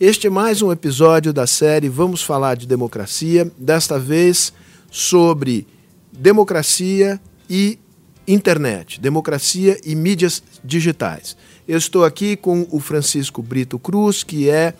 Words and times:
Este 0.00 0.28
é 0.28 0.30
mais 0.30 0.62
um 0.62 0.72
episódio 0.72 1.30
da 1.30 1.46
série 1.46 1.86
Vamos 1.86 2.22
Falar 2.22 2.54
de 2.54 2.66
Democracia, 2.66 3.52
desta 3.58 3.98
vez 3.98 4.50
sobre 4.90 5.66
democracia 6.10 7.20
e 7.50 7.78
internet, 8.26 8.98
democracia 8.98 9.78
e 9.84 9.94
mídias 9.94 10.42
digitais. 10.64 11.36
Eu 11.68 11.76
estou 11.76 12.02
aqui 12.02 12.34
com 12.34 12.66
o 12.70 12.80
Francisco 12.80 13.42
Brito 13.42 13.78
Cruz, 13.78 14.22
que 14.22 14.48
é 14.48 14.72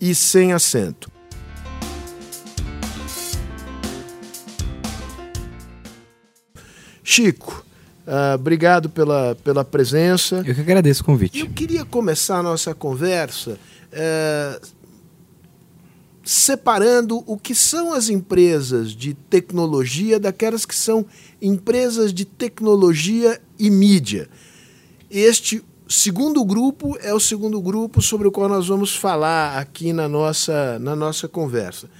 e 0.00 0.12
sem 0.14 0.52
acento. 0.52 1.13
Chico, 7.04 7.62
uh, 8.06 8.34
obrigado 8.34 8.88
pela, 8.88 9.36
pela 9.44 9.62
presença. 9.62 10.42
Eu 10.44 10.54
que 10.54 10.60
agradeço 10.62 11.02
o 11.02 11.04
convite. 11.04 11.38
Eu 11.38 11.50
queria 11.50 11.84
começar 11.84 12.38
a 12.38 12.42
nossa 12.42 12.74
conversa 12.74 13.58
uh, 13.92 14.66
separando 16.24 17.22
o 17.26 17.36
que 17.36 17.54
são 17.54 17.92
as 17.92 18.08
empresas 18.08 18.92
de 18.92 19.12
tecnologia 19.12 20.18
daquelas 20.18 20.64
que 20.64 20.74
são 20.74 21.04
empresas 21.40 22.14
de 22.14 22.24
tecnologia 22.24 23.38
e 23.58 23.70
mídia. 23.70 24.28
Este 25.10 25.62
segundo 25.86 26.42
grupo 26.42 26.96
é 27.02 27.12
o 27.12 27.20
segundo 27.20 27.60
grupo 27.60 28.00
sobre 28.00 28.26
o 28.26 28.32
qual 28.32 28.48
nós 28.48 28.66
vamos 28.66 28.96
falar 28.96 29.58
aqui 29.58 29.92
na 29.92 30.08
nossa, 30.08 30.78
na 30.78 30.96
nossa 30.96 31.28
conversa. 31.28 31.90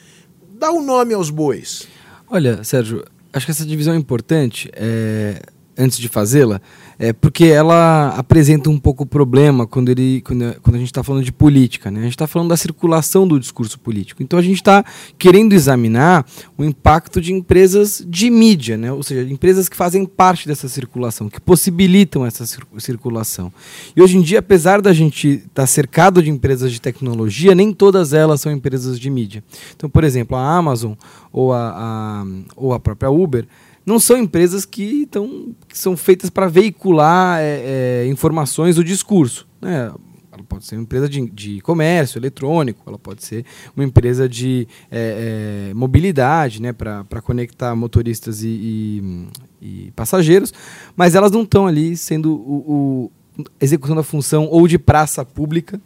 Dá 0.59 0.71
o 0.71 0.79
um 0.79 0.85
nome 0.85 1.13
aos 1.13 1.29
bois. 1.29 1.87
Olha, 2.27 2.65
Sérgio, 2.65 3.05
acho 3.35 3.47
que 3.47 3.53
essa 3.53 3.67
divisão 3.67 3.95
é 3.95 3.97
importante. 3.97 4.71
É, 4.75 5.43
antes 5.77 5.99
de 5.99 6.09
fazê-la, 6.09 6.61
é 7.09 7.13
porque 7.13 7.45
ela 7.45 8.09
apresenta 8.17 8.71
um 8.71 8.79
pouco 8.79 9.05
o 9.05 9.07
problema 9.07 9.67
quando, 9.67 9.91
ele, 9.91 10.23
quando, 10.23 10.57
quando 10.63 10.77
a 10.77 10.79
gente 10.79 10.89
está 10.89 11.03
falando 11.03 11.23
de 11.23 11.33
política. 11.33 11.91
Né? 11.91 12.01
A 12.01 12.03
gente 12.05 12.13
está 12.13 12.27
falando 12.27 12.49
da 12.49 12.57
circulação 12.57 13.29
do 13.29 13.39
discurso 13.39 13.79
político. 13.79 14.23
Então 14.23 14.39
a 14.39 14.43
gente 14.43 14.57
está 14.57 14.83
querendo 15.19 15.53
examinar 15.53 16.27
o 16.57 16.65
impacto 16.65 17.21
de 17.21 17.33
empresas 17.33 18.03
de 18.09 18.31
mídia, 18.31 18.79
né? 18.79 18.91
ou 18.91 19.03
seja, 19.03 19.31
empresas 19.31 19.69
que 19.69 19.77
fazem 19.77 20.07
parte 20.07 20.49
dessa 20.49 20.67
circulação, 20.67 21.29
que 21.29 21.41
possibilitam 21.41 22.25
essa 22.25 22.47
circulação. 22.79 23.53
E 23.95 24.01
hoje 24.01 24.17
em 24.17 24.23
dia, 24.23 24.39
apesar 24.39 24.81
da 24.81 24.93
gente 24.93 25.29
estar 25.29 25.49
tá 25.55 25.67
cercado 25.67 26.23
de 26.23 26.31
empresas 26.31 26.73
de 26.73 26.81
tecnologia, 26.81 27.55
nem 27.55 27.73
todas 27.73 28.15
elas 28.15 28.41
são 28.41 28.51
empresas 28.51 28.99
de 28.99 29.11
mídia. 29.11 29.45
Então, 29.77 29.91
por 29.91 30.05
exemplo, 30.05 30.37
a 30.37 30.57
Amazon 30.57 30.95
ou 31.31 31.53
a, 31.53 31.75
a 31.77 32.27
ou 32.57 32.73
a 32.73 32.81
própria 32.81 33.11
Uber 33.11 33.47
não 33.85 33.99
são 33.99 34.17
empresas 34.17 34.65
que, 34.65 35.07
tão, 35.07 35.55
que 35.69 35.77
são 35.77 35.97
feitas 35.97 36.31
para 36.31 36.47
veicular 36.47 37.41
é, 37.41 38.05
é, 38.05 38.07
informações 38.09 38.77
do 38.77 38.85
discurso. 38.85 39.47
Né? 39.61 39.93
Ela 40.33 40.43
pode 40.43 40.65
ser 40.65 40.77
uma 40.77 40.83
empresa 40.83 41.09
de, 41.09 41.31
de 41.31 41.61
comércio 41.61 42.19
eletrônico, 42.19 42.83
ela 42.87 42.99
pode 42.99 43.23
ser 43.23 43.45
uma 43.77 43.85
empresa 43.85 44.29
de 44.29 44.67
é, 44.91 45.69
é 45.71 45.75
mobilidade, 45.75 46.61
né, 46.61 46.73
para 46.73 47.23
conectar 47.23 47.75
motoristas 47.77 48.43
e, 48.43 48.49
e, 48.49 49.29
e, 49.63 49.91
passageiros, 49.93 50.53
mas 50.97 51.15
elas 51.15 51.31
não 51.31 51.43
estão 51.43 51.67
ali 51.67 51.97
sendo 51.97 52.35
o, 52.35 53.11
o, 53.39 53.45
executando 53.61 54.01
a 54.01 54.05
função 54.05 54.49
ou 54.51 54.67
de 54.67 54.79
praça 54.79 55.25
pública, 55.25 55.81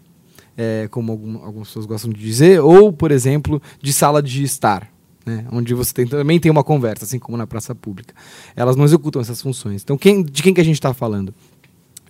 é, 0.57 0.89
como 0.91 1.13
algum, 1.13 1.45
algumas 1.45 1.69
pessoas 1.69 1.85
gostam 1.87 2.11
de 2.11 2.19
dizer, 2.19 2.61
ou, 2.61 2.91
por 2.93 3.11
exemplo, 3.11 3.61
de 3.83 3.93
sala 3.93 4.23
de 4.23 4.43
estar 4.43 4.91
né, 5.29 5.47
onde 5.53 5.75
você 5.75 5.93
tem, 5.93 6.07
também 6.07 6.41
tem 6.41 6.51
uma 6.51 6.65
conversa, 6.65 7.05
assim 7.05 7.19
como 7.19 7.37
na 7.37 7.47
praça 7.47 7.75
pública. 7.75 8.15
Elas 8.57 8.75
não 8.75 8.85
executam 8.85 9.21
essas 9.21 9.43
funções. 9.43 9.83
Então, 9.83 9.99
quem, 9.99 10.23
de 10.23 10.43
quem 10.43 10.55
que 10.55 10.61
a 10.61 10.65
gente 10.65 10.77
está 10.77 10.95
falando? 10.95 11.35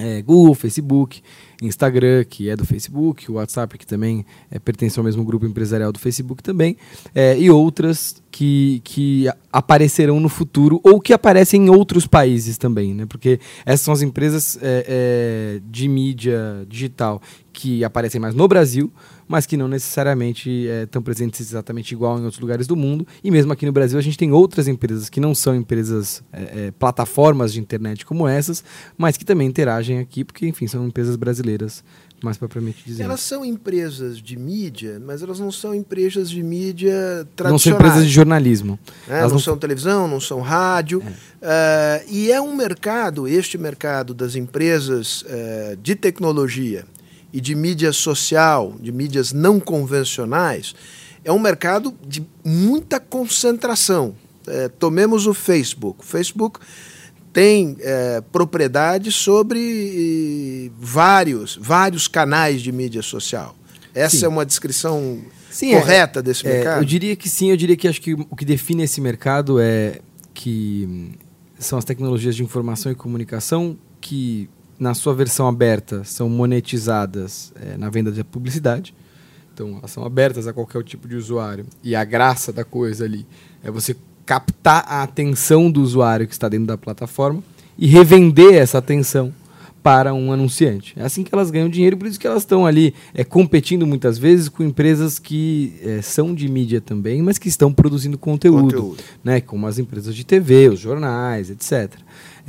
É, 0.00 0.22
Google, 0.22 0.54
Facebook, 0.54 1.20
Instagram, 1.60 2.22
que 2.22 2.48
é 2.48 2.54
do 2.54 2.64
Facebook, 2.64 3.28
o 3.28 3.34
WhatsApp, 3.34 3.76
que 3.76 3.84
também 3.84 4.24
é, 4.48 4.56
pertence 4.60 4.96
ao 4.96 5.04
mesmo 5.04 5.24
grupo 5.24 5.44
empresarial 5.44 5.90
do 5.90 5.98
Facebook 5.98 6.40
também, 6.40 6.76
é, 7.12 7.36
e 7.36 7.50
outras 7.50 8.22
que, 8.30 8.80
que 8.84 9.26
aparecerão 9.52 10.20
no 10.20 10.28
futuro 10.28 10.80
ou 10.84 11.00
que 11.00 11.12
aparecem 11.12 11.66
em 11.66 11.68
outros 11.68 12.06
países 12.06 12.56
também, 12.56 12.94
né? 12.94 13.06
porque 13.06 13.40
essas 13.66 13.80
são 13.80 13.92
as 13.92 14.00
empresas 14.00 14.56
é, 14.62 15.58
é 15.58 15.60
de 15.68 15.88
mídia 15.88 16.64
digital 16.68 17.20
que 17.52 17.82
aparecem 17.82 18.20
mais 18.20 18.36
no 18.36 18.46
Brasil, 18.46 18.92
mas 19.28 19.46
que 19.46 19.56
não 19.56 19.68
necessariamente 19.68 20.50
estão 20.82 21.00
é, 21.00 21.04
presentes 21.04 21.40
exatamente 21.40 21.92
igual 21.92 22.18
em 22.18 22.24
outros 22.24 22.40
lugares 22.40 22.66
do 22.66 22.74
mundo. 22.74 23.06
E 23.22 23.30
mesmo 23.30 23.52
aqui 23.52 23.66
no 23.66 23.72
Brasil 23.72 23.98
a 23.98 24.02
gente 24.02 24.16
tem 24.16 24.32
outras 24.32 24.66
empresas 24.66 25.08
que 25.08 25.20
não 25.20 25.34
são 25.34 25.54
empresas, 25.54 26.22
é, 26.32 26.40
é, 26.40 26.70
plataformas 26.72 27.52
de 27.52 27.60
internet 27.60 28.06
como 28.06 28.26
essas, 28.26 28.64
mas 28.96 29.16
que 29.16 29.24
também 29.24 29.46
interagem 29.46 29.98
aqui, 29.98 30.24
porque 30.24 30.46
enfim, 30.46 30.66
são 30.66 30.86
empresas 30.86 31.14
brasileiras 31.14 31.84
mais 32.22 32.36
propriamente 32.36 32.82
dizendo. 32.84 33.06
Elas 33.06 33.20
são 33.20 33.44
empresas 33.44 34.18
de 34.18 34.36
mídia, 34.36 35.00
mas 35.04 35.22
elas 35.22 35.38
não 35.38 35.52
são 35.52 35.74
empresas 35.74 36.28
de 36.28 36.42
mídia 36.42 37.26
tradicionais. 37.36 37.52
Não 37.52 37.58
são 37.58 37.72
empresas 37.72 38.04
de 38.04 38.10
jornalismo. 38.10 38.78
É, 39.08 39.18
elas 39.18 39.30
não, 39.30 39.30
não 39.36 39.38
são 39.38 39.56
televisão, 39.56 40.08
não 40.08 40.20
são 40.20 40.40
rádio. 40.40 40.98
Uh, 40.98 42.04
e 42.08 42.32
é 42.32 42.40
um 42.40 42.56
mercado, 42.56 43.28
este 43.28 43.56
mercado 43.56 44.12
das 44.14 44.34
empresas 44.34 45.22
uh, 45.22 45.76
de 45.80 45.94
tecnologia, 45.94 46.84
e 47.32 47.40
de 47.40 47.54
mídia 47.54 47.92
social, 47.92 48.74
de 48.80 48.90
mídias 48.90 49.32
não 49.32 49.60
convencionais, 49.60 50.74
é 51.24 51.32
um 51.32 51.38
mercado 51.38 51.94
de 52.06 52.26
muita 52.44 52.98
concentração. 52.98 54.14
É, 54.46 54.68
tomemos 54.68 55.26
o 55.26 55.34
Facebook. 55.34 56.00
O 56.00 56.06
Facebook 56.06 56.60
tem 57.32 57.76
é, 57.80 58.22
propriedade 58.32 59.12
sobre 59.12 60.72
vários, 60.78 61.58
vários 61.60 62.08
canais 62.08 62.62
de 62.62 62.72
mídia 62.72 63.02
social. 63.02 63.54
Essa 63.94 64.16
sim. 64.16 64.24
é 64.24 64.28
uma 64.28 64.46
descrição 64.46 65.18
sim, 65.50 65.74
é, 65.74 65.80
correta 65.80 66.20
é, 66.20 66.22
desse 66.22 66.44
mercado? 66.44 66.80
eu 66.80 66.84
diria 66.84 67.14
que 67.14 67.28
sim, 67.28 67.50
eu 67.50 67.56
diria 67.56 67.76
que 67.76 67.86
acho 67.86 68.00
que 68.00 68.14
o 68.14 68.36
que 68.36 68.44
define 68.44 68.84
esse 68.84 69.00
mercado 69.00 69.60
é 69.60 70.00
que 70.32 71.12
são 71.58 71.78
as 71.78 71.84
tecnologias 71.84 72.36
de 72.36 72.42
informação 72.42 72.90
e 72.92 72.94
comunicação 72.94 73.76
que 74.00 74.48
na 74.78 74.94
sua 74.94 75.14
versão 75.14 75.48
aberta, 75.48 76.04
são 76.04 76.28
monetizadas 76.28 77.52
é, 77.56 77.76
na 77.76 77.90
venda 77.90 78.12
de 78.12 78.22
publicidade. 78.22 78.94
Então, 79.52 79.78
elas 79.78 79.90
são 79.90 80.04
abertas 80.04 80.46
a 80.46 80.52
qualquer 80.52 80.84
tipo 80.84 81.08
de 81.08 81.16
usuário. 81.16 81.66
E 81.82 81.96
a 81.96 82.04
graça 82.04 82.52
da 82.52 82.64
coisa 82.64 83.04
ali 83.04 83.26
é 83.62 83.70
você 83.70 83.96
captar 84.24 84.84
a 84.86 85.02
atenção 85.02 85.70
do 85.70 85.82
usuário 85.82 86.26
que 86.26 86.32
está 86.32 86.48
dentro 86.48 86.66
da 86.66 86.78
plataforma 86.78 87.42
e 87.76 87.86
revender 87.86 88.54
essa 88.54 88.78
atenção 88.78 89.32
para 89.82 90.12
um 90.12 90.32
anunciante. 90.32 90.92
É 90.96 91.02
assim 91.02 91.24
que 91.24 91.34
elas 91.34 91.50
ganham 91.50 91.68
dinheiro, 91.68 91.96
por 91.96 92.06
isso 92.06 92.20
que 92.20 92.26
elas 92.26 92.42
estão 92.42 92.66
ali 92.66 92.94
é, 93.14 93.24
competindo 93.24 93.86
muitas 93.86 94.18
vezes 94.18 94.48
com 94.48 94.62
empresas 94.62 95.18
que 95.18 95.72
é, 95.82 96.02
são 96.02 96.34
de 96.34 96.46
mídia 96.48 96.80
também, 96.80 97.22
mas 97.22 97.38
que 97.38 97.48
estão 97.48 97.72
produzindo 97.72 98.18
conteúdo, 98.18 98.64
conteúdo, 98.64 99.02
Né, 99.24 99.40
como 99.40 99.66
as 99.66 99.78
empresas 99.78 100.14
de 100.14 100.24
TV, 100.24 100.68
os 100.68 100.78
jornais, 100.78 101.48
etc. 101.48 101.98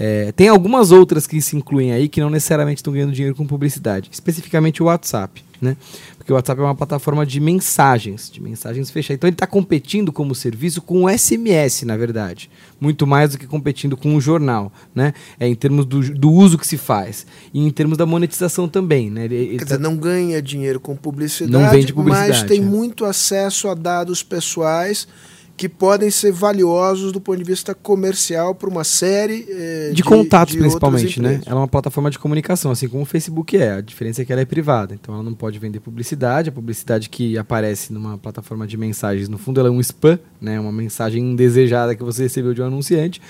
É, 0.01 0.31
tem 0.31 0.48
algumas 0.48 0.92
outras 0.92 1.28
que 1.28 1.42
se 1.42 1.57
incluem 1.57 1.92
aí 1.92 2.07
que 2.07 2.22
não 2.22 2.30
necessariamente 2.30 2.78
estão 2.78 2.94
ganhando 2.94 3.12
dinheiro 3.12 3.36
com 3.36 3.46
publicidade, 3.46 4.07
especificamente 4.10 4.81
o 4.81 4.86
WhatsApp, 4.86 5.44
né? 5.62 5.75
Porque 6.18 6.31
o 6.31 6.36
WhatsApp 6.38 6.62
é 6.62 6.63
uma 6.63 6.74
plataforma 6.74 7.25
de 7.25 7.38
mensagens, 7.42 8.31
de 8.31 8.42
mensagens 8.42 8.90
fechadas. 8.90 9.18
Então 9.18 9.28
ele 9.28 9.36
está 9.36 9.46
competindo 9.46 10.13
como 10.13 10.34
serviço 10.34 10.81
com 10.81 11.04
o 11.04 11.10
SMS, 11.10 11.84
na 11.84 11.98
verdade, 11.98 12.50
muito 12.80 13.06
mais 13.06 13.31
do 13.31 13.38
que 13.38 13.46
competindo 13.46 13.98
com 13.98 14.16
o 14.16 14.22
jornal, 14.22 14.72
né? 14.96 15.13
É 15.38 15.46
em 15.50 15.56
termos 15.56 15.86
do, 15.86 16.00
do 16.13 16.31
uso 16.31 16.57
que 16.57 16.66
se 16.66 16.78
faz 16.78 17.28
e 17.54 17.60
em 17.60 17.69
termos 17.69 17.98
da 17.98 18.06
monetização 18.06 18.69
também, 18.69 19.10
né? 19.10 19.25
Ele, 19.25 19.36
ele 19.36 19.50
Quer 19.57 19.66
tá... 19.66 19.66
dizer, 19.66 19.80
não 19.80 19.98
ganha 19.98 20.42
dinheiro 20.42 20.80
com 20.80 20.96
publicidade, 20.96 21.51
não 21.51 21.69
vende 21.69 21.92
publicidade, 21.92 22.40
mas 22.40 22.44
tem 22.44 22.62
é. 22.62 22.66
muito 22.66 23.04
acesso 23.04 23.68
a 23.68 23.74
dados 23.74 24.24
pessoais 24.24 25.10
que 25.59 25.67
podem 25.67 26.09
ser 26.09 26.31
valiosos 26.31 27.11
do 27.11 27.19
ponto 27.19 27.38
de 27.38 27.44
vista 27.44 27.75
comercial 27.75 28.56
para 28.56 28.69
uma 28.69 28.85
série 28.85 29.45
eh, 29.50 29.89
de, 29.89 29.95
de 29.95 30.03
contatos, 30.03 30.53
de 30.53 30.59
principalmente, 30.59 31.21
né? 31.21 31.41
Ela 31.45 31.57
é 31.57 31.59
uma 31.59 31.67
plataforma 31.67 32.09
de 32.09 32.17
comunicação, 32.17 32.71
assim 32.71 32.88
como 32.88 33.03
o 33.03 33.06
Facebook 33.06 33.57
é. 33.57 33.73
A 33.73 33.81
diferença 33.81 34.21
é 34.21 34.25
que 34.25 34.31
ela 34.31 34.41
é 34.41 34.45
privada, 34.45 34.94
então 34.94 35.13
ela 35.13 35.21
não 35.21 35.33
pode 35.33 35.59
vender 35.59 35.81
publicidade. 35.81 36.47
A 36.47 36.51
publicidade 36.53 37.09
que 37.09 37.38
aparece 37.38 37.91
numa 37.91 38.17
plataforma 38.17 38.65
de 38.65 38.77
mensagens, 38.77 39.27
no 39.27 39.38
fundo, 39.38 39.59
ela 39.59 39.67
é 39.67 39.71
um 39.71 39.81
spam, 39.81 40.17
né? 40.39 40.57
Uma 40.57 40.71
mensagem 40.71 41.21
indesejada 41.21 41.94
que 41.94 42.01
você 42.01 42.23
recebeu 42.23 42.53
de 42.53 42.62
um 42.62 42.65
anunciante. 42.67 43.21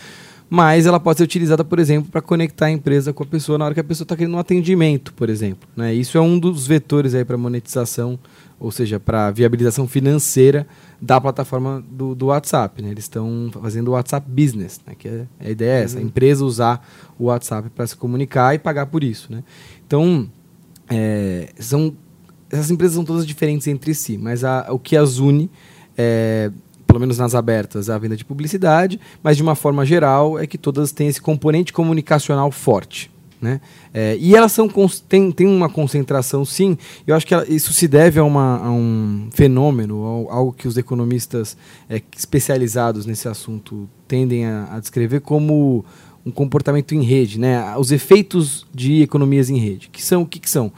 Mas 0.50 0.88
ela 0.88 1.00
pode 1.00 1.20
ser 1.20 1.24
utilizada, 1.24 1.64
por 1.64 1.78
exemplo, 1.78 2.10
para 2.12 2.22
conectar 2.22 2.66
a 2.66 2.72
empresa 2.72 3.14
com 3.14 3.22
a 3.22 3.26
pessoa 3.26 3.58
na 3.58 3.66
hora 3.66 3.74
que 3.74 3.80
a 3.80 3.84
pessoa 3.84 4.04
está 4.04 4.16
querendo 4.16 4.34
um 4.34 4.40
atendimento, 4.40 5.14
por 5.14 5.30
exemplo. 5.30 5.70
Né? 5.76 5.94
Isso 5.94 6.18
é 6.18 6.22
um 6.22 6.40
dos 6.40 6.66
vetores 6.66 7.14
aí 7.14 7.24
para 7.24 7.38
monetização, 7.38 8.18
ou 8.60 8.72
seja, 8.72 9.00
para 9.00 9.30
viabilização 9.30 9.88
financeira 9.88 10.66
da 11.00 11.22
plataforma 11.22 11.84
do, 11.92 12.16
do 12.16 12.28
WhatsApp. 12.28 12.82
Né? 12.82 12.90
Eles 12.90 13.04
estão 13.04 13.52
fazendo 13.62 13.90
o 13.90 13.92
WhatsApp 13.92 14.28
Business, 14.28 14.82
né? 14.88 14.96
que 14.98 15.08
é, 15.08 15.28
a 15.40 15.50
ideia 15.52 15.82
é 15.82 15.84
essa, 15.84 16.00
a 16.00 16.02
empresa 16.02 16.44
usar 16.44 16.84
o 17.20 17.26
WhatsApp 17.26 17.70
para 17.70 17.86
se 17.86 17.96
comunicar 17.96 18.56
e 18.56 18.58
pagar 18.58 18.88
por 18.88 19.04
isso. 19.04 19.32
Né? 19.32 19.44
Então, 19.86 20.28
é, 20.90 21.50
são, 21.60 21.96
essas 22.50 22.72
empresas 22.72 22.96
são 22.96 23.06
todas 23.06 23.26
diferentes 23.28 23.68
entre 23.68 23.94
si, 23.94 24.18
mas 24.18 24.44
a, 24.44 24.66
o 24.72 24.80
que 24.80 24.98
as 24.98 25.20
une, 25.20 25.48
é, 25.96 26.52
pelo 26.90 27.00
menos 27.00 27.20
nas 27.20 27.36
abertas, 27.36 27.88
a 27.88 28.00
venda 28.00 28.18
de 28.18 28.26
publicidade, 28.26 29.00
mas 29.22 29.38
de 29.38 29.44
uma 29.44 29.54
forma 29.54 29.86
geral 29.86 30.40
é 30.40 30.48
que 30.48 30.58
todas 30.58 30.92
têm 30.92 31.08
esse 31.08 31.22
componente 31.22 31.72
comunicacional 31.72 32.52
forte. 32.52 33.12
Né? 33.40 33.62
É, 33.94 34.18
e 34.20 34.36
elas 34.36 34.52
são 34.52 34.68
têm, 35.08 35.32
têm 35.32 35.48
uma 35.48 35.70
concentração, 35.70 36.44
sim. 36.44 36.76
Eu 37.06 37.16
acho 37.16 37.28
que 37.28 37.34
ela, 37.36 37.48
isso 37.48 37.72
se 37.74 37.88
deve 37.88 38.20
a, 38.20 38.24
uma, 38.24 38.58
a 38.58 38.72
um 38.72 39.30
fenômeno, 39.32 40.28
a 40.30 40.34
algo 40.34 40.52
que 40.52 40.68
os 40.68 40.78
economistas 40.78 41.56
é, 41.88 42.02
especializados 42.18 43.06
nesse 43.06 43.28
assunto 43.28 43.88
tendem 44.08 44.48
a, 44.48 44.74
a, 44.74 44.80
descrever 44.80 45.22
como 45.22 45.86
um 46.26 46.32
comportamento 46.32 46.96
em 46.96 47.04
rede, 47.04 47.40
né? 47.40 47.78
Os 47.78 47.92
efeitos 47.92 48.66
de 48.74 49.04
economias 49.04 49.50
em 49.52 49.60
rede, 49.60 49.90
que 49.90 50.04
são 50.04 50.24
o 50.24 50.26
que, 50.26 50.40
que 50.40 50.50
são? 50.50 50.72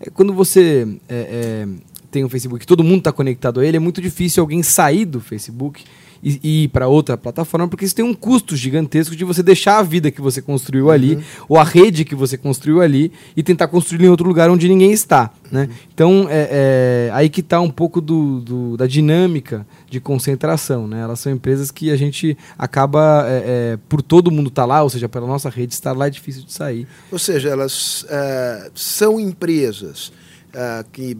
É, 0.00 0.08
quando 0.08 0.32
você 0.32 0.86
é, 1.08 1.66
é, 1.66 1.68
tem 2.10 2.24
um 2.24 2.28
Facebook, 2.28 2.66
todo 2.66 2.84
mundo 2.84 2.98
está 2.98 3.12
conectado 3.12 3.60
a 3.60 3.66
ele, 3.66 3.76
é 3.76 3.80
muito 3.80 4.00
difícil 4.00 4.42
alguém 4.42 4.62
sair 4.62 5.04
do 5.04 5.20
Facebook 5.20 5.84
e, 6.22 6.40
e 6.42 6.64
ir 6.64 6.68
para 6.68 6.88
outra 6.88 7.16
plataforma, 7.16 7.68
porque 7.68 7.84
isso 7.84 7.94
tem 7.94 8.04
um 8.04 8.14
custo 8.14 8.56
gigantesco 8.56 9.14
de 9.14 9.24
você 9.24 9.42
deixar 9.42 9.78
a 9.78 9.82
vida 9.82 10.10
que 10.10 10.20
você 10.20 10.42
construiu 10.42 10.86
uhum. 10.86 10.90
ali, 10.90 11.18
ou 11.48 11.58
a 11.58 11.64
rede 11.64 12.04
que 12.04 12.14
você 12.14 12.36
construiu 12.36 12.80
ali, 12.80 13.12
e 13.36 13.42
tentar 13.42 13.68
construir 13.68 14.04
em 14.04 14.08
outro 14.08 14.26
lugar 14.26 14.50
onde 14.50 14.68
ninguém 14.68 14.92
está. 14.92 15.30
Né? 15.50 15.62
Uhum. 15.62 15.76
Então, 15.94 16.26
é, 16.28 16.48
é, 16.50 17.10
aí 17.12 17.28
que 17.28 17.40
está 17.40 17.60
um 17.60 17.70
pouco 17.70 18.00
do, 18.00 18.40
do, 18.40 18.76
da 18.76 18.86
dinâmica 18.86 19.66
de 19.88 20.00
concentração. 20.00 20.86
Né? 20.86 21.00
Elas 21.00 21.20
são 21.20 21.32
empresas 21.32 21.70
que 21.70 21.90
a 21.90 21.96
gente 21.96 22.36
acaba, 22.58 23.24
é, 23.26 23.72
é 23.74 23.78
por 23.88 24.02
todo 24.02 24.30
mundo 24.30 24.48
estar 24.48 24.62
tá 24.62 24.66
lá, 24.66 24.82
ou 24.82 24.90
seja, 24.90 25.08
pela 25.08 25.26
nossa 25.26 25.48
rede 25.48 25.72
estar 25.74 25.92
lá, 25.92 26.06
é 26.06 26.10
difícil 26.10 26.42
de 26.42 26.52
sair. 26.52 26.86
Ou 27.10 27.18
seja, 27.18 27.48
elas 27.48 28.04
é, 28.08 28.70
são 28.74 29.18
empresas 29.18 30.12
é, 30.58 30.84
que 30.92 31.16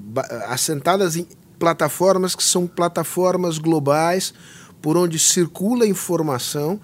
assentadas 0.48 1.14
em 1.14 1.24
plataformas 1.60 2.34
que 2.34 2.42
são 2.42 2.66
plataformas 2.66 3.56
globais 3.56 4.34
por 4.82 4.96
onde 4.96 5.16
circula 5.16 5.86
informação, 5.86 6.80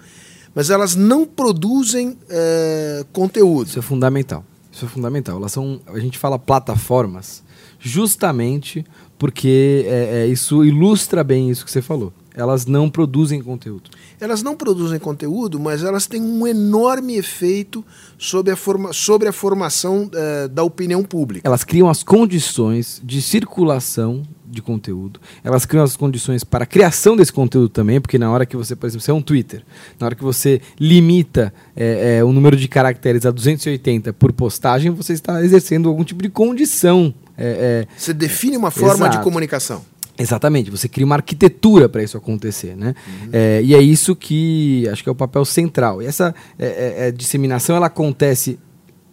mas 0.53 0.69
elas 0.69 0.95
não 0.95 1.25
produzem 1.25 2.17
é, 2.29 3.05
conteúdo. 3.11 3.67
Isso 3.67 3.79
é 3.79 3.81
fundamental. 3.81 4.45
Isso 4.71 4.85
é 4.85 4.87
fundamental. 4.87 5.37
Elas 5.37 5.51
são, 5.51 5.81
a 5.87 5.99
gente 5.99 6.17
fala 6.17 6.39
plataformas 6.39 7.43
justamente 7.77 8.85
porque 9.17 9.85
é, 9.85 10.23
é, 10.23 10.27
isso 10.27 10.63
ilustra 10.63 11.25
bem 11.25 11.49
isso 11.49 11.65
que 11.65 11.71
você 11.71 11.81
falou. 11.81 12.13
Elas 12.35 12.65
não 12.65 12.89
produzem 12.89 13.41
conteúdo. 13.41 13.89
Elas 14.19 14.43
não 14.43 14.55
produzem 14.55 14.99
conteúdo, 14.99 15.59
mas 15.59 15.83
elas 15.83 16.05
têm 16.05 16.21
um 16.21 16.45
enorme 16.45 17.15
efeito 17.15 17.83
sobre 18.17 18.51
a, 18.51 18.55
forma, 18.55 18.91
sobre 18.91 19.27
a 19.27 19.31
formação 19.31 20.09
é, 20.13 20.47
da 20.47 20.63
opinião 20.63 21.03
pública. 21.03 21.47
Elas 21.47 21.63
criam 21.63 21.89
as 21.89 22.03
condições 22.03 23.01
de 23.03 23.21
circulação 23.21 24.23
de 24.45 24.61
conteúdo. 24.61 25.19
Elas 25.43 25.65
criam 25.65 25.83
as 25.83 25.95
condições 25.95 26.43
para 26.43 26.63
a 26.63 26.67
criação 26.67 27.15
desse 27.15 27.31
conteúdo 27.31 27.69
também, 27.69 27.99
porque 27.99 28.17
na 28.17 28.31
hora 28.31 28.45
que 28.45 28.55
você, 28.55 28.75
por 28.75 28.87
exemplo, 28.87 29.01
você 29.03 29.11
é 29.11 29.13
um 29.13 29.21
Twitter, 29.21 29.63
na 29.99 30.05
hora 30.05 30.15
que 30.15 30.23
você 30.23 30.61
limita 30.79 31.53
é, 31.75 32.17
é, 32.17 32.23
o 32.23 32.31
número 32.31 32.55
de 32.55 32.67
caracteres 32.67 33.25
a 33.25 33.31
280 33.31 34.13
por 34.13 34.31
postagem, 34.31 34.91
você 34.91 35.13
está 35.13 35.43
exercendo 35.43 35.89
algum 35.89 36.03
tipo 36.03 36.21
de 36.21 36.29
condição. 36.29 37.13
É 37.37 37.85
você 37.97 38.13
define 38.13 38.55
uma 38.55 38.71
forma 38.71 39.07
Exato. 39.07 39.17
de 39.17 39.23
comunicação. 39.23 39.83
Exatamente, 40.17 40.71
você 40.71 40.87
cria 40.87 41.05
uma 41.05 41.15
arquitetura 41.15 41.89
para 41.89 42.01
isso 42.01 42.17
acontecer, 42.17 42.75
né? 42.75 42.95
Uhum. 43.07 43.29
É, 43.33 43.61
e 43.61 43.75
é 43.75 43.81
isso 43.81 44.15
que 44.15 44.87
acho 44.89 45.03
que 45.03 45.09
é 45.09 45.11
o 45.11 45.15
papel 45.15 45.43
central. 45.43 46.01
E 46.01 46.05
essa 46.05 46.33
é, 46.57 47.11
disseminação 47.11 47.75
ela 47.75 47.87
acontece 47.87 48.57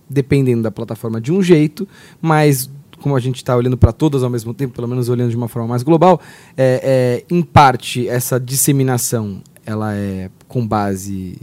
dependendo 0.08 0.62
da 0.62 0.70
plataforma 0.70 1.20
de 1.20 1.32
um 1.32 1.42
jeito, 1.42 1.88
mas 2.20 2.70
como 3.00 3.16
a 3.16 3.20
gente 3.20 3.36
está 3.36 3.56
olhando 3.56 3.76
para 3.76 3.92
todas 3.92 4.22
ao 4.22 4.30
mesmo 4.30 4.54
tempo, 4.54 4.74
pelo 4.74 4.86
menos 4.86 5.08
olhando 5.08 5.30
de 5.30 5.36
uma 5.36 5.48
forma 5.48 5.68
mais 5.68 5.82
global, 5.82 6.20
é, 6.56 7.24
é, 7.28 7.34
em 7.34 7.42
parte 7.42 8.08
essa 8.08 8.38
disseminação 8.38 9.42
ela 9.66 9.94
é 9.94 10.30
com 10.46 10.66
base 10.66 11.36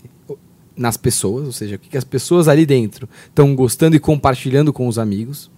nas 0.75 0.95
pessoas, 0.95 1.45
ou 1.45 1.51
seja, 1.51 1.75
o 1.75 1.79
que 1.79 1.97
as 1.97 2.05
pessoas 2.05 2.47
ali 2.47 2.65
dentro 2.65 3.09
estão 3.27 3.53
gostando 3.53 3.95
e 3.97 3.99
compartilhando 3.99 4.71
com 4.71 4.87
os 4.87 4.97
amigos 4.97 5.51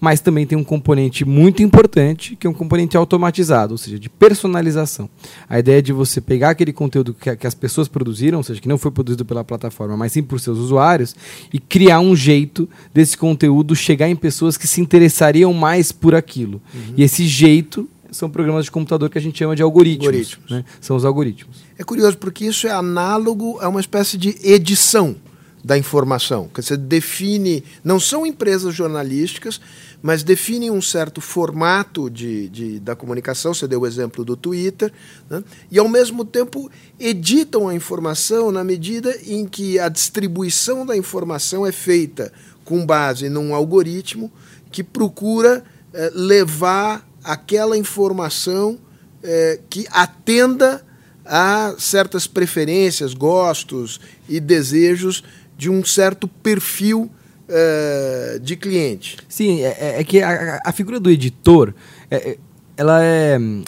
mas 0.00 0.20
também 0.20 0.46
tem 0.46 0.56
um 0.56 0.64
componente 0.64 1.24
muito 1.24 1.62
importante, 1.62 2.36
que 2.36 2.46
é 2.46 2.50
um 2.50 2.54
componente 2.54 2.96
automatizado, 2.96 3.74
ou 3.74 3.78
seja, 3.78 3.98
de 3.98 4.08
personalização. 4.08 5.08
A 5.48 5.58
ideia 5.58 5.78
é 5.78 5.82
de 5.82 5.92
você 5.92 6.20
pegar 6.20 6.50
aquele 6.50 6.72
conteúdo 6.72 7.14
que, 7.14 7.34
que 7.36 7.46
as 7.46 7.54
pessoas 7.54 7.88
produziram, 7.88 8.38
ou 8.38 8.44
seja, 8.44 8.60
que 8.60 8.68
não 8.68 8.78
foi 8.78 8.90
produzido 8.90 9.24
pela 9.24 9.42
plataforma, 9.42 9.96
mas 9.96 10.12
sim 10.12 10.22
por 10.22 10.40
seus 10.40 10.58
usuários, 10.58 11.16
e 11.52 11.58
criar 11.58 12.00
um 12.00 12.14
jeito 12.14 12.68
desse 12.94 13.16
conteúdo 13.16 13.74
chegar 13.74 14.08
em 14.08 14.16
pessoas 14.16 14.56
que 14.56 14.66
se 14.66 14.80
interessariam 14.80 15.52
mais 15.52 15.90
por 15.90 16.14
aquilo. 16.14 16.60
Uhum. 16.72 16.94
E 16.96 17.02
esse 17.02 17.26
jeito 17.26 17.88
são 18.10 18.30
programas 18.30 18.64
de 18.64 18.70
computador 18.70 19.10
que 19.10 19.18
a 19.18 19.20
gente 19.20 19.38
chama 19.38 19.54
de 19.54 19.62
algoritmos. 19.62 20.06
algoritmos. 20.06 20.50
Né? 20.50 20.64
São 20.80 20.96
os 20.96 21.04
algoritmos. 21.04 21.58
É 21.78 21.84
curioso, 21.84 22.16
porque 22.18 22.46
isso 22.46 22.66
é 22.66 22.70
análogo 22.70 23.58
a 23.60 23.68
uma 23.68 23.80
espécie 23.80 24.16
de 24.16 24.36
edição 24.42 25.16
da 25.64 25.76
informação. 25.76 26.48
Que 26.48 26.62
você 26.62 26.76
define, 26.76 27.64
não 27.82 27.98
são 27.98 28.26
empresas 28.26 28.74
jornalísticas, 28.74 29.60
mas 30.00 30.22
definem 30.22 30.70
um 30.70 30.80
certo 30.80 31.20
formato 31.20 32.08
de, 32.08 32.48
de, 32.48 32.80
da 32.80 32.94
comunicação, 32.94 33.52
você 33.52 33.66
deu 33.66 33.80
o 33.80 33.86
exemplo 33.86 34.24
do 34.24 34.36
Twitter, 34.36 34.92
né? 35.28 35.42
e 35.70 35.78
ao 35.78 35.88
mesmo 35.88 36.24
tempo 36.24 36.70
editam 36.98 37.68
a 37.68 37.74
informação 37.74 38.52
na 38.52 38.62
medida 38.62 39.16
em 39.26 39.46
que 39.46 39.78
a 39.78 39.88
distribuição 39.88 40.86
da 40.86 40.96
informação 40.96 41.66
é 41.66 41.72
feita 41.72 42.32
com 42.64 42.86
base 42.86 43.28
num 43.28 43.54
algoritmo 43.54 44.30
que 44.70 44.84
procura 44.84 45.64
eh, 45.92 46.12
levar 46.14 47.08
aquela 47.24 47.76
informação 47.76 48.78
eh, 49.22 49.60
que 49.68 49.86
atenda 49.90 50.84
a 51.24 51.74
certas 51.78 52.26
preferências, 52.26 53.14
gostos 53.14 54.00
e 54.28 54.40
desejos 54.40 55.22
de 55.58 55.68
um 55.68 55.84
certo 55.84 56.28
perfil 56.28 57.10
uh, 57.48 58.38
de 58.40 58.56
cliente. 58.56 59.18
Sim, 59.28 59.60
é, 59.60 59.76
é, 59.78 60.00
é 60.00 60.04
que 60.04 60.22
a, 60.22 60.60
a, 60.64 60.72
figura 60.72 61.00
do 61.00 61.10
editor, 61.10 61.74
é, 62.08 62.16
é, 62.16 62.38
ela 62.76 63.02
é 63.02 63.36
hum, 63.36 63.64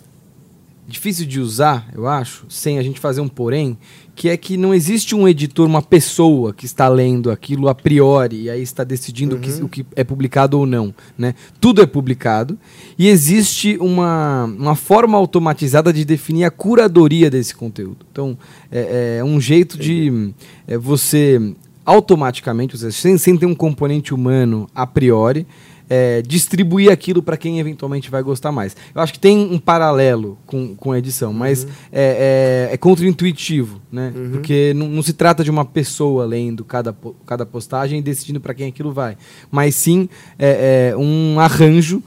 difícil 0.86 1.26
de 1.26 1.40
usar, 1.40 1.88
eu 1.92 2.06
acho, 2.06 2.46
sem 2.48 2.78
a 2.78 2.82
gente 2.82 3.00
fazer 3.00 3.20
um 3.20 3.28
porém, 3.28 3.76
que 4.14 4.28
é 4.28 4.36
que 4.36 4.56
não 4.56 4.74
existe 4.74 5.14
um 5.14 5.26
editor, 5.26 5.66
uma 5.66 5.80
pessoa 5.80 6.52
que 6.52 6.66
está 6.66 6.88
lendo 6.88 7.30
aquilo 7.30 7.68
a 7.68 7.74
priori 7.74 8.42
e 8.42 8.50
aí 8.50 8.62
está 8.62 8.84
decidindo 8.84 9.34
uhum. 9.34 9.40
o, 9.40 9.42
que, 9.42 9.62
o 9.62 9.68
que 9.68 9.86
é 9.96 10.04
publicado 10.04 10.58
ou 10.58 10.66
não. 10.66 10.94
Né? 11.16 11.34
Tudo 11.58 11.80
é 11.80 11.86
publicado 11.86 12.58
e 12.98 13.08
existe 13.08 13.78
uma, 13.80 14.44
uma 14.44 14.76
forma 14.76 15.16
automatizada 15.16 15.92
de 15.92 16.04
definir 16.04 16.44
a 16.44 16.50
curadoria 16.50 17.30
desse 17.30 17.54
conteúdo. 17.54 18.04
Então, 18.12 18.36
é, 18.70 19.16
é 19.18 19.24
um 19.24 19.40
jeito 19.40 19.78
de 19.78 20.34
é, 20.68 20.76
você 20.76 21.54
automaticamente, 21.90 22.76
ou 22.76 22.80
seja, 22.80 22.96
sem, 22.96 23.18
sem 23.18 23.36
ter 23.36 23.46
um 23.46 23.54
componente 23.54 24.14
humano 24.14 24.68
a 24.72 24.86
priori, 24.86 25.44
é, 25.88 26.22
distribuir 26.22 26.88
aquilo 26.92 27.20
para 27.20 27.36
quem 27.36 27.58
eventualmente 27.58 28.08
vai 28.08 28.22
gostar 28.22 28.52
mais. 28.52 28.76
Eu 28.94 29.02
acho 29.02 29.12
que 29.12 29.18
tem 29.18 29.36
um 29.36 29.58
paralelo 29.58 30.38
com, 30.46 30.76
com 30.76 30.92
a 30.92 30.98
edição, 30.98 31.32
mas 31.32 31.64
uhum. 31.64 31.70
é, 31.90 32.68
é, 32.70 32.74
é 32.74 32.76
contra-intuitivo, 32.76 33.80
né? 33.90 34.12
Uhum. 34.14 34.30
Porque 34.30 34.72
não, 34.76 34.88
não, 34.88 35.02
se 35.02 35.12
trata 35.12 35.42
de 35.42 35.50
uma 35.50 35.64
pessoa 35.64 36.24
lendo 36.24 36.64
cada, 36.64 36.96
cada 37.26 37.44
postagem 37.44 37.98
e 37.98 38.02
decidindo 38.02 38.40
para 38.40 38.54
quem 38.54 38.68
aquilo 38.68 38.92
vai, 38.92 39.16
mas 39.50 39.74
sim 39.74 40.08
é, 40.38 40.92
é, 40.92 40.96
um 40.96 41.40
arranjo 41.40 42.00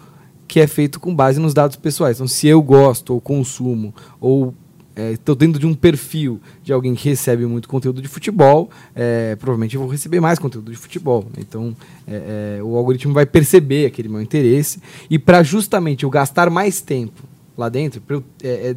que 0.47 0.61
é 0.61 0.67
feito 0.67 0.97
com 0.97 1.13
base 1.13 1.41
nos 1.41 1.53
dados 1.53 1.75
pessoais. 1.75 2.15
Então, 2.15 2.27
se 2.27 2.47
eu 2.47 2.61
gosto 2.61 3.13
ou 3.13 3.19
consumo 3.19 3.93
ou 4.21 4.53
estou 4.95 5.33
é, 5.33 5.37
dentro 5.37 5.59
de 5.59 5.65
um 5.65 5.73
perfil 5.73 6.39
de 6.63 6.71
alguém 6.71 6.93
que 6.93 7.09
recebe 7.09 7.45
muito 7.45 7.67
conteúdo 7.67 8.01
de 8.01 8.07
futebol, 8.07 8.69
é, 8.95 9.35
provavelmente 9.35 9.75
eu 9.75 9.81
vou 9.81 9.89
receber 9.89 10.19
mais 10.19 10.39
conteúdo 10.39 10.71
de 10.71 10.77
futebol. 10.77 11.25
Então, 11.37 11.75
é, 12.07 12.57
é 12.57 12.63
o 12.63 12.75
algoritmo 12.75 13.13
vai 13.13 13.25
perceber 13.25 13.85
aquele 13.85 14.09
meu 14.09 14.21
interesse 14.21 14.79
e 15.09 15.17
para 15.17 15.43
justamente 15.43 16.03
eu 16.03 16.09
gastar 16.09 16.49
mais 16.49 16.81
tempo 16.81 17.23
lá 17.57 17.69
dentro, 17.69 18.01
para 18.01 18.21
é, 18.43 18.75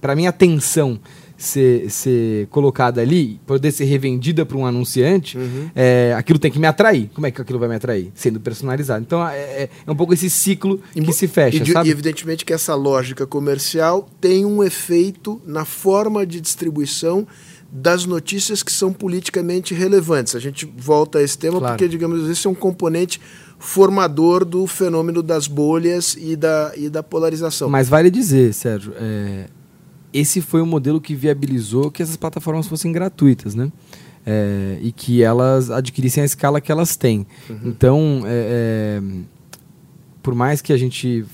para 0.00 0.14
minha 0.14 0.30
atenção 0.30 1.00
ser, 1.36 1.90
ser 1.90 2.46
colocada 2.48 3.00
ali, 3.00 3.40
poder 3.46 3.70
ser 3.72 3.84
revendida 3.84 4.46
para 4.46 4.56
um 4.56 4.66
anunciante, 4.66 5.36
uhum. 5.36 5.70
é, 5.74 6.14
aquilo 6.16 6.38
tem 6.38 6.50
que 6.50 6.58
me 6.58 6.66
atrair. 6.66 7.10
Como 7.14 7.26
é 7.26 7.30
que 7.30 7.40
aquilo 7.40 7.58
vai 7.58 7.68
me 7.68 7.74
atrair? 7.74 8.10
Sendo 8.14 8.40
personalizado. 8.40 9.02
Então 9.02 9.26
é, 9.26 9.38
é, 9.38 9.70
é 9.86 9.90
um 9.90 9.96
pouco 9.96 10.14
esse 10.14 10.30
ciclo 10.30 10.80
e, 10.94 11.02
que 11.02 11.12
se 11.12 11.28
fecha, 11.28 11.62
e, 11.62 11.72
sabe? 11.72 11.88
E 11.88 11.92
evidentemente 11.92 12.44
que 12.44 12.52
essa 12.52 12.74
lógica 12.74 13.26
comercial 13.26 14.08
tem 14.20 14.44
um 14.44 14.62
efeito 14.62 15.40
na 15.44 15.64
forma 15.64 16.26
de 16.26 16.40
distribuição 16.40 17.26
das 17.70 18.06
notícias 18.06 18.62
que 18.62 18.72
são 18.72 18.92
politicamente 18.92 19.74
relevantes. 19.74 20.34
A 20.34 20.40
gente 20.40 20.70
volta 20.76 21.18
a 21.18 21.22
esse 21.22 21.36
tema 21.36 21.58
claro. 21.58 21.74
porque, 21.74 21.88
digamos, 21.88 22.28
esse 22.30 22.46
é 22.46 22.50
um 22.50 22.54
componente 22.54 23.20
formador 23.58 24.44
do 24.44 24.66
fenômeno 24.66 25.22
das 25.22 25.46
bolhas 25.46 26.16
e 26.18 26.36
da, 26.36 26.72
e 26.76 26.88
da 26.88 27.02
polarização. 27.02 27.68
Mas 27.68 27.88
vale 27.88 28.10
dizer, 28.10 28.52
Sérgio, 28.52 28.92
é, 28.96 29.46
esse 30.12 30.40
foi 30.40 30.60
o 30.60 30.66
modelo 30.66 31.00
que 31.00 31.14
viabilizou 31.14 31.90
que 31.90 32.02
essas 32.02 32.16
plataformas 32.16 32.66
fossem 32.66 32.92
gratuitas, 32.92 33.54
né? 33.54 33.70
É, 34.24 34.78
e 34.82 34.90
que 34.90 35.22
elas 35.22 35.70
adquirissem 35.70 36.22
a 36.22 36.26
escala 36.26 36.60
que 36.60 36.72
elas 36.72 36.96
têm. 36.96 37.26
Uhum. 37.48 37.60
Então, 37.64 38.22
é, 38.26 39.00
é 39.00 39.02
por 40.26 40.34
mais 40.34 40.60
que 40.60 40.72
a 40.72 40.76
gente 40.76 41.24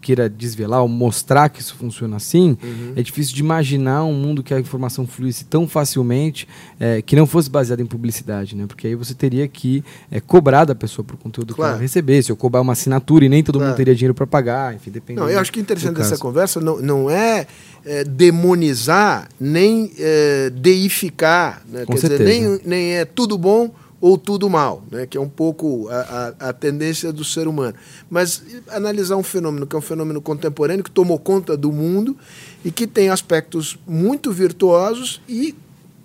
queira 0.00 0.28
desvelar 0.28 0.82
ou 0.82 0.88
mostrar 0.88 1.48
que 1.48 1.60
isso 1.60 1.74
funciona 1.74 2.16
assim, 2.16 2.56
uhum. 2.62 2.92
é 2.96 3.02
difícil 3.02 3.34
de 3.34 3.40
imaginar 3.40 4.04
um 4.04 4.14
mundo 4.14 4.42
que 4.42 4.54
a 4.54 4.58
informação 4.58 5.06
fluísse 5.06 5.44
tão 5.44 5.68
facilmente 5.68 6.48
é, 6.78 7.02
que 7.02 7.14
não 7.14 7.26
fosse 7.26 7.50
baseado 7.50 7.80
em 7.80 7.86
publicidade, 7.86 8.56
né? 8.56 8.66
Porque 8.66 8.86
aí 8.86 8.94
você 8.94 9.14
teria 9.14 9.46
que 9.46 9.84
é, 10.10 10.20
cobrar 10.20 10.64
da 10.64 10.74
pessoa 10.74 11.04
por 11.04 11.16
conteúdo 11.16 11.54
claro. 11.54 11.72
que 11.72 11.74
ela 11.74 11.82
recebesse, 11.82 12.32
ou 12.32 12.36
cobrar 12.36 12.60
uma 12.60 12.72
assinatura 12.72 13.24
e 13.24 13.28
nem 13.28 13.42
todo 13.42 13.56
claro. 13.56 13.70
mundo 13.70 13.76
teria 13.76 13.94
dinheiro 13.94 14.14
para 14.14 14.26
pagar, 14.26 14.74
enfim, 14.74 14.90
depende. 14.90 15.20
Não, 15.20 15.28
eu 15.28 15.38
acho 15.38 15.52
que 15.52 15.60
interessante 15.60 15.96
dessa 15.96 16.16
conversa 16.16 16.60
não, 16.60 16.80
não 16.80 17.10
é, 17.10 17.46
é 17.84 18.04
demonizar 18.04 19.28
nem 19.38 19.92
é, 19.98 20.50
deificar, 20.50 21.62
né? 21.68 21.84
Com 21.84 21.92
Quer 21.92 22.00
certeza. 22.00 22.24
dizer, 22.24 22.40
nem, 22.40 22.60
nem 22.64 22.96
é 22.96 23.04
tudo 23.04 23.36
bom 23.36 23.70
ou 24.00 24.16
tudo 24.16 24.48
mal, 24.48 24.82
né? 24.90 25.06
que 25.06 25.18
é 25.18 25.20
um 25.20 25.28
pouco 25.28 25.88
a, 25.90 26.34
a, 26.40 26.48
a, 26.48 26.52
tendência 26.52 27.12
do 27.12 27.22
ser 27.22 27.46
humano. 27.46 27.74
Mas 28.08 28.42
analisar 28.68 29.16
um 29.16 29.22
fenômeno 29.22 29.66
que 29.66 29.76
é 29.76 29.78
um 29.78 29.82
fenômeno 29.82 30.22
contemporâneo, 30.22 30.82
que 30.82 30.90
tomou 30.90 31.18
conta 31.18 31.56
do 31.56 31.70
mundo 31.70 32.16
e 32.64 32.70
que 32.70 32.86
tem 32.86 33.10
aspectos 33.10 33.78
muito 33.86 34.32
virtuosos 34.32 35.20
e 35.28 35.54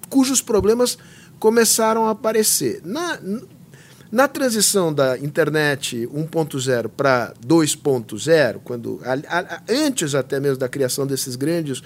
cujos 0.09 0.41
problemas 0.41 0.97
começaram 1.39 2.05
a 2.05 2.11
aparecer. 2.11 2.81
Na, 2.83 3.17
na 4.11 4.27
transição 4.27 4.93
da 4.93 5.17
internet 5.17 6.07
1.0 6.13 6.89
para 6.89 7.33
2.0, 7.45 8.59
quando 8.63 8.99
a, 9.03 9.61
antes 9.69 10.13
até 10.15 10.39
mesmo 10.39 10.57
da 10.57 10.67
criação 10.67 11.07
desses 11.07 11.35
grandes 11.35 11.81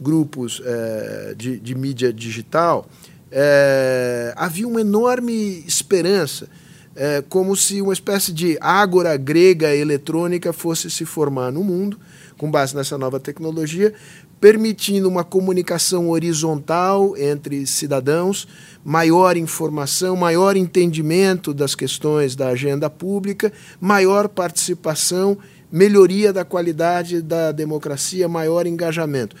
grupos 0.00 0.60
é, 0.64 1.34
de, 1.36 1.58
de 1.58 1.74
mídia 1.74 2.12
digital, 2.12 2.88
é, 3.32 4.34
havia 4.36 4.68
uma 4.68 4.82
enorme 4.82 5.64
esperança, 5.66 6.46
é, 6.94 7.22
como 7.26 7.56
se 7.56 7.80
uma 7.80 7.94
espécie 7.94 8.32
de 8.32 8.58
ágora 8.60 9.16
grega 9.16 9.74
eletrônica 9.74 10.52
fosse 10.52 10.90
se 10.90 11.06
formar 11.06 11.50
no 11.50 11.64
mundo, 11.64 11.98
com 12.36 12.50
base 12.50 12.76
nessa 12.76 12.98
nova 12.98 13.18
tecnologia, 13.18 13.94
permitindo 14.38 15.08
uma 15.08 15.24
comunicação 15.24 16.10
horizontal 16.10 17.16
entre 17.16 17.64
cidadãos, 17.66 18.46
maior 18.84 19.36
informação, 19.36 20.16
maior 20.16 20.56
entendimento 20.56 21.54
das 21.54 21.74
questões 21.74 22.34
da 22.36 22.48
agenda 22.48 22.90
pública, 22.90 23.52
maior 23.80 24.28
participação, 24.28 25.38
melhoria 25.70 26.32
da 26.32 26.44
qualidade 26.44 27.22
da 27.22 27.52
democracia, 27.52 28.28
maior 28.28 28.66
engajamento. 28.66 29.36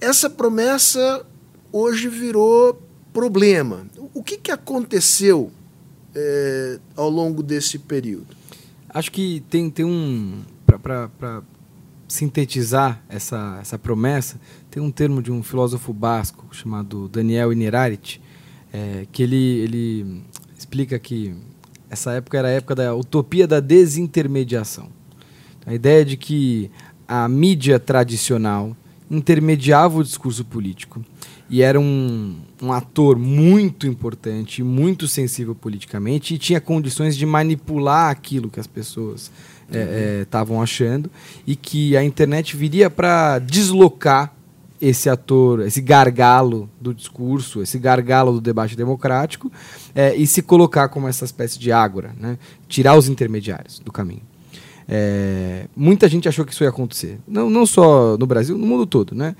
Essa 0.00 0.30
promessa 0.30 1.26
hoje 1.72 2.08
virou 2.08 2.80
problema. 3.12 3.86
O 4.12 4.22
que, 4.22 4.36
que 4.36 4.50
aconteceu 4.50 5.50
é, 6.14 6.78
ao 6.96 7.08
longo 7.08 7.42
desse 7.42 7.78
período? 7.78 8.36
Acho 8.88 9.10
que 9.12 9.42
tem, 9.50 9.70
tem 9.70 9.84
um. 9.84 10.42
Para 10.82 11.42
sintetizar 12.08 13.02
essa, 13.08 13.58
essa 13.60 13.78
promessa, 13.78 14.38
tem 14.70 14.82
um 14.82 14.90
termo 14.90 15.22
de 15.22 15.32
um 15.32 15.42
filósofo 15.42 15.92
basco 15.92 16.46
chamado 16.52 17.08
Daniel 17.08 17.52
Inerarit, 17.52 18.20
é, 18.72 19.06
que 19.10 19.22
ele, 19.22 19.36
ele 19.36 20.22
explica 20.56 20.98
que 20.98 21.34
essa 21.90 22.12
época 22.12 22.38
era 22.38 22.48
a 22.48 22.52
época 22.52 22.74
da 22.74 22.94
utopia 22.94 23.46
da 23.46 23.60
desintermediação. 23.60 24.88
A 25.64 25.74
ideia 25.74 26.04
de 26.04 26.16
que 26.16 26.70
a 27.08 27.28
mídia 27.28 27.78
tradicional 27.78 28.76
intermediava 29.10 29.98
o 29.98 30.04
discurso 30.04 30.44
político 30.44 31.04
e 31.48 31.62
era 31.62 31.78
um, 31.78 32.36
um 32.60 32.72
ator 32.72 33.18
muito 33.18 33.86
importante, 33.86 34.62
muito 34.62 35.06
sensível 35.06 35.54
politicamente 35.54 36.34
e 36.34 36.38
tinha 36.38 36.60
condições 36.60 37.16
de 37.16 37.24
manipular 37.24 38.10
aquilo 38.10 38.50
que 38.50 38.58
as 38.58 38.66
pessoas 38.66 39.30
estavam 40.22 40.56
uhum. 40.56 40.60
é, 40.60 40.62
é, 40.62 40.64
achando 40.64 41.10
e 41.46 41.54
que 41.54 41.96
a 41.96 42.04
internet 42.04 42.56
viria 42.56 42.90
para 42.90 43.38
deslocar 43.38 44.34
esse 44.80 45.08
ator, 45.08 45.62
esse 45.62 45.80
gargalo 45.80 46.68
do 46.80 46.92
discurso, 46.92 47.62
esse 47.62 47.78
gargalo 47.78 48.32
do 48.32 48.40
debate 48.40 48.76
democrático 48.76 49.50
é, 49.94 50.14
e 50.14 50.26
se 50.26 50.42
colocar 50.42 50.88
como 50.88 51.08
essa 51.08 51.24
espécie 51.24 51.58
de 51.58 51.72
ágora, 51.72 52.14
né? 52.18 52.38
tirar 52.68 52.96
os 52.96 53.08
intermediários 53.08 53.78
do 53.78 53.90
caminho. 53.90 54.22
É, 54.88 55.66
muita 55.74 56.08
gente 56.08 56.28
achou 56.28 56.44
que 56.44 56.52
isso 56.52 56.62
ia 56.62 56.70
acontecer, 56.70 57.18
não, 57.26 57.48
não 57.48 57.66
só 57.66 58.16
no 58.18 58.26
Brasil, 58.26 58.56
no 58.56 58.66
mundo 58.66 58.86
todo, 58.86 59.14
né? 59.14 59.34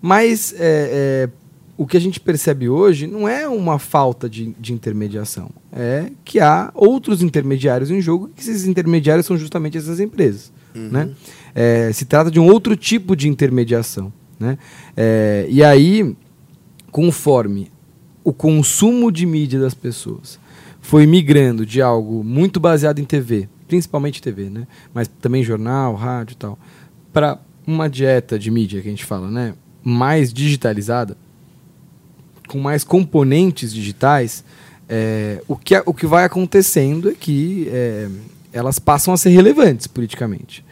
Mas 0.00 0.54
é, 0.56 1.28
é 1.28 1.41
o 1.76 1.86
que 1.86 1.96
a 1.96 2.00
gente 2.00 2.20
percebe 2.20 2.68
hoje 2.68 3.06
não 3.06 3.26
é 3.26 3.48
uma 3.48 3.78
falta 3.78 4.28
de, 4.28 4.54
de 4.58 4.72
intermediação, 4.72 5.50
é 5.72 6.10
que 6.24 6.38
há 6.38 6.70
outros 6.74 7.22
intermediários 7.22 7.90
em 7.90 8.00
jogo 8.00 8.28
e 8.28 8.34
que 8.34 8.42
esses 8.42 8.66
intermediários 8.66 9.26
são 9.26 9.36
justamente 9.38 9.78
essas 9.78 9.98
empresas. 9.98 10.52
Uhum. 10.74 10.88
Né? 10.88 11.10
É, 11.54 11.92
se 11.92 12.04
trata 12.04 12.30
de 12.30 12.38
um 12.38 12.46
outro 12.46 12.76
tipo 12.76 13.16
de 13.16 13.28
intermediação. 13.28 14.12
Né? 14.38 14.58
É, 14.96 15.46
e 15.48 15.62
aí, 15.62 16.16
conforme 16.90 17.70
o 18.24 18.32
consumo 18.32 19.10
de 19.10 19.26
mídia 19.26 19.58
das 19.58 19.74
pessoas 19.74 20.38
foi 20.80 21.06
migrando 21.06 21.64
de 21.64 21.80
algo 21.80 22.22
muito 22.22 22.60
baseado 22.60 22.98
em 22.98 23.04
TV, 23.04 23.48
principalmente 23.66 24.20
TV, 24.20 24.50
né? 24.50 24.66
mas 24.92 25.08
também 25.08 25.42
jornal, 25.42 25.94
rádio 25.94 26.34
e 26.34 26.36
tal, 26.36 26.58
para 27.12 27.38
uma 27.66 27.88
dieta 27.88 28.38
de 28.38 28.50
mídia 28.50 28.82
que 28.82 28.88
a 28.88 28.90
gente 28.90 29.04
fala, 29.04 29.30
né? 29.30 29.54
mais 29.82 30.32
digitalizada, 30.32 31.16
com 32.52 32.58
mais 32.58 32.84
componentes 32.84 33.72
digitais, 33.72 34.44
é, 34.86 35.42
o, 35.48 35.56
que, 35.56 35.74
o 35.86 35.94
que 35.94 36.06
vai 36.06 36.24
acontecendo 36.24 37.08
é 37.08 37.14
que 37.14 37.66
é, 37.70 38.10
elas 38.52 38.78
passam 38.78 39.14
a 39.14 39.16
ser 39.16 39.30
relevantes 39.30 39.86
politicamente. 39.86 40.62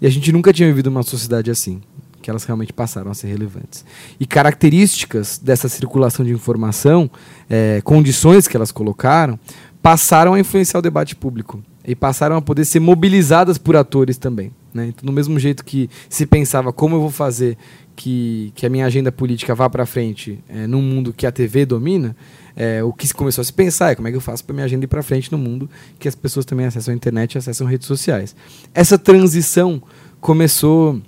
E 0.00 0.06
a 0.06 0.10
gente 0.10 0.32
nunca 0.32 0.52
tinha 0.52 0.68
vivido 0.68 0.88
uma 0.88 1.04
sociedade 1.04 1.48
assim, 1.48 1.80
que 2.20 2.28
elas 2.28 2.42
realmente 2.42 2.72
passaram 2.72 3.12
a 3.12 3.14
ser 3.14 3.28
relevantes. 3.28 3.84
E 4.18 4.26
características 4.26 5.38
dessa 5.38 5.68
circulação 5.68 6.24
de 6.24 6.32
informação, 6.32 7.08
é, 7.48 7.80
condições 7.84 8.48
que 8.48 8.56
elas 8.56 8.72
colocaram, 8.72 9.38
passaram 9.82 10.34
a 10.34 10.40
influenciar 10.40 10.78
o 10.78 10.82
debate 10.82 11.14
público 11.14 11.62
e 11.84 11.94
passaram 11.94 12.36
a 12.36 12.42
poder 12.42 12.64
ser 12.64 12.80
mobilizadas 12.80 13.56
por 13.56 13.76
atores 13.76 14.18
também. 14.18 14.52
Né? 14.74 14.88
Então, 14.88 15.06
do 15.06 15.12
mesmo 15.12 15.38
jeito 15.38 15.64
que 15.64 15.88
se 16.08 16.26
pensava 16.26 16.72
como 16.72 16.96
eu 16.96 17.00
vou 17.00 17.10
fazer 17.10 17.56
que, 17.96 18.52
que 18.54 18.66
a 18.66 18.70
minha 18.70 18.84
agenda 18.84 19.10
política 19.10 19.54
vá 19.54 19.68
para 19.68 19.86
frente 19.86 20.38
é, 20.48 20.66
num 20.66 20.82
mundo 20.82 21.12
que 21.12 21.26
a 21.26 21.32
TV 21.32 21.64
domina, 21.64 22.14
é, 22.54 22.82
o 22.82 22.92
que 22.92 23.06
se 23.06 23.14
começou 23.14 23.40
a 23.42 23.44
se 23.44 23.52
pensar 23.52 23.92
é 23.92 23.94
como 23.94 24.06
é 24.06 24.10
que 24.10 24.16
eu 24.16 24.20
faço 24.20 24.44
para 24.44 24.52
minha 24.52 24.66
agenda 24.66 24.84
ir 24.84 24.88
para 24.88 25.02
frente 25.02 25.32
no 25.32 25.38
mundo 25.38 25.68
que 25.98 26.06
as 26.06 26.14
pessoas 26.14 26.44
também 26.44 26.66
acessam 26.66 26.92
a 26.92 26.96
internet 26.96 27.34
e 27.34 27.38
acessam 27.38 27.66
redes 27.66 27.86
sociais. 27.86 28.36
Essa 28.74 28.98
transição 28.98 29.82
começou 30.20 31.00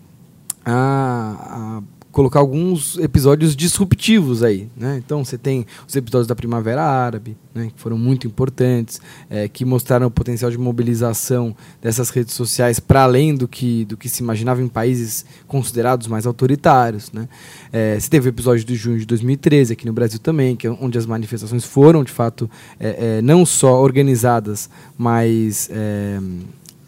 a, 0.64 1.82
a 1.82 1.82
colocar 2.20 2.40
alguns 2.40 2.98
episódios 2.98 3.56
disruptivos 3.56 4.42
aí, 4.42 4.68
né? 4.76 5.00
Então 5.02 5.24
você 5.24 5.38
tem 5.38 5.64
os 5.88 5.96
episódios 5.96 6.26
da 6.26 6.36
Primavera 6.36 6.82
Árabe, 6.82 7.34
né, 7.54 7.70
que 7.74 7.80
foram 7.80 7.96
muito 7.96 8.26
importantes, 8.26 9.00
é, 9.30 9.48
que 9.48 9.64
mostraram 9.64 10.06
o 10.06 10.10
potencial 10.10 10.50
de 10.50 10.58
mobilização 10.58 11.56
dessas 11.80 12.10
redes 12.10 12.34
sociais 12.34 12.78
para 12.78 13.04
além 13.04 13.34
do 13.34 13.48
que, 13.48 13.86
do 13.86 13.96
que 13.96 14.06
se 14.06 14.22
imaginava 14.22 14.60
em 14.60 14.68
países 14.68 15.24
considerados 15.48 16.06
mais 16.08 16.26
autoritários, 16.26 17.10
né? 17.10 17.26
É, 17.72 17.98
você 17.98 18.10
teve 18.10 18.28
o 18.28 18.30
episódio 18.30 18.66
de 18.66 18.74
junho 18.74 18.98
de 18.98 19.06
2013 19.06 19.72
aqui 19.72 19.86
no 19.86 19.92
Brasil 19.94 20.18
também, 20.18 20.56
que 20.56 20.66
é 20.66 20.70
onde 20.70 20.98
as 20.98 21.06
manifestações 21.06 21.64
foram 21.64 22.04
de 22.04 22.12
fato 22.12 22.50
é, 22.78 23.16
é 23.18 23.22
não 23.22 23.46
só 23.46 23.80
organizadas, 23.80 24.68
mas 24.98 25.70
é, 25.72 26.20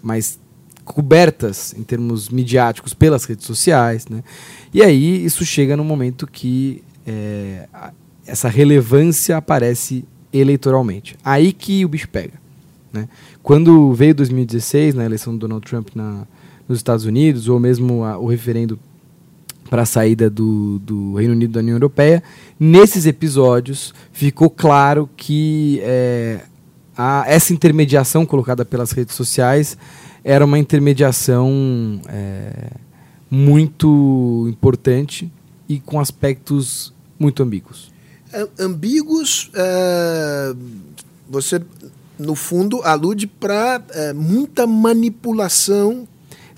mas 0.03 0.39
cobertas 0.93 1.75
em 1.77 1.83
termos 1.83 2.29
midiáticos 2.29 2.93
pelas 2.93 3.25
redes 3.25 3.47
sociais, 3.47 4.07
né? 4.09 4.23
E 4.73 4.83
aí 4.83 5.25
isso 5.25 5.45
chega 5.45 5.77
no 5.77 5.85
momento 5.85 6.27
que 6.27 6.83
é, 7.07 7.67
essa 8.27 8.49
relevância 8.49 9.37
aparece 9.37 10.05
eleitoralmente. 10.33 11.17
Aí 11.25 11.53
que 11.53 11.85
o 11.85 11.89
bicho 11.89 12.09
pega. 12.09 12.35
Né? 12.93 13.09
Quando 13.43 13.93
veio 13.95 14.15
2016, 14.15 14.95
na 14.95 15.05
eleição 15.05 15.33
do 15.33 15.41
Donald 15.41 15.67
Trump 15.67 15.89
na, 15.95 16.27
nos 16.69 16.79
Estados 16.79 17.05
Unidos, 17.05 17.49
ou 17.49 17.59
mesmo 17.59 18.05
a, 18.05 18.19
o 18.19 18.27
referendo 18.27 18.79
para 19.69 19.83
a 19.83 19.87
saída 19.87 20.29
do, 20.29 20.79
do 20.81 21.15
Reino 21.15 21.33
Unido 21.33 21.53
da 21.53 21.61
União 21.61 21.77
Europeia. 21.77 22.23
Nesses 22.61 23.07
episódios 23.07 23.95
ficou 24.13 24.51
claro 24.51 25.09
que 25.17 25.81
é, 25.83 26.41
a, 26.97 27.25
essa 27.27 27.55
intermediação 27.55 28.27
colocada 28.27 28.65
pelas 28.67 28.93
redes 28.93 29.15
sociais 29.15 29.79
era 30.25 30.45
uma 30.45 30.59
intermediação 30.59 32.01
é, 32.09 32.71
muito 33.31 34.47
importante 34.49 35.31
e 35.69 35.81
com 35.81 35.99
aspectos 35.99 36.93
muito 37.19 37.43
ambíguos. 37.43 37.91
Ambíguos, 38.59 39.51
é, 39.55 40.55
você 41.29 41.61
no 42.19 42.35
fundo 42.35 42.83
alude 42.83 43.27
para 43.27 43.83
é, 43.91 44.13
muita 44.13 44.67
manipulação 44.67 46.07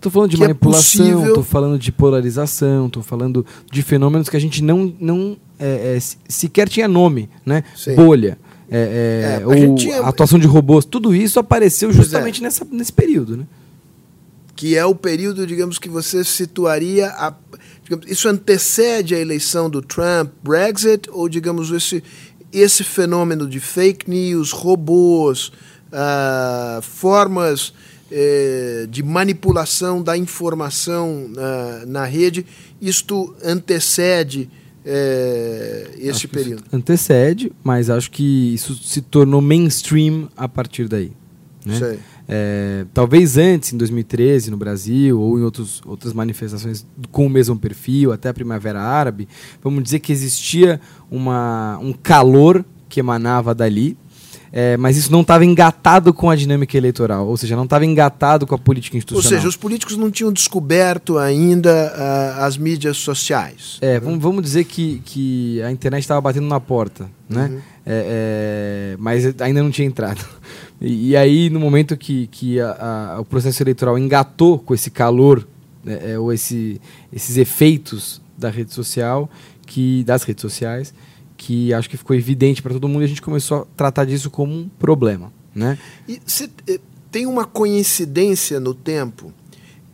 Estou 0.05 0.13
falando 0.13 0.31
de 0.31 0.37
é 0.37 0.41
manipulação, 0.41 1.27
estou 1.27 1.43
é 1.43 1.47
falando 1.47 1.79
de 1.79 1.91
polarização, 1.91 2.87
estou 2.89 3.03
falando 3.03 3.47
de 3.73 3.83
fenômenos 3.83 4.29
que 4.29 4.37
a 4.37 4.41
gente 4.41 4.63
não, 4.63 4.93
não 5.01 5.35
é, 5.59 5.97
é, 5.97 5.99
sequer 6.29 6.69
tinha 6.69 6.87
nome, 6.87 7.31
né? 7.45 7.65
Sim. 7.75 7.95
Bolha. 7.95 8.37
É, 8.77 9.41
é, 9.41 9.47
ou 9.47 9.75
tinha... 9.77 10.01
atuação 10.01 10.39
de 10.39 10.47
robôs, 10.47 10.85
tudo 10.85 11.15
isso 11.15 11.39
apareceu 11.39 11.93
justamente 11.93 12.43
nessa, 12.43 12.67
nesse 12.71 12.93
período, 12.93 13.37
né? 13.37 13.47
Que 14.57 14.77
é 14.77 14.85
o 14.85 14.95
período, 14.95 15.47
digamos, 15.47 15.79
que 15.79 15.89
você 15.89 16.25
situaria. 16.25 17.09
A, 17.11 17.35
isso 18.07 18.29
antecede 18.29 19.15
a 19.15 19.19
eleição 19.19 19.69
do 19.71 19.83
Trump, 19.83 20.31
Brexit, 20.43 21.09
ou, 21.11 21.29
digamos, 21.29 21.71
esse, 21.71 22.03
esse 22.53 22.83
fenômeno 22.83 23.49
de 23.49 23.61
fake 23.61 24.09
news, 24.09 24.51
robôs, 24.53 25.53
uh, 25.93 26.81
formas 26.83 27.73
eh, 28.11 28.87
de 28.91 29.03
manipulação 29.03 30.03
da 30.03 30.17
informação 30.17 31.31
uh, 31.33 31.87
na 31.87 32.05
rede, 32.05 32.47
isto 32.81 33.35
antecede 33.43 34.49
eh, 34.85 35.91
este 35.99 36.29
período? 36.29 36.65
Antecede, 36.73 37.53
mas 37.63 37.89
acho 37.89 38.11
que 38.11 38.55
isso 38.55 38.75
se 38.75 39.01
tornou 39.01 39.41
mainstream 39.41 40.29
a 40.37 40.49
partir 40.49 40.89
daí. 40.89 41.13
Né? 41.65 41.99
É, 42.29 42.87
talvez 42.93 43.37
antes, 43.37 43.73
em 43.73 43.77
2013, 43.77 44.51
no 44.51 44.57
Brasil, 44.57 45.19
ou 45.19 45.39
em 45.39 45.43
outros, 45.43 45.83
outras 45.87 46.13
manifestações 46.13 46.87
com 47.11 47.27
o 47.27 47.31
mesmo 47.31 47.59
perfil, 47.59 48.13
até 48.13 48.29
a 48.29 48.35
Primavera 48.35 48.81
Árabe, 48.81 49.29
vamos 49.63 49.83
dizer 49.83 50.01
que 50.01 50.13
existia 50.13 50.81
uma, 51.11 51.79
um 51.79 51.93
calor 51.93 52.65
que 52.89 53.01
emanava 53.01 53.55
dali, 53.55 53.97
é, 54.57 54.77
mas 54.77 54.97
isso 54.97 55.11
não 55.11 55.23
estava 55.23 55.45
engatado 55.45 56.15
com 56.15 56.31
a 56.31 56.37
dinâmica 56.37 56.77
eleitoral, 56.77 57.27
ou 57.27 57.37
seja, 57.37 57.57
não 57.57 57.65
estava 57.65 57.85
engatado 57.85 58.47
com 58.47 58.55
a 58.55 58.59
política 58.59 58.97
institucional. 58.97 59.33
Ou 59.33 59.37
seja, 59.37 59.49
os 59.49 59.57
políticos 59.57 59.97
não 59.97 60.13
tinham 60.13 60.33
descoberto 60.33 61.19
ainda 61.19 61.93
uh, 61.93 62.45
as 62.45 62.57
mídias 62.57 62.99
sociais. 62.99 63.79
É, 63.81 63.99
vamos, 63.99 64.23
vamos 64.23 64.45
dizer 64.45 64.63
que, 64.63 65.03
que 65.05 65.61
a 65.61 65.73
internet 65.73 66.03
estava 66.03 66.21
batendo 66.21 66.47
na 66.47 66.61
porta, 66.61 67.11
né? 67.29 67.49
Uhum. 67.51 67.59
É, 67.85 68.93
é, 68.95 68.97
mas 68.97 69.25
ainda 69.41 69.61
não 69.61 69.73
tinha 69.73 69.89
entrado. 69.89 70.25
E, 70.81 71.11
e 71.11 71.17
aí, 71.17 71.51
no 71.51 71.59
momento 71.59 71.97
que, 71.97 72.29
que 72.29 72.61
a, 72.61 73.15
a, 73.17 73.21
o 73.21 73.25
processo 73.25 73.61
eleitoral 73.61 73.99
engatou 73.99 74.61
com 74.61 74.73
esse 74.73 74.89
calor, 74.89 75.45
né, 75.83 76.13
é, 76.13 76.19
ou 76.19 76.33
esse, 76.33 76.81
esses 77.13 77.37
efeitos 77.39 78.23
da 78.39 78.51
rede 78.51 78.73
social, 78.73 79.29
que 79.67 80.05
das 80.05 80.23
redes 80.23 80.43
sociais, 80.43 80.95
que 81.45 81.75
acho 81.75 81.91
que 81.91 81.97
ficou 81.99 82.17
evidente 82.17 82.63
para 82.63 82.73
todo 82.73 82.89
mundo 82.89 83.03
e 83.03 83.05
a 83.05 83.09
gente 83.09 83.21
começou 83.21 83.63
a 83.63 83.67
tratar 83.77 84.07
disso 84.07 84.31
como 84.31 84.55
um 84.55 84.67
problema. 84.67 85.31
Né? 85.55 85.79
E 86.09 86.19
cê, 86.25 86.49
eh, 86.67 86.81
tem 87.13 87.27
uma 87.27 87.45
coincidência 87.45 88.59
no 88.59 88.73
tempo 88.73 89.31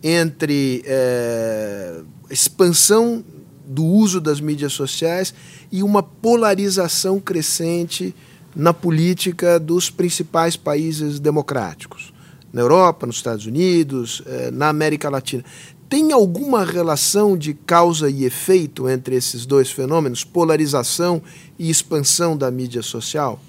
entre 0.00 0.82
é, 0.86 2.00
expansão 2.30 3.24
do 3.66 3.84
uso 3.84 4.20
das 4.20 4.40
mídias 4.40 4.72
sociais 4.72 5.34
e 5.72 5.82
uma 5.82 6.02
polarização 6.04 7.18
crescente 7.18 8.14
na 8.54 8.72
política 8.72 9.58
dos 9.58 9.90
principais 9.90 10.56
países 10.56 11.18
democráticos, 11.18 12.12
na 12.52 12.62
Europa, 12.62 13.06
nos 13.06 13.16
Estados 13.16 13.44
Unidos, 13.44 14.22
eh, 14.24 14.50
na 14.52 14.68
América 14.68 15.10
Latina. 15.10 15.44
Tem 15.90 16.12
alguma 16.12 16.64
relação 16.64 17.36
de 17.36 17.52
causa 17.52 18.08
e 18.08 18.24
efeito 18.24 18.88
entre 18.88 19.16
esses 19.16 19.44
dois 19.44 19.72
fenômenos, 19.72 20.22
polarização 20.22 21.20
e 21.58 21.68
expansão 21.68 22.36
da 22.36 22.48
mídia 22.48 22.80
social? 22.80 23.40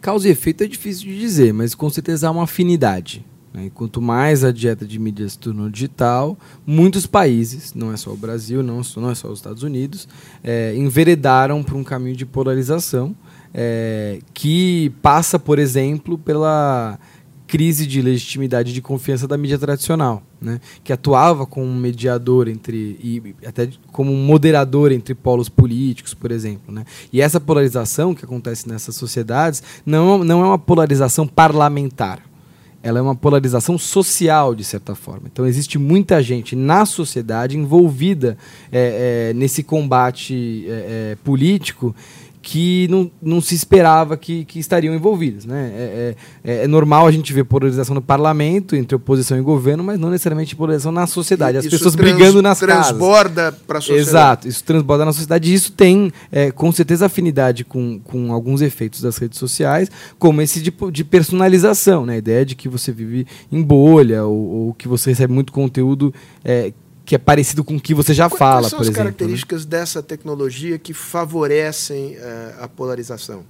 Causa 0.00 0.26
e 0.26 0.32
efeito 0.32 0.64
é 0.64 0.66
difícil 0.66 1.04
de 1.04 1.16
dizer, 1.16 1.54
mas 1.54 1.76
com 1.76 1.88
certeza 1.88 2.26
há 2.26 2.32
uma 2.32 2.42
afinidade. 2.42 3.24
Né? 3.54 3.70
Quanto 3.72 4.02
mais 4.02 4.42
a 4.42 4.50
dieta 4.50 4.84
de 4.84 4.98
mídia 4.98 5.28
se 5.28 5.38
tornou 5.38 5.70
digital, 5.70 6.36
muitos 6.66 7.06
países, 7.06 7.72
não 7.72 7.92
é 7.92 7.96
só 7.96 8.10
o 8.10 8.16
Brasil, 8.16 8.64
não, 8.64 8.80
não 8.96 9.10
é 9.10 9.14
só 9.14 9.28
os 9.28 9.38
Estados 9.38 9.62
Unidos, 9.62 10.08
é, 10.42 10.74
enveredaram 10.74 11.62
para 11.62 11.76
um 11.76 11.84
caminho 11.84 12.16
de 12.16 12.26
polarização 12.26 13.14
é, 13.54 14.18
que 14.34 14.92
passa, 15.00 15.38
por 15.38 15.56
exemplo, 15.56 16.18
pela 16.18 16.98
crise 17.46 17.86
de 17.86 18.02
legitimidade 18.02 18.72
de 18.72 18.82
confiança 18.82 19.28
da 19.28 19.38
mídia 19.38 19.56
tradicional, 19.56 20.20
né? 20.46 20.60
que 20.84 20.92
atuava 20.92 21.44
como 21.44 21.66
um 21.66 21.74
mediador 21.74 22.46
entre 22.46 22.76
e 23.02 23.34
até 23.44 23.68
como 23.90 24.12
um 24.12 24.24
moderador 24.24 24.92
entre 24.92 25.12
polos 25.12 25.48
políticos, 25.48 26.14
por 26.14 26.30
exemplo. 26.30 26.72
Né? 26.72 26.84
E 27.12 27.20
essa 27.20 27.40
polarização 27.40 28.14
que 28.14 28.24
acontece 28.24 28.68
nessas 28.68 28.94
sociedades 28.94 29.60
não, 29.84 30.22
não 30.22 30.42
é 30.42 30.46
uma 30.46 30.58
polarização 30.58 31.26
parlamentar. 31.26 32.22
Ela 32.80 33.00
é 33.00 33.02
uma 33.02 33.16
polarização 33.16 33.76
social, 33.76 34.54
de 34.54 34.62
certa 34.62 34.94
forma. 34.94 35.22
Então, 35.32 35.44
existe 35.44 35.76
muita 35.76 36.22
gente 36.22 36.54
na 36.54 36.86
sociedade 36.86 37.58
envolvida 37.58 38.38
é, 38.70 39.30
é, 39.30 39.34
nesse 39.34 39.64
combate 39.64 40.64
é, 40.68 41.16
político 41.24 41.96
que 42.48 42.86
não, 42.88 43.10
não 43.20 43.40
se 43.40 43.56
esperava 43.56 44.16
que, 44.16 44.44
que 44.44 44.60
estariam 44.60 44.94
envolvidas. 44.94 45.44
Né? 45.44 45.72
É, 45.74 46.14
é, 46.44 46.62
é, 46.62 46.68
normal 46.68 47.04
a 47.04 47.10
gente 47.10 47.32
ver 47.32 47.42
polarização 47.42 47.92
no 47.92 48.00
parlamento 48.00 48.76
entre 48.76 48.94
oposição 48.94 49.36
e 49.36 49.40
governo, 49.42 49.82
mas 49.82 49.98
não 49.98 50.10
necessariamente 50.10 50.54
polarização 50.54 50.92
na 50.92 51.08
sociedade. 51.08 51.58
As 51.58 51.64
isso 51.64 51.76
pessoas 51.76 51.96
trans, 51.96 52.14
brigando 52.14 52.40
nas 52.40 52.60
transborda 52.60 53.50
para 53.50 53.78
a 53.78 53.80
sociedade. 53.80 54.08
Exato, 54.08 54.48
isso 54.48 54.62
transborda 54.62 55.04
na 55.04 55.12
sociedade 55.12 55.50
e 55.50 55.54
isso 55.54 55.72
tem 55.72 56.12
é, 56.30 56.52
com 56.52 56.70
certeza 56.70 57.06
afinidade 57.06 57.64
com, 57.64 57.98
com 57.98 58.32
alguns 58.32 58.62
efeitos 58.62 59.00
das 59.00 59.16
redes 59.18 59.40
sociais, 59.40 59.90
como 60.16 60.40
esse 60.40 60.62
de, 60.62 60.72
de 60.92 61.02
personalização, 61.02 62.06
né? 62.06 62.14
a 62.14 62.18
ideia 62.18 62.46
de 62.46 62.54
que 62.54 62.68
você 62.68 62.92
vive 62.92 63.26
em 63.50 63.60
bolha 63.60 64.24
ou, 64.24 64.66
ou 64.68 64.74
que 64.74 64.86
você 64.86 65.10
recebe 65.10 65.32
muito 65.32 65.52
conteúdo 65.52 66.14
é, 66.44 66.72
que 67.06 67.14
é 67.14 67.18
parecido 67.18 67.62
com 67.62 67.76
o 67.76 67.80
que 67.80 67.94
você 67.94 68.12
já 68.12 68.28
Quais 68.28 68.38
fala, 68.38 68.62
por 68.62 68.66
exemplo. 68.66 68.76
Quais 68.78 68.86
são 68.86 68.92
as 68.92 68.96
características 68.96 69.64
né? 69.64 69.70
dessa 69.70 70.02
tecnologia 70.02 70.76
que 70.76 70.92
favorecem 70.92 72.16
uh, 72.16 72.64
a 72.64 72.68
polarização? 72.68 73.44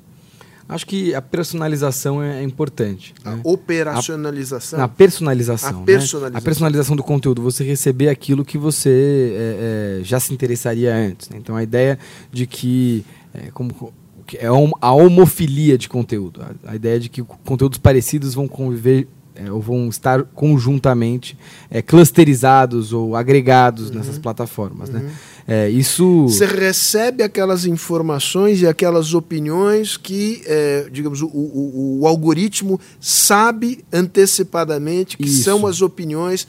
Acho 0.69 0.87
que 0.87 1.15
a 1.15 1.23
personalização 1.23 2.23
é, 2.23 2.43
importante. 2.43 3.15
A 3.25 3.37
né? 3.37 3.41
operacionalização? 3.45 4.81
A, 4.81 4.85
a 4.85 4.89
personalização. 4.89 5.83
A 5.83 5.85
personalização. 5.85 6.31
Né? 6.31 6.39
a 6.39 6.41
personalização. 6.41 6.97
do 6.97 7.03
conteúdo. 7.03 7.41
Você 7.43 7.65
receber 7.65 8.11
aquilo 8.11 8.45
que 8.45 8.59
você 8.59 9.33
é, 9.35 10.01
é, 10.01 10.05
já 10.05 10.21
se 10.21 10.35
interessaria 10.35 10.95
antes. 10.95 11.31
Né? 11.31 11.39
Então, 11.39 11.57
a 11.57 11.63
ideia 11.63 11.99
de 12.31 12.47
que... 12.47 13.07
É, 13.33 13.51
como, 13.53 13.95
é 14.35 14.47
a 14.47 14.93
homofilia 14.93 15.79
de 15.79 15.89
conteúdo. 15.89 16.43
A, 16.43 16.73
a 16.73 16.77
ideia 16.77 16.99
de 16.99 17.09
que 17.09 17.23
conteúdos 17.23 17.79
parecidos 17.79 18.35
vão 18.35 18.49
conviver 18.49 19.07
é, 19.37 19.51
ou 19.51 19.61
vão 19.61 19.89
estar 19.89 20.23
conjuntamente 20.23 21.37
é, 21.71 21.83
clusterizados 21.83 22.93
ou 22.93 23.15
agregados 23.15 23.91
uhum. 23.91 23.97
nessas 23.97 24.19
plataformas. 24.19 24.89
Né? 24.89 25.01
Uhum. 25.01 25.07
Né? 25.07 25.13
É, 25.49 25.69
isso. 25.71 26.25
Você 26.25 26.45
recebe 26.45 27.23
aquelas 27.23 27.65
informações 27.65 28.61
e 28.61 28.67
aquelas 28.67 29.15
opiniões 29.15 29.97
que, 29.97 30.43
é, 30.45 30.89
digamos, 30.91 31.23
o, 31.23 31.27
o, 31.27 31.99
o, 32.01 32.07
algoritmo 32.07 32.81
sabe 33.01 33.85
antecipadamente 33.93 35.17
que 35.17 35.25
isso. 35.25 35.45
são 35.45 35.67
as 35.67 35.83
opiniões. 35.83 36.49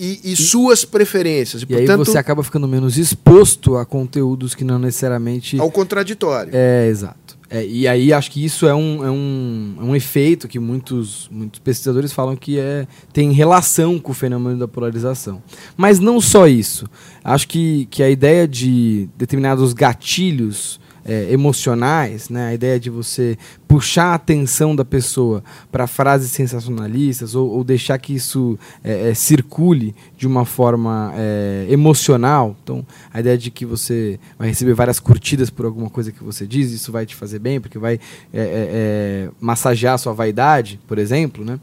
E, 0.00 0.20
e, 0.22 0.36
suas 0.36 0.84
preferências. 0.84 1.62
E, 1.62 1.64
e 1.64 1.66
portanto, 1.66 2.00
aí 2.00 2.06
você 2.06 2.18
acaba 2.18 2.44
ficando 2.44 2.68
menos 2.68 2.96
exposto 2.96 3.76
a 3.76 3.84
conteúdos 3.84 4.54
que 4.54 4.62
não 4.62 4.78
necessariamente. 4.78 5.58
Ao 5.58 5.68
contraditório. 5.72 6.52
É, 6.54 6.86
exato. 6.86 7.27
É, 7.50 7.64
e 7.64 7.88
aí 7.88 8.12
acho 8.12 8.30
que 8.30 8.44
isso 8.44 8.66
é 8.66 8.74
um, 8.74 9.04
é 9.04 9.10
um, 9.10 9.74
é 9.78 9.82
um 9.82 9.96
efeito 9.96 10.46
que 10.46 10.58
muitos, 10.58 11.28
muitos 11.32 11.58
pesquisadores 11.60 12.12
falam 12.12 12.36
que 12.36 12.58
é, 12.58 12.86
tem 13.12 13.32
relação 13.32 13.98
com 13.98 14.12
o 14.12 14.14
fenômeno 14.14 14.58
da 14.58 14.68
polarização. 14.68 15.42
Mas 15.76 15.98
não 15.98 16.20
só 16.20 16.46
isso. 16.46 16.86
Acho 17.24 17.48
que, 17.48 17.86
que 17.86 18.02
a 18.02 18.10
ideia 18.10 18.46
de 18.46 19.08
determinados 19.16 19.72
gatilhos 19.72 20.78
é, 21.08 21.32
emocionais, 21.32 22.28
né, 22.28 22.48
a 22.48 22.54
ideia 22.54 22.78
de 22.78 22.90
você 22.90 23.38
puxar 23.68 24.06
a 24.06 24.14
atenção 24.14 24.74
da 24.74 24.84
pessoa 24.84 25.44
para 25.70 25.86
frases 25.86 26.30
sensacionalistas 26.32 27.34
ou, 27.34 27.50
ou, 27.50 27.62
deixar 27.62 27.98
que 27.98 28.14
isso 28.14 28.58
é, 28.82 29.10
é, 29.10 29.14
circule 29.14 29.94
de 30.16 30.26
uma 30.26 30.46
forma 30.46 31.12
é, 31.14 31.66
emocional. 31.68 32.56
Então, 32.64 32.84
a 33.12 33.20
ideia 33.20 33.36
de 33.36 33.50
que 33.50 33.66
você 33.66 34.18
vai 34.38 34.48
receber 34.48 34.72
várias 34.72 34.98
curtidas 34.98 35.50
por 35.50 35.66
alguma 35.66 35.90
coisa 35.90 36.10
que 36.10 36.24
você 36.24 36.46
diz, 36.46 36.72
isso 36.72 36.90
vai 36.90 37.04
te 37.04 37.14
fazer 37.14 37.38
bem, 37.38 37.60
porque 37.60 37.78
vai 37.78 37.94
é, 37.94 37.98
é, 38.32 38.40
é, 38.42 39.30
massagear 39.38 39.94
a 39.94 39.98
sua 39.98 40.14
vaidade, 40.14 40.80
por 40.88 40.96
exemplo, 40.98 41.44
né? 41.44 41.60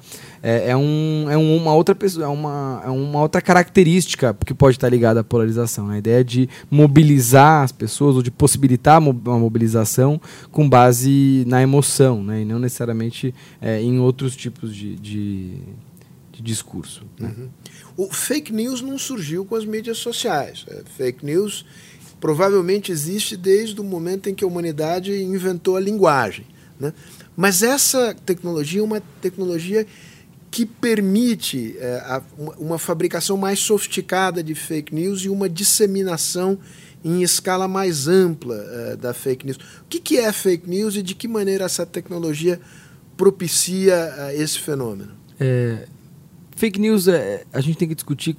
É, 0.48 0.78
um, 0.78 1.26
é 1.28 1.36
uma 1.36 1.74
outra 1.74 1.96
pessoa, 1.96 2.26
é 2.26 2.30
uma, 2.30 2.80
é 2.86 2.89
uma 2.91 3.20
outra 3.20 3.41
característica 3.41 4.32
que 4.46 4.54
pode 4.54 4.78
estar 4.78 4.88
ligada 4.89 5.22
à 5.22 5.24
polarização. 5.24 5.88
Né? 5.88 5.96
A 5.96 5.98
ideia 5.98 6.24
de 6.24 6.48
mobilizar 6.70 7.63
as 7.63 7.72
pessoas 7.72 8.15
ou 8.15 8.22
de 8.22 8.30
possibilitar 8.30 9.00
uma 9.00 9.39
mobilização 9.39 10.22
com 10.52 10.70
base 10.70 11.44
na 11.48 11.63
emoção, 11.63 11.94
né? 12.23 12.41
e 12.41 12.45
não 12.45 12.60
necessariamente 12.60 13.34
é, 13.62 13.81
em 13.81 13.99
outros 13.99 14.36
tipos 14.36 14.75
de, 14.75 14.95
de, 14.95 15.58
de 16.31 16.41
discurso. 16.41 17.03
Né? 17.19 17.34
Uhum. 17.38 17.49
O 17.97 18.13
fake 18.13 18.51
news 18.51 18.81
não 18.81 18.97
surgiu 18.97 19.45
com 19.45 19.55
as 19.55 19.65
mídias 19.65 19.97
sociais. 19.97 20.65
É, 20.67 20.84
fake 20.97 21.25
news 21.25 21.65
provavelmente 22.19 22.91
existe 22.91 23.38
desde 23.38 23.79
o 23.79 23.84
momento 23.84 24.29
em 24.29 24.34
que 24.34 24.43
a 24.43 24.47
humanidade 24.47 25.13
inventou 25.21 25.77
a 25.77 25.79
linguagem. 25.79 26.45
Né? 26.79 26.93
Mas 27.36 27.63
essa 27.63 28.13
tecnologia 28.25 28.81
é 28.81 28.84
uma 28.84 29.01
tecnologia 29.21 29.86
que 30.49 30.65
permite 30.65 31.75
é, 31.77 31.97
a, 32.05 32.21
uma 32.58 32.79
fabricação 32.79 33.36
mais 33.36 33.60
sofisticada 33.60 34.41
de 34.41 34.55
fake 34.55 34.95
news 34.95 35.21
e 35.21 35.29
uma 35.29 35.49
disseminação 35.49 36.58
em 37.06 37.22
escala 37.22 37.68
mais 37.68 38.08
ampla 38.08 38.56
uh, 38.56 38.98
da 38.98 39.13
fake 39.13 39.46
news. 39.46 39.58
O 39.58 39.86
que, 39.88 40.00
que, 40.00 40.18
é 40.18 40.32
fake 40.32 40.68
news 40.68 40.96
e 40.96 41.04
de 41.04 41.13
que 41.13 41.28
maneira 41.28 41.65
essa 41.65 41.86
tecnologia 41.86 42.60
propicia 43.15 44.12
uh, 44.18 44.41
esse 44.41 44.58
fenômeno? 44.58 45.12
É, 45.39 45.88
fake 46.56 46.80
news, 46.80 47.08
é, 47.08 47.44
a 47.54 47.62
gente 47.62 47.78
tem 47.78 47.88
que 47.88 47.94
discutir 47.94 48.36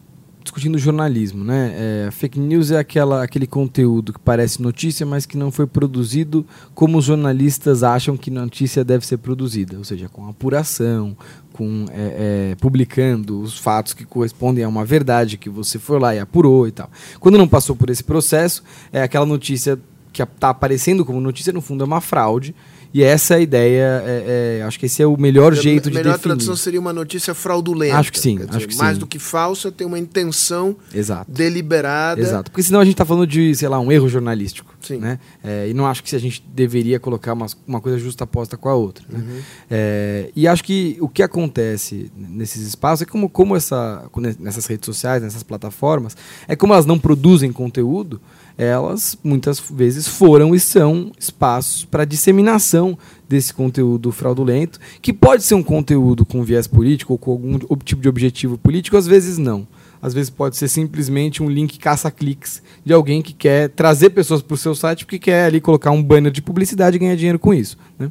discutindo 0.46 0.78
jornalismo, 0.78 1.42
né? 1.42 1.74
É, 2.06 2.11
fake 2.12 2.38
news 2.38 2.70
é 2.70 2.78
aquela, 2.78 3.22
aquele 3.22 3.46
conteúdo 3.46 4.12
que 4.12 4.18
parece 4.20 4.62
notícia, 4.62 5.04
mas 5.04 5.26
que 5.26 5.37
não 5.37 5.50
foi 5.50 5.66
produzido 5.66 6.46
como 6.72 6.98
os 6.98 7.04
jornalistas 7.04 7.82
acham 7.82 8.16
que 8.16 8.30
notícia 8.30 8.85
deve 8.85 9.04
ser 9.04 9.16
produzida, 9.18 9.76
ou 9.76 9.85
seja, 9.85 10.09
com 10.09 10.28
apuração, 10.28 11.16
com 11.52 11.87
é, 11.90 12.52
é, 12.52 12.54
publicando 12.61 13.40
os 13.40 13.59
fatos 13.59 13.92
que 13.92 14.04
correspondem 14.04 14.62
a 14.62 14.68
uma 14.68 14.85
verdade 14.85 15.37
que 15.37 15.50
você 15.50 15.78
foi 15.78 15.98
lá 15.98 16.14
e 16.14 16.20
apurou 16.20 16.68
e 16.68 16.72
tal. 16.72 16.88
Quando 17.18 17.37
não 17.37 17.48
passou 17.48 17.74
por 17.74 17.90
esse 17.90 18.04
processo, 18.04 18.62
é 18.92 19.02
aquela 19.02 19.26
notícia 19.26 19.78
que 20.16 20.22
está 20.22 20.50
aparecendo 20.50 21.05
como 21.05 21.20
notícia, 21.20 21.52
no 21.52 21.61
fundo 21.61 21.85
é 21.85 21.87
uma 21.87 22.00
fraude 22.00 22.55
e 22.96 23.02
essa 23.02 23.35
é 23.35 23.37
a 23.37 23.40
ideia, 23.40 24.02
é, 24.07 24.59
é, 24.61 24.62
acho 24.62 24.79
que 24.79 24.87
esse 24.87 25.02
é 25.02 25.07
o 25.07 25.18
melhor 25.18 25.52
jeito 25.52 25.90
de 25.90 25.90
definir. 25.90 26.00
A 26.00 26.05
melhor 26.05 26.18
tradução 26.18 26.57
seria 26.57 26.81
uma 26.81 26.94
notícia 26.94 27.35
fraudulenta. 27.35 27.98
Acho 27.98 28.11
que 28.11 28.18
sim, 28.18 28.38
acho 28.48 28.66
que 28.66 28.76
mais 28.76 28.94
sim. 28.94 29.00
do 29.00 29.07
que 29.07 29.18
falsa, 29.18 29.70
tem 29.70 29.87
uma 29.87 29.98
intenção 29.98 30.74
Exato. 30.94 31.31
deliberada. 31.31 32.18
Exato, 32.18 32.50
porque 32.50 32.62
senão 32.62 32.81
a 32.81 32.85
gente 32.85 32.94
está 32.94 33.05
falando 33.05 33.26
de, 33.26 33.55
sei 33.55 33.68
lá, 33.68 33.79
um 33.79 33.92
erro 33.92 34.09
jornalístico. 34.09 34.74
Sim. 34.81 34.96
Né? 34.96 35.18
É, 35.44 35.68
e 35.68 35.74
não 35.74 35.87
acho 35.87 36.02
que 36.02 36.16
a 36.16 36.18
gente 36.18 36.42
deveria 36.55 36.98
colocar 36.98 37.35
uma, 37.35 37.46
uma 37.66 37.83
coisa 37.83 37.98
justa-posta 37.98 38.57
com 38.57 38.68
a 38.70 38.74
outra. 38.74 39.05
Né? 39.11 39.18
Uhum. 39.18 39.40
É, 39.70 40.31
e 40.35 40.48
acho 40.48 40.64
que 40.64 40.96
o 40.98 41.09
que 41.09 41.22
acontece 41.22 42.11
nesses 42.16 42.66
espaços 42.66 43.02
é 43.02 43.05
como, 43.05 43.29
como 43.29 43.55
essa, 43.57 44.09
nessas 44.38 44.64
redes 44.64 44.87
sociais, 44.87 45.22
nessas 45.22 45.42
plataformas, 45.42 46.16
é 46.48 46.57
como 46.57 46.72
elas 46.72 46.87
não 46.87 46.98
produzem 46.98 47.52
conteúdo, 47.52 48.20
elas 48.58 49.18
muitas 49.22 49.60
vezes 49.60 50.08
foram 50.08 50.54
e 50.54 50.60
são 50.60 51.12
espaços 51.18 51.84
para 51.84 52.04
disseminação 52.04 52.98
desse 53.28 53.52
conteúdo 53.52 54.10
fraudulento, 54.12 54.78
que 55.02 55.12
pode 55.12 55.42
ser 55.42 55.54
um 55.54 55.62
conteúdo 55.62 56.24
com 56.24 56.42
viés 56.42 56.66
político 56.66 57.12
ou 57.12 57.18
com 57.18 57.32
algum 57.32 57.58
tipo 57.84 58.00
de 58.00 58.08
objetivo 58.08 58.56
político, 58.56 58.96
às 58.96 59.06
vezes 59.06 59.36
não. 59.36 59.66
Às 60.00 60.14
vezes 60.14 60.30
pode 60.30 60.56
ser 60.56 60.68
simplesmente 60.68 61.42
um 61.42 61.50
link 61.50 61.78
caça-cliques 61.78 62.62
de 62.84 62.92
alguém 62.92 63.22
que 63.22 63.32
quer 63.32 63.70
trazer 63.70 64.10
pessoas 64.10 64.42
para 64.42 64.54
o 64.54 64.58
seu 64.58 64.74
site 64.74 65.04
porque 65.04 65.18
quer 65.18 65.46
ali 65.46 65.60
colocar 65.60 65.90
um 65.90 66.02
banner 66.02 66.30
de 66.30 66.42
publicidade 66.42 66.96
e 66.96 66.98
ganhar 67.00 67.16
dinheiro 67.16 67.38
com 67.38 67.52
isso. 67.52 67.76
Né? 67.98 68.10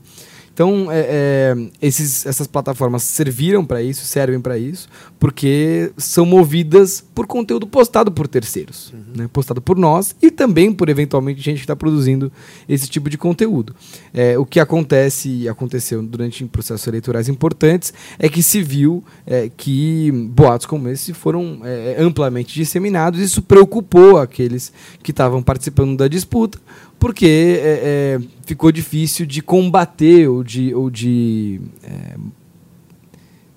Então, 0.56 0.89
é, 0.89 1.06
é, 1.10 1.56
esses, 1.82 2.26
essas 2.26 2.48
plataformas 2.48 3.04
serviram 3.04 3.65
para 3.65 3.84
isso, 3.84 4.06
servem 4.06 4.39
para 4.39 4.58
isso, 4.58 4.88
porque 5.20 5.91
são 5.98 6.26
movidas 6.26 7.04
por 7.13 7.28
conteúdo 7.28 7.68
postado 7.68 8.10
por 8.10 8.26
terceiros, 8.26 8.94
uhum. 8.94 9.24
né? 9.24 9.30
postado 9.34 9.62
por 9.62 9.78
nós 9.78 10.15
e 10.22 10.32
também 10.32 10.72
por 10.72 10.88
eventualmente 10.88 11.41
gente 11.41 11.58
que 11.58 11.63
está 11.63 11.76
produzindo 11.76 12.32
esse 12.70 12.88
tipo 12.88 13.10
de 13.10 13.18
conteúdo. 13.18 13.76
É, 14.13 14.38
o 14.38 14.46
que 14.46 14.62
acontece 14.62 15.28
e 15.28 15.50
aconteceu 15.50 16.02
durante 16.02 16.46
processos 16.46 16.88
eleitorais 16.88 17.28
importantes 17.28 17.94
é 18.18 18.30
que 18.30 18.41
se 18.41 18.63
viu 18.63 19.04
é, 19.28 19.52
que 19.58 20.10
boatos 20.34 20.68
como 20.68 20.88
esse 20.88 21.13
foram 21.13 21.60
é, 21.65 21.98
amplamente 22.00 22.56
disseminados. 22.56 23.20
Isso 23.20 23.41
preocupou 23.41 24.20
aqueles 24.20 24.72
que 25.04 25.12
estavam 25.12 25.44
participando 25.44 25.98
da 25.98 26.08
disputa, 26.08 26.58
porque 26.98 27.60
é, 27.62 28.22
ficou 28.45 28.71
difícil 28.71 29.25
de 29.25 29.41
combater 29.41 30.27
ou 30.27 30.43
de, 30.43 30.73
ou 30.73 30.89
de 30.89 31.60
é, 31.84 32.15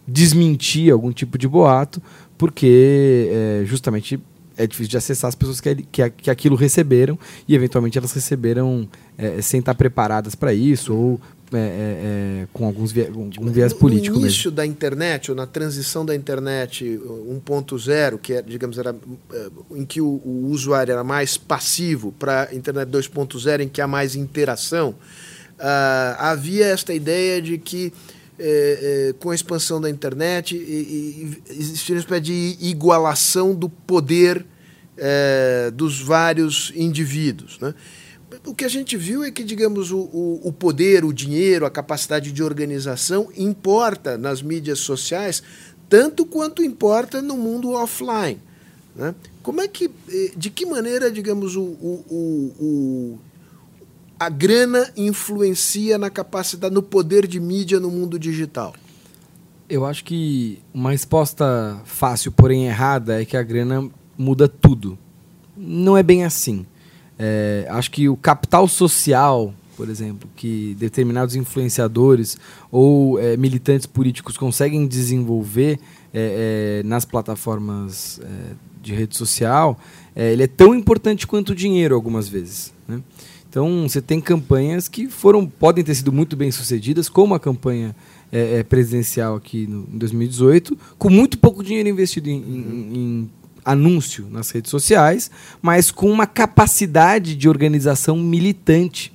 desmentir 0.06 0.92
algum 0.92 1.12
tipo 1.12 1.36
de 1.36 1.46
boato, 1.46 2.02
porque 2.36 3.28
é, 3.30 3.62
justamente 3.64 4.18
é 4.56 4.66
difícil 4.66 4.90
de 4.90 4.96
acessar 4.96 5.28
as 5.28 5.34
pessoas 5.34 5.60
que, 5.60 5.74
que, 5.76 6.10
que 6.10 6.30
aquilo 6.30 6.56
receberam 6.56 7.16
e 7.46 7.54
eventualmente 7.54 7.96
elas 7.96 8.12
receberam 8.12 8.88
é, 9.16 9.40
sem 9.40 9.60
estar 9.60 9.74
preparadas 9.74 10.34
para 10.34 10.52
isso 10.52 10.94
ou 10.94 11.20
é, 11.52 11.58
é, 11.58 12.42
é, 12.42 12.48
com 12.52 12.66
alguns 12.66 12.92
viés, 12.92 13.10
um 13.14 13.50
viés 13.50 13.72
político. 13.72 14.16
No 14.16 14.22
início 14.22 14.50
mesmo. 14.50 14.56
da 14.56 14.66
internet, 14.66 15.30
ou 15.30 15.36
na 15.36 15.46
transição 15.46 16.04
da 16.04 16.14
internet 16.14 16.84
1.0, 16.84 18.18
que 18.18 18.34
é, 18.34 18.42
digamos, 18.42 18.78
era 18.78 18.94
é, 19.32 19.48
em 19.72 19.84
que 19.84 20.00
o, 20.00 20.20
o 20.24 20.48
usuário 20.50 20.92
era 20.92 21.04
mais 21.04 21.36
passivo, 21.36 22.12
para 22.12 22.48
a 22.50 22.54
internet 22.54 22.88
2.0, 22.88 23.60
em 23.60 23.68
que 23.68 23.80
há 23.80 23.86
mais 23.86 24.14
interação, 24.14 24.90
uh, 24.90 26.16
havia 26.18 26.66
esta 26.66 26.92
ideia 26.92 27.40
de 27.40 27.58
que 27.58 27.92
é, 28.40 29.08
é, 29.10 29.12
com 29.18 29.30
a 29.30 29.34
expansão 29.34 29.80
da 29.80 29.90
internet 29.90 30.54
e, 30.54 30.58
e, 30.58 31.42
existia 31.58 31.96
uma 31.96 32.00
espécie 32.00 32.20
de 32.20 32.56
igualação 32.60 33.52
do 33.52 33.68
poder 33.68 34.46
é, 34.96 35.72
dos 35.74 36.00
vários 36.00 36.72
indivíduos. 36.76 37.58
Né? 37.58 37.74
O 38.46 38.54
que 38.54 38.64
a 38.64 38.68
gente 38.68 38.96
viu 38.96 39.24
é 39.24 39.30
que, 39.30 39.42
digamos, 39.42 39.90
o, 39.90 39.98
o, 39.98 40.40
o, 40.44 40.52
poder, 40.52 41.04
o 41.04 41.12
dinheiro, 41.12 41.64
a 41.64 41.70
capacidade 41.70 42.30
de 42.30 42.42
organização 42.42 43.28
importa 43.36 44.18
nas 44.18 44.42
mídias 44.42 44.80
sociais 44.80 45.42
tanto 45.88 46.26
quanto 46.26 46.62
importa 46.62 47.22
no 47.22 47.36
mundo 47.36 47.72
offline. 47.72 48.38
Né? 48.94 49.14
Como 49.42 49.60
é 49.60 49.68
que, 49.68 49.90
eh, 50.10 50.32
de 50.36 50.50
que 50.50 50.66
maneira, 50.66 51.10
digamos, 51.10 51.56
o, 51.56 51.62
o, 51.62 53.18
a 54.18 54.28
grana 54.28 54.90
influencia 54.96 55.96
na 55.96 56.10
capacidade, 56.10 56.74
no 56.74 56.82
poder 56.82 57.26
de 57.26 57.40
mídia 57.40 57.80
no 57.80 57.90
mundo 57.90 58.18
digital? 58.18 58.74
Eu 59.68 59.86
acho 59.86 60.04
que 60.04 60.60
uma 60.72 60.90
resposta 60.90 61.80
fácil, 61.84 62.32
porém 62.32 62.66
errada, 62.66 63.22
é 63.22 63.24
que 63.24 63.36
a 63.36 63.42
grana 63.42 63.88
muda 64.16 64.48
tudo. 64.48 64.98
Não 65.56 65.96
é 65.96 66.02
bem 66.02 66.24
assim. 66.24 66.66
É, 67.18 67.66
acho 67.70 67.90
que 67.90 68.08
o 68.08 68.16
capital 68.16 68.68
social, 68.68 69.52
por 69.76 69.88
exemplo, 69.88 70.28
que 70.36 70.76
determinados 70.78 71.34
influenciadores 71.34 72.38
ou 72.70 73.18
é, 73.18 73.36
militantes 73.36 73.86
políticos 73.86 74.36
conseguem 74.36 74.86
desenvolver 74.86 75.80
é, 76.14 76.80
é 76.80 76.82
nas 76.84 77.04
plataformas 77.04 78.20
é, 78.22 78.54
de 78.80 78.94
rede 78.94 79.16
social, 79.16 79.78
é, 80.14 80.32
ele 80.32 80.44
é 80.44 80.46
tão 80.46 80.74
importante 80.74 81.26
quanto 81.26 81.50
o 81.50 81.54
dinheiro 81.54 81.94
algumas 81.94 82.28
vezes. 82.28 82.72
Né? 82.86 83.02
Então, 83.50 83.88
você 83.88 84.00
tem 84.00 84.20
campanhas 84.20 84.88
que 84.88 85.08
foram 85.08 85.46
podem 85.46 85.82
ter 85.82 85.94
sido 85.94 86.12
muito 86.12 86.36
bem 86.36 86.50
sucedidas, 86.52 87.08
como 87.08 87.34
a 87.34 87.40
campanha 87.40 87.96
presidencial 88.68 89.36
aqui 89.36 89.66
no, 89.66 89.88
em 89.90 89.96
2018, 89.96 90.76
com 90.98 91.08
muito 91.08 91.38
pouco 91.38 91.64
dinheiro 91.64 91.88
investido 91.88 92.28
em, 92.28 92.36
em, 92.36 92.98
em 92.98 93.30
anúncio 93.70 94.26
nas 94.30 94.50
redes 94.50 94.70
sociais, 94.70 95.30
mas 95.60 95.90
com 95.90 96.10
uma 96.10 96.26
capacidade 96.26 97.34
de 97.34 97.48
organização 97.48 98.16
militante 98.16 99.12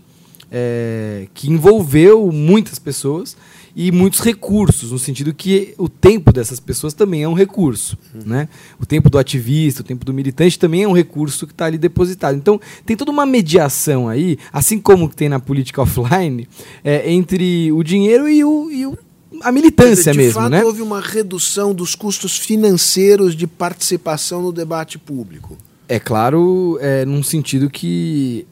é, 0.51 1.27
que 1.33 1.49
envolveu 1.49 2.31
muitas 2.31 2.77
pessoas 2.77 3.35
e 3.75 3.91
muitos 3.91 4.19
recursos, 4.19 4.91
no 4.91 4.99
sentido 4.99 5.33
que 5.33 5.73
o 5.79 5.89
tempo 5.89 6.31
dessas 6.31 6.59
pessoas 6.59 6.93
também 6.93 7.23
é 7.23 7.27
um 7.27 7.33
recurso. 7.33 7.97
Uhum. 8.13 8.21
Né? 8.25 8.49
O 8.79 8.85
tempo 8.85 9.09
do 9.09 9.17
ativista, 9.17 9.81
o 9.81 9.83
tempo 9.83 10.05
do 10.05 10.13
militante 10.13 10.59
também 10.59 10.83
é 10.83 10.87
um 10.87 10.93
recurso 10.93 11.47
que 11.47 11.53
está 11.53 11.65
ali 11.65 11.77
depositado. 11.77 12.35
Então, 12.37 12.61
tem 12.85 12.95
toda 12.95 13.11
uma 13.11 13.25
mediação 13.25 14.07
aí, 14.07 14.37
assim 14.51 14.79
como 14.79 15.09
tem 15.09 15.27
na 15.27 15.39
política 15.39 15.81
offline, 15.81 16.47
é, 16.83 17.11
entre 17.11 17.71
o 17.71 17.81
dinheiro 17.81 18.29
e 18.29 18.43
o, 18.43 18.69
e 18.69 18.85
o 18.85 18.97
a 19.41 19.51
militância 19.51 20.11
de 20.11 20.17
mesmo, 20.17 20.33
fato, 20.33 20.51
né? 20.51 20.63
houve 20.63 20.81
uma 20.81 21.01
redução 21.01 21.73
dos 21.73 21.95
custos 21.95 22.37
financeiros 22.37 23.35
de 23.35 23.47
participação 23.47 24.41
no 24.41 24.51
debate 24.51 24.97
público. 24.97 25.57
É 25.87 25.99
claro, 25.99 26.77
é, 26.81 27.05
num 27.05 27.21
sentido 27.21 27.69
que 27.69 28.45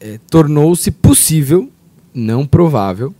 é, 0.00 0.18
tornou-se 0.28 0.90
possível, 0.90 1.70
não 2.14 2.46
provável, 2.46 3.14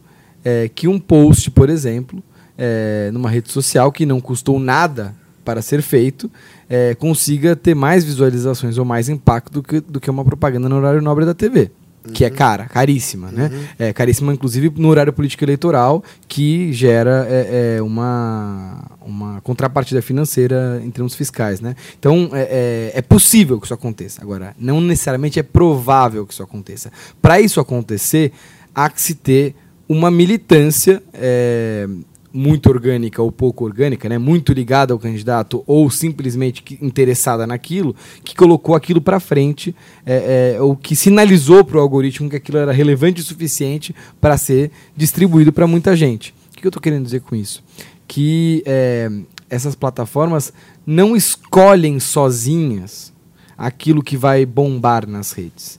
é, 0.45 0.69
que 0.69 0.89
um 0.89 0.99
post, 0.99 1.51
por 1.51 1.71
exemplo, 1.71 2.23
é, 2.59 3.11
numa 3.13 3.31
rede 3.31 3.51
social 3.51 3.91
que 3.93 4.05
não 4.05 4.21
custou 4.21 4.59
nada 4.59 5.15
para 5.45 5.63
ser 5.63 5.83
feito, 5.83 6.31
é, 6.69 6.95
consiga 6.95 7.55
ter 7.55 7.75
mais 7.75 8.05
visualizações 8.05 8.79
ou 8.79 8.85
mais 8.85 9.09
impacto 9.09 9.53
do 9.53 9.63
que, 9.63 9.81
do 9.81 10.01
que 10.01 10.11
uma 10.11 10.25
propaganda 10.25 10.69
no 10.69 10.77
horário 10.77 11.03
nobre 11.03 11.25
da 11.25 11.35
TV. 11.35 11.71
Uhum. 12.05 12.13
Que 12.13 12.25
é 12.25 12.31
cara, 12.31 12.67
caríssima, 12.67 13.31
né? 13.31 13.45
uhum. 13.45 13.59
né? 13.59 13.69
É 13.79 13.93
caríssima, 13.93 14.33
inclusive, 14.33 14.73
no 14.77 14.89
horário 14.89 15.13
político 15.13 15.45
eleitoral, 15.45 16.03
que 16.27 16.73
gera 16.73 17.27
é, 17.29 17.77
é, 17.77 17.83
uma, 17.83 18.85
uma 19.01 19.41
contrapartida 19.43 20.03
financeira 20.03 20.83
em 20.85 20.91
termos 20.91 21.15
fiscais, 21.15 21.61
né? 21.61 21.77
Então, 21.99 22.31
é, 22.33 22.93
é, 22.95 22.99
é 22.99 23.03
possível 23.03 23.61
que 23.61 23.67
isso 23.67 23.75
aconteça. 23.75 24.21
Agora, 24.21 24.55
não 24.59 24.81
necessariamente 24.81 25.39
é 25.39 25.43
provável 25.43 26.27
que 26.27 26.33
isso 26.33 26.43
aconteça. 26.43 26.91
Para 27.21 27.41
isso 27.41 27.61
acontecer, 27.61 28.33
há 28.75 28.91
que 28.91 29.01
se 29.01 29.15
ter 29.15 29.55
uma 29.89 30.11
militância 30.11 31.03
é, 31.13 31.87
muito 32.33 32.69
orgânica 32.69 33.23
ou 33.23 33.31
pouco 33.31 33.65
orgânica, 33.65 34.09
né, 34.09 34.17
muito 34.17 34.53
ligada 34.53 34.93
ao 34.93 34.99
candidato 34.99 35.63
ou 35.67 35.91
simplesmente 35.91 36.79
interessada 36.81 37.47
naquilo, 37.47 37.95
que 38.25 38.35
colocou 38.35 38.75
aquilo 38.75 39.01
para 39.01 39.21
frente, 39.21 39.75
é, 40.07 40.55
é, 40.57 40.61
ou 40.61 40.75
que 40.75 40.97
sinalizou 40.97 41.65
para 41.65 41.77
o 41.77 41.81
algoritmo 41.81 42.31
que 42.31 42.37
aquilo 42.37 42.59
era 42.59 42.73
relevante 42.73 43.21
o 43.21 43.25
suficiente 43.25 43.95
para 44.21 44.37
ser 44.39 44.71
distribuído 44.97 45.53
para 45.53 45.67
muita 45.67 45.95
gente. 45.95 46.35
O 46.57 46.61
que 46.61 46.67
eu 46.67 46.71
estou 46.71 46.83
querendo 46.83 47.05
dizer 47.05 47.21
com 47.21 47.37
isso? 47.37 47.63
Que 48.09 48.63
é, 48.65 49.11
essas 49.51 49.75
plataformas 49.75 50.53
não 50.87 51.15
escolhem 51.15 52.01
sozinhas 52.01 53.13
aquilo 53.59 54.03
que 54.03 54.17
vai 54.17 54.47
bombar 54.47 55.07
nas 55.07 55.33
redes. 55.33 55.79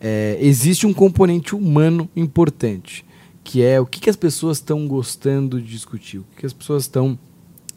É, 0.00 0.36
existe 0.40 0.86
um 0.86 0.92
componente 0.92 1.54
humano 1.54 2.08
importante 2.14 3.04
que 3.44 3.62
é 3.62 3.78
o 3.78 3.84
que, 3.84 4.00
que 4.00 4.10
as 4.10 4.16
pessoas 4.16 4.56
estão 4.56 4.88
gostando 4.88 5.60
de 5.60 5.68
discutir, 5.68 6.18
o 6.18 6.24
que, 6.32 6.40
que 6.40 6.46
as 6.46 6.52
pessoas 6.52 6.84
estão 6.84 7.18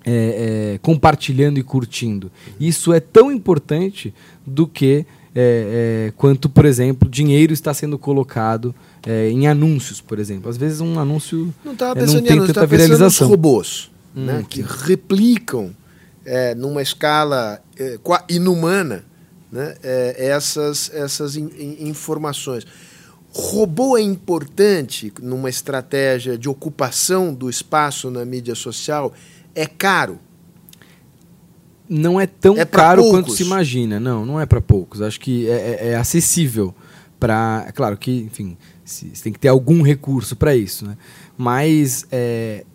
é, 0.05 0.75
é, 0.75 0.79
compartilhando 0.81 1.59
e 1.59 1.63
curtindo. 1.63 2.31
Isso 2.57 2.93
é 2.93 2.99
tão 3.01 3.29
importante 3.29 4.13
do 4.45 4.65
que 4.65 5.05
é, 5.35 6.07
é 6.07 6.13
quanto, 6.15 6.47
por 6.47 6.65
exemplo, 6.65 7.09
dinheiro 7.09 7.51
está 7.51 7.73
sendo 7.73 7.99
colocado 7.99 8.73
é, 9.05 9.29
em 9.29 9.47
anúncios, 9.47 9.99
por 9.99 10.17
exemplo. 10.17 10.49
Às 10.49 10.55
vezes 10.55 10.79
um 10.79 10.97
anúncio 10.97 11.53
não, 11.63 11.75
tava 11.75 11.99
é, 11.99 12.01
pensando 12.01 12.21
não 12.21 12.23
tem 12.23 12.37
anúncio, 12.37 12.53
tanta 12.53 12.65
viralização. 12.65 13.27
Nos 13.27 13.35
robôs 13.35 13.91
hum, 14.15 14.25
né, 14.25 14.45
que 14.49 14.61
replicam 14.61 15.75
numa 16.57 16.81
escala 16.81 17.61
inumana 18.27 19.05
né, 19.49 19.75
essas, 20.17 20.91
essas 20.93 21.37
in, 21.37 21.49
in, 21.57 21.87
informações. 21.87 22.65
Robô 23.39 23.95
é 23.95 24.01
importante 24.01 25.13
numa 25.21 25.47
estratégia 25.47 26.35
de 26.35 26.49
ocupação 26.49 27.31
do 27.31 27.47
espaço 27.47 28.09
na 28.09 28.25
mídia 28.25 28.55
social? 28.55 29.13
É 29.53 29.67
caro? 29.67 30.17
Não 31.87 32.19
é 32.19 32.25
tão 32.25 32.57
é 32.57 32.65
caro 32.65 33.03
poucos. 33.03 33.19
quanto 33.19 33.31
se 33.33 33.43
imagina. 33.43 33.99
Não, 33.99 34.25
não 34.25 34.41
é 34.41 34.47
para 34.47 34.59
poucos. 34.59 35.03
Acho 35.03 35.19
que 35.19 35.47
é, 35.47 35.51
é, 35.51 35.87
é 35.89 35.95
acessível 35.95 36.73
para. 37.19 37.63
É 37.67 37.71
claro 37.71 37.95
que, 37.95 38.21
enfim, 38.21 38.57
você 38.83 39.05
tem 39.21 39.31
que 39.31 39.37
ter 39.37 39.49
algum 39.49 39.83
recurso 39.83 40.35
para 40.35 40.55
isso, 40.55 40.87
né? 40.87 40.97
Mas 41.37 42.07
é, 42.11 42.65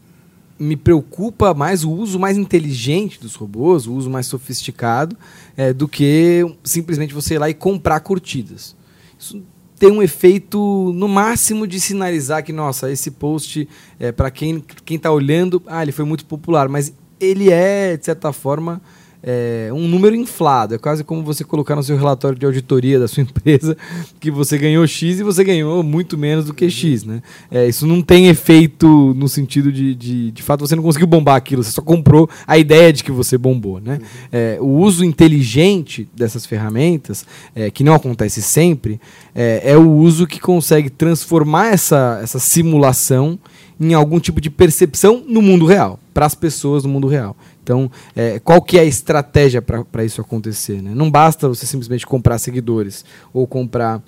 me 0.61 0.77
preocupa 0.77 1.53
mais 1.53 1.83
o 1.83 1.91
uso 1.91 2.21
mais 2.21 2.39
inteligente 2.39 3.21
dos 3.21 3.35
robôs, 3.35 3.89
o 3.89 3.95
uso 3.95 4.09
mais 4.09 4.27
sofisticado, 4.27 5.19
é, 5.57 5.73
do 5.73 5.89
que 5.89 6.47
simplesmente 6.63 7.13
você 7.13 7.35
ir 7.35 7.39
lá 7.39 7.51
e 7.51 7.55
comprar 7.55 7.99
curtidas. 7.99 8.77
Isso 9.19 9.43
tem 9.83 9.91
um 9.91 10.01
efeito 10.01 10.93
no 10.95 11.09
máximo 11.09 11.67
de 11.67 11.81
sinalizar 11.81 12.45
que, 12.45 12.53
nossa, 12.53 12.89
esse 12.89 13.11
post, 13.11 13.69
é, 13.99 14.13
para 14.13 14.31
quem 14.31 14.63
está 14.89 15.11
olhando, 15.11 15.61
ah, 15.67 15.83
ele 15.83 15.91
foi 15.91 16.05
muito 16.05 16.25
popular, 16.25 16.69
mas 16.69 16.95
ele 17.19 17.51
é, 17.51 17.97
de 17.97 18.05
certa 18.05 18.33
forma, 18.33 18.81
é, 19.23 19.71
um 19.73 19.87
número 19.87 20.17
inflado. 20.17 20.75
É 20.75 20.79
quase 20.79 21.05
como 21.05 21.23
você 21.23 21.45
colocar 21.45 21.77
no 21.77 21.83
seu 21.83 21.97
relatório 21.97 22.39
de 22.39 22.45
auditoria 22.45 22.99
da 22.99 23.07
sua 23.07 23.23
empresa 23.25 23.77
que 24.19 24.31
você 24.31 24.59
ganhou 24.59 24.87
X 24.87 25.21
e 25.21 25.23
você 25.23 25.45
ganhou 25.45 25.83
muito 25.83 26.19
menos 26.19 26.47
do 26.47 26.55
que 26.55 26.69
X. 26.69 27.05
Né? 27.05 27.23
É, 27.51 27.67
isso 27.69 27.87
não 27.87 28.03
tem 28.03 28.29
efeito 28.29 29.15
no 29.15 29.29
sentido 29.29 29.71
de, 29.71 29.95
de, 29.95 30.31
de 30.31 30.43
fato, 30.43 30.67
você 30.67 30.75
não 30.75 30.83
conseguiu 30.83 31.07
bombar 31.07 31.37
aquilo, 31.37 31.63
você 31.63 31.71
só 31.71 31.83
comprou 31.83 32.29
a 32.47 32.59
ideia 32.59 32.93
de 32.93 33.05
que 33.05 33.13
você 33.13 33.39
bombou. 33.39 33.81
Né? 33.81 34.01
É, 34.31 34.59
o 34.61 34.69
uso 34.69 35.05
inteligente 35.05 36.09
dessas 36.15 36.45
ferramentas, 36.45 37.25
é, 37.55 37.71
que 37.71 37.85
não 37.85 37.95
acontece 37.95 38.43
sempre, 38.43 39.01
é, 39.35 39.63
é 39.65 39.77
o 39.77 39.91
uso 39.91 40.27
que 40.27 40.41
consegue 40.41 40.91
transformar 40.91 41.69
essa, 41.69 42.21
essa 42.23 42.39
simulação 42.39 43.39
em 43.81 43.95
algum 43.95 44.21
tipo 44.21 44.41
de 44.41 44.49
percepção 44.49 45.23
no 45.27 45.43
mundo 45.43 45.67
real, 45.67 45.99
para 46.15 46.27
as 46.27 46.35
pessoas 46.35 46.85
no 46.85 46.91
mundo 46.91 47.09
real. 47.09 47.37
Então, 47.63 47.91
é, 48.17 48.39
qual 48.41 48.61
que 48.61 48.77
é 48.77 48.81
a 48.81 48.85
estratégia 48.85 49.63
para 49.63 50.05
isso 50.05 50.21
acontecer? 50.21 50.83
Né? 50.83 50.93
Não 50.95 51.11
basta 51.11 51.49
você 51.49 51.65
simplesmente 51.65 52.07
comprar 52.07 52.39
seguidores 52.39 53.05
ou 53.33 53.47
comprar 53.47 54.03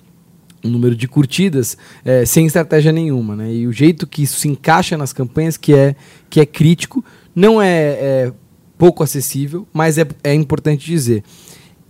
um 0.63 0.69
número 0.69 0.95
de 0.95 1.07
curtidas 1.07 1.77
é, 2.03 2.25
sem 2.25 2.45
estratégia 2.45 2.91
nenhuma. 2.91 3.35
Né? 3.35 3.53
E 3.53 3.67
o 3.67 3.71
jeito 3.71 4.05
que 4.05 4.23
isso 4.23 4.39
se 4.39 4.47
encaixa 4.47 4.97
nas 4.97 5.13
campanhas 5.13 5.55
que 5.55 5.73
é, 5.73 5.95
que 6.29 6.39
é 6.39 6.45
crítico, 6.45 7.03
não 7.33 7.61
é, 7.61 7.69
é 7.69 8.33
pouco 8.77 9.03
acessível, 9.03 9.67
mas 9.71 9.97
é, 9.97 10.05
é 10.23 10.33
importante 10.33 10.85
dizer. 10.85 11.23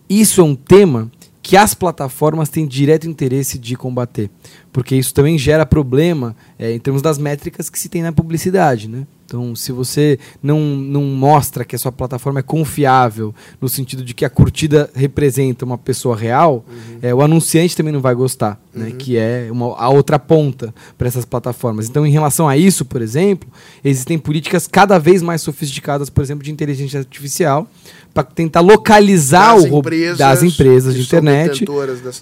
Isso 0.08 0.42
é 0.42 0.44
um 0.44 0.56
tema 0.56 1.12
que 1.42 1.56
as 1.56 1.76
plataformas 1.76 2.50
têm 2.50 2.68
direto 2.68 3.08
interesse 3.08 3.60
de 3.60 3.76
combater, 3.76 4.32
porque 4.76 4.94
isso 4.94 5.14
também 5.14 5.38
gera 5.38 5.66
problema 5.66 6.36
é, 6.60 6.74
em 6.74 6.80
termos 6.80 7.02
das 7.02 7.18
métricas 7.18 7.70
que 7.70 7.80
se 7.80 7.88
tem 7.88 8.04
na 8.04 8.12
publicidade, 8.12 8.90
né? 8.90 9.08
Então, 9.26 9.56
se 9.56 9.72
você 9.72 10.20
não, 10.44 10.60
não 10.60 11.02
mostra 11.02 11.64
que 11.64 11.78
a 11.78 11.80
sua 11.80 11.94
plataforma 11.94 12.42
é 12.42 12.44
confiável, 12.44 13.34
no 13.60 13.70
sentido 13.70 14.04
de 14.04 14.14
que 14.14 14.26
a 14.26 14.30
curtida 14.30 14.90
representa 14.94 15.64
uma 15.64 15.78
pessoa 15.78 16.16
real, 16.16 16.66
uhum. 16.68 17.00
é, 17.02 17.16
o 17.16 17.22
anunciante 17.22 17.76
também 17.76 17.94
não 17.94 18.02
vai 18.02 18.14
gostar, 18.14 18.60
né? 18.74 18.84
uhum. 18.84 18.90
né? 18.92 18.96
que 19.00 19.18
é 19.18 19.48
uma, 19.50 19.78
a 19.78 19.90
outra 19.90 20.20
ponta 20.20 20.76
para 20.98 21.08
essas 21.08 21.24
plataformas. 21.24 21.90
Então, 21.90 22.06
em 22.06 22.12
relação 22.12 22.48
a 22.48 22.58
isso, 22.58 22.84
por 22.84 23.02
exemplo, 23.02 23.50
existem 23.84 24.20
políticas 24.20 24.68
cada 24.68 25.00
vez 25.00 25.24
mais 25.24 25.42
sofisticadas, 25.42 26.10
por 26.10 26.22
exemplo, 26.22 26.44
de 26.44 26.52
inteligência 26.52 27.00
artificial, 27.00 27.68
para 28.16 28.24
tentar 28.24 28.62
localizar 28.62 29.56
das 29.56 29.66
o 29.66 29.80
empresas, 29.80 30.18
das 30.18 30.44
empresas 30.44 30.96
de 30.96 31.02
internet. 31.02 31.66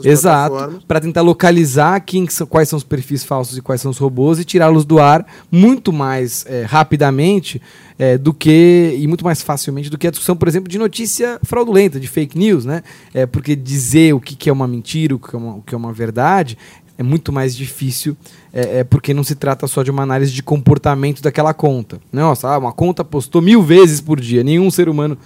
Exato. 0.03 0.81
Para 0.87 0.99
tentar 0.99 1.21
localizar 1.21 1.99
quem 1.99 2.27
são, 2.27 2.42
quais 2.47 2.69
são 2.69 2.77
os 2.77 2.83
perfis 2.83 3.23
falsos 3.23 3.57
e 3.57 3.61
quais 3.61 3.81
são 3.81 3.91
os 3.91 3.97
robôs 3.97 4.39
e 4.39 4.45
tirá-los 4.45 4.85
do 4.85 4.99
ar 4.99 5.25
muito 5.51 5.91
mais 5.91 6.45
é, 6.47 6.63
rapidamente 6.63 7.61
é, 7.97 8.17
do 8.17 8.33
que 8.33 8.95
e 8.97 9.07
muito 9.07 9.23
mais 9.23 9.41
facilmente 9.41 9.89
do 9.89 9.97
que 9.97 10.07
a 10.07 10.11
discussão, 10.11 10.35
por 10.35 10.47
exemplo, 10.47 10.69
de 10.69 10.77
notícia 10.77 11.39
fraudulenta, 11.43 11.99
de 11.99 12.07
fake 12.07 12.37
news, 12.37 12.65
né? 12.65 12.81
É, 13.13 13.25
porque 13.25 13.55
dizer 13.55 14.13
o 14.13 14.19
que, 14.19 14.35
que 14.35 14.49
é 14.49 14.53
uma 14.53 14.67
mentira, 14.67 15.15
o 15.15 15.19
que 15.19 15.35
é 15.35 15.39
uma, 15.39 15.55
o 15.55 15.61
que 15.61 15.75
é 15.75 15.77
uma 15.77 15.93
verdade, 15.93 16.57
é 17.03 17.05
muito 17.05 17.31
mais 17.33 17.55
difícil, 17.55 18.15
é, 18.53 18.79
é, 18.79 18.83
porque 18.83 19.13
não 19.13 19.23
se 19.23 19.35
trata 19.35 19.67
só 19.67 19.83
de 19.83 19.91
uma 19.91 20.01
análise 20.01 20.31
de 20.31 20.41
comportamento 20.41 21.21
daquela 21.21 21.53
conta. 21.53 21.99
Nossa, 22.11 22.47
ah, 22.47 22.57
uma 22.57 22.71
conta 22.71 23.03
postou 23.03 23.41
mil 23.41 23.61
vezes 23.61 23.99
por 23.99 24.19
dia, 24.19 24.43
nenhum 24.43 24.71
ser 24.71 24.87
humano. 24.87 25.17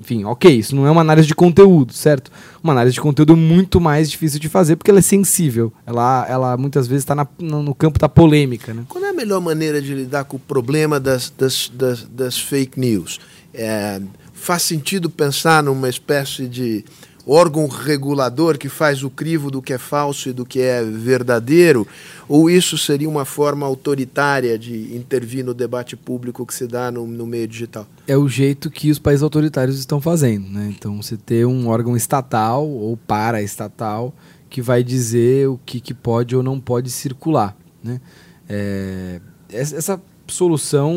Enfim, 0.00 0.24
ok, 0.24 0.50
isso 0.52 0.74
não 0.74 0.86
é 0.86 0.90
uma 0.90 1.02
análise 1.02 1.28
de 1.28 1.34
conteúdo, 1.34 1.92
certo? 1.92 2.32
Uma 2.62 2.72
análise 2.72 2.94
de 2.94 3.00
conteúdo 3.00 3.36
muito 3.36 3.80
mais 3.80 4.10
difícil 4.10 4.40
de 4.40 4.48
fazer 4.48 4.76
porque 4.76 4.90
ela 4.90 4.98
é 4.98 5.02
sensível. 5.02 5.72
Ela, 5.86 6.26
ela 6.28 6.56
muitas 6.56 6.88
vezes 6.88 7.04
está 7.04 7.28
no 7.38 7.74
campo 7.74 7.98
da 7.98 8.08
polêmica. 8.08 8.74
Né? 8.74 8.82
Qual 8.88 9.04
é 9.04 9.10
a 9.10 9.12
melhor 9.12 9.40
maneira 9.40 9.80
de 9.80 9.94
lidar 9.94 10.24
com 10.24 10.38
o 10.38 10.40
problema 10.40 10.98
das, 10.98 11.32
das, 11.36 11.70
das, 11.72 12.02
das 12.04 12.38
fake 12.38 12.80
news? 12.80 13.20
É, 13.54 14.00
faz 14.32 14.62
sentido 14.62 15.10
pensar 15.10 15.62
numa 15.62 15.88
espécie 15.88 16.48
de 16.48 16.84
órgão 17.32 17.68
regulador 17.68 18.58
que 18.58 18.68
faz 18.68 19.04
o 19.04 19.10
crivo 19.10 19.50
do 19.50 19.62
que 19.62 19.72
é 19.72 19.78
falso 19.78 20.28
e 20.28 20.32
do 20.32 20.44
que 20.44 20.60
é 20.60 20.82
verdadeiro? 20.82 21.86
Ou 22.28 22.50
isso 22.50 22.76
seria 22.76 23.08
uma 23.08 23.24
forma 23.24 23.64
autoritária 23.64 24.58
de 24.58 24.96
intervir 24.96 25.44
no 25.44 25.54
debate 25.54 25.96
público 25.96 26.44
que 26.44 26.52
se 26.52 26.66
dá 26.66 26.90
no, 26.90 27.06
no 27.06 27.26
meio 27.26 27.46
digital? 27.46 27.86
É 28.06 28.16
o 28.16 28.28
jeito 28.28 28.70
que 28.70 28.90
os 28.90 28.98
países 28.98 29.22
autoritários 29.22 29.78
estão 29.78 30.00
fazendo. 30.00 30.48
Né? 30.48 30.74
Então, 30.76 31.00
você 31.00 31.16
ter 31.16 31.46
um 31.46 31.68
órgão 31.68 31.96
estatal 31.96 32.68
ou 32.68 32.96
paraestatal 32.96 34.12
que 34.48 34.60
vai 34.60 34.82
dizer 34.82 35.48
o 35.48 35.58
que, 35.64 35.80
que 35.80 35.94
pode 35.94 36.34
ou 36.34 36.42
não 36.42 36.58
pode 36.58 36.90
circular. 36.90 37.56
Né? 37.82 38.00
É, 38.48 39.20
essa 39.52 40.00
solução, 40.26 40.92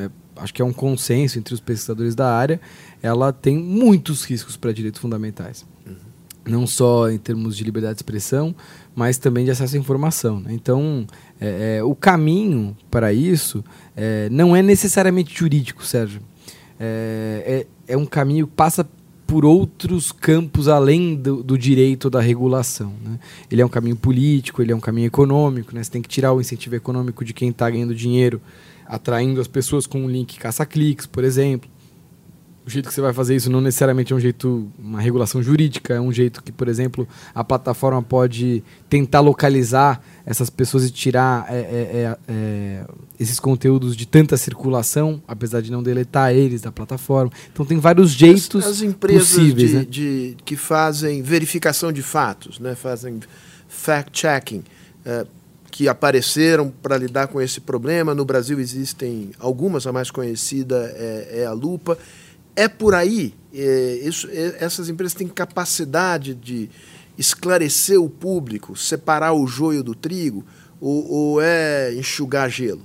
é, 0.00 0.10
acho 0.42 0.52
que 0.52 0.60
é 0.60 0.64
um 0.64 0.72
consenso 0.72 1.38
entre 1.38 1.54
os 1.54 1.60
pesquisadores 1.60 2.16
da 2.16 2.34
área, 2.34 2.60
ela 3.00 3.32
tem 3.32 3.56
muitos 3.56 4.24
riscos 4.24 4.56
para 4.56 4.72
direitos 4.72 5.00
fundamentais. 5.00 5.64
Não 6.46 6.66
só 6.66 7.10
em 7.10 7.18
termos 7.18 7.56
de 7.56 7.64
liberdade 7.64 7.94
de 7.94 7.98
expressão, 7.98 8.54
mas 8.94 9.18
também 9.18 9.44
de 9.44 9.50
acesso 9.50 9.76
à 9.76 9.78
informação. 9.78 10.40
Né? 10.40 10.52
Então, 10.52 11.06
é, 11.40 11.78
é, 11.78 11.84
o 11.84 11.94
caminho 11.94 12.76
para 12.90 13.12
isso 13.12 13.64
é, 13.96 14.28
não 14.30 14.54
é 14.54 14.62
necessariamente 14.62 15.36
jurídico, 15.36 15.84
Sérgio. 15.84 16.20
É, 16.78 17.66
é, 17.88 17.94
é, 17.94 17.96
um 17.96 18.06
caminho 18.06 18.46
que 18.46 18.52
passa 18.54 18.88
por 19.26 19.44
outros 19.44 20.12
campos 20.12 20.68
além 20.68 21.16
do, 21.16 21.42
do 21.42 21.58
direito 21.58 22.08
da 22.08 22.20
regulação. 22.20 22.92
Né? 23.02 23.18
Ele 23.50 23.60
é 23.60 23.66
um 23.66 23.68
caminho 23.68 23.96
político, 23.96 24.62
ele 24.62 24.72
é 24.72 24.76
um 24.76 24.80
caminho 24.80 25.06
econômico, 25.06 25.74
né? 25.74 25.82
você 25.82 25.90
tem 25.90 26.00
que 26.00 26.08
tirar 26.08 26.32
o 26.32 26.40
incentivo 26.40 26.76
econômico 26.76 27.24
de 27.24 27.34
quem 27.34 27.50
está 27.50 27.68
ganhando 27.68 27.94
dinheiro, 27.94 28.40
atraindo 28.86 29.40
as 29.40 29.48
pessoas 29.48 29.86
com 29.86 30.00
um 30.00 30.08
link 30.08 30.38
caça-cliques, 30.38 31.06
por 31.06 31.24
exemplo 31.24 31.68
o 32.66 32.70
jeito 32.70 32.88
que 32.88 32.94
você 32.94 33.00
vai 33.00 33.12
fazer 33.12 33.36
isso 33.36 33.48
não 33.48 33.60
necessariamente 33.60 34.12
é 34.12 34.16
um 34.16 34.18
jeito, 34.18 34.68
uma 34.76 35.00
regulação 35.00 35.40
jurídica, 35.40 35.94
é 35.94 36.00
um 36.00 36.10
jeito 36.10 36.42
que, 36.42 36.50
por 36.50 36.66
exemplo, 36.66 37.06
a 37.32 37.44
plataforma 37.44 38.02
pode 38.02 38.64
tentar 38.90 39.20
localizar 39.20 40.02
essas 40.26 40.50
pessoas 40.50 40.84
e 40.84 40.90
tirar 40.90 41.46
é, 41.48 41.58
é, 41.58 41.60
é, 41.60 42.18
é, 42.26 42.84
esses 43.20 43.38
conteúdos 43.38 43.96
de 43.96 44.04
tanta 44.04 44.36
circulação, 44.36 45.22
apesar 45.28 45.62
de 45.62 45.70
não 45.70 45.80
deletar 45.80 46.34
eles 46.34 46.62
da 46.62 46.72
plataforma. 46.72 47.30
Então 47.52 47.64
tem 47.64 47.78
vários 47.78 48.10
jeitos 48.10 48.64
as, 48.64 48.72
as 48.72 48.82
empresas 48.82 49.28
possíveis, 49.28 49.70
de, 49.70 49.76
né? 49.76 49.86
de, 49.88 50.36
que 50.44 50.56
fazem 50.56 51.22
verificação 51.22 51.92
de 51.92 52.02
fatos, 52.02 52.58
né? 52.58 52.74
fazem 52.74 53.20
fact-checking, 53.68 54.64
é, 55.04 55.24
que 55.70 55.86
apareceram 55.86 56.72
para 56.82 56.98
lidar 56.98 57.28
com 57.28 57.40
esse 57.40 57.60
problema. 57.60 58.12
No 58.12 58.24
Brasil 58.24 58.58
existem 58.58 59.30
algumas, 59.38 59.86
a 59.86 59.92
mais 59.92 60.10
conhecida 60.10 60.92
é, 60.96 61.42
é 61.42 61.46
a 61.46 61.52
Lupa 61.52 61.96
é 62.56 62.66
por 62.66 62.94
aí. 62.94 63.34
É, 63.54 64.00
isso, 64.02 64.28
é, 64.30 64.56
essas 64.58 64.88
empresas 64.88 65.14
têm 65.14 65.28
capacidade 65.28 66.34
de 66.34 66.68
esclarecer 67.16 68.00
o 68.00 68.08
público, 68.08 68.76
separar 68.76 69.32
o 69.32 69.46
joio 69.46 69.82
do 69.82 69.94
trigo, 69.94 70.44
ou, 70.80 71.10
ou 71.10 71.40
é 71.40 71.94
enxugar 71.94 72.50
gelo? 72.50 72.82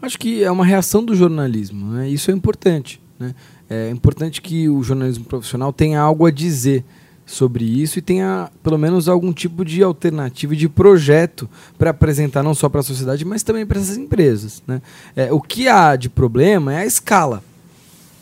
Acho 0.00 0.18
que 0.18 0.42
é 0.42 0.50
uma 0.50 0.64
reação 0.64 1.04
do 1.04 1.14
jornalismo. 1.14 1.92
Né? 1.92 2.08
Isso 2.08 2.30
é 2.30 2.34
importante. 2.34 3.00
Né? 3.18 3.34
É 3.70 3.90
importante 3.90 4.42
que 4.42 4.68
o 4.68 4.82
jornalismo 4.82 5.24
profissional 5.24 5.72
tenha 5.72 6.00
algo 6.00 6.26
a 6.26 6.30
dizer 6.30 6.84
sobre 7.24 7.64
isso 7.64 7.98
e 7.98 8.02
tenha 8.02 8.50
pelo 8.62 8.76
menos 8.76 9.08
algum 9.08 9.32
tipo 9.32 9.64
de 9.64 9.82
alternativa 9.82 10.54
de 10.54 10.68
projeto 10.68 11.48
para 11.78 11.90
apresentar 11.90 12.42
não 12.42 12.54
só 12.54 12.68
para 12.68 12.80
a 12.80 12.84
sociedade, 12.84 13.24
mas 13.24 13.42
também 13.42 13.64
para 13.64 13.80
essas 13.80 13.96
empresas. 13.96 14.62
Né? 14.66 14.82
É, 15.16 15.32
o 15.32 15.40
que 15.40 15.68
há 15.68 15.96
de 15.96 16.08
problema 16.08 16.74
é 16.74 16.78
a 16.78 16.86
escala. 16.86 17.42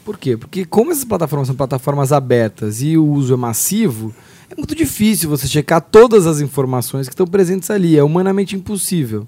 Por 0.04 0.18
quê? 0.18 0.36
Porque 0.36 0.64
como 0.64 0.90
essas 0.90 1.04
plataformas 1.04 1.46
são 1.46 1.56
plataformas 1.56 2.12
abertas 2.12 2.82
e 2.82 2.96
o 2.96 3.06
uso 3.06 3.34
é 3.34 3.36
massivo, 3.36 4.14
é 4.50 4.54
muito 4.56 4.74
difícil 4.74 5.28
você 5.28 5.46
checar 5.46 5.80
todas 5.80 6.26
as 6.26 6.40
informações 6.40 7.06
que 7.06 7.12
estão 7.12 7.26
presentes 7.26 7.70
ali. 7.70 7.96
É 7.96 8.02
humanamente 8.02 8.56
impossível. 8.56 9.26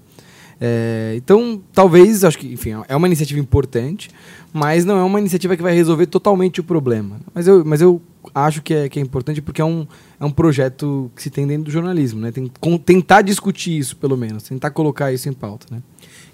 É, 0.65 1.15
então, 1.17 1.61
talvez, 1.73 2.23
acho 2.23 2.39
que, 2.39 2.53
enfim, 2.53 2.71
é 2.87 2.95
uma 2.95 3.09
iniciativa 3.09 3.41
importante, 3.41 4.09
mas 4.53 4.85
não 4.85 4.97
é 4.97 5.03
uma 5.03 5.19
iniciativa 5.19 5.57
que 5.57 5.63
vai 5.63 5.75
resolver 5.75 6.07
totalmente 6.07 6.61
o 6.61 6.65
problema. 6.65 7.21
Mas 7.35 7.49
eu, 7.49 7.65
mas 7.65 7.81
eu 7.81 8.01
acho 8.33 8.63
que 8.63 8.73
é, 8.73 8.89
que 8.89 8.99
é 8.99 9.03
importante 9.03 9.43
porque 9.43 9.61
é 9.61 9.65
um, 9.65 9.87
é 10.21 10.25
um 10.25 10.31
projeto 10.31 11.11
que 11.17 11.23
se 11.23 11.31
tem 11.31 11.47
dentro 11.47 11.65
do 11.65 11.71
jornalismo, 11.71 12.21
né? 12.21 12.31
Tem, 12.31 12.51
com, 12.61 12.79
tentar 12.79 13.23
discutir 13.23 13.77
isso, 13.77 13.97
pelo 13.97 14.17
menos, 14.17 14.45
tentar 14.45 14.71
colocar 14.71 15.13
isso 15.13 15.29
em 15.29 15.33
pauta, 15.33 15.67
né? 15.69 15.83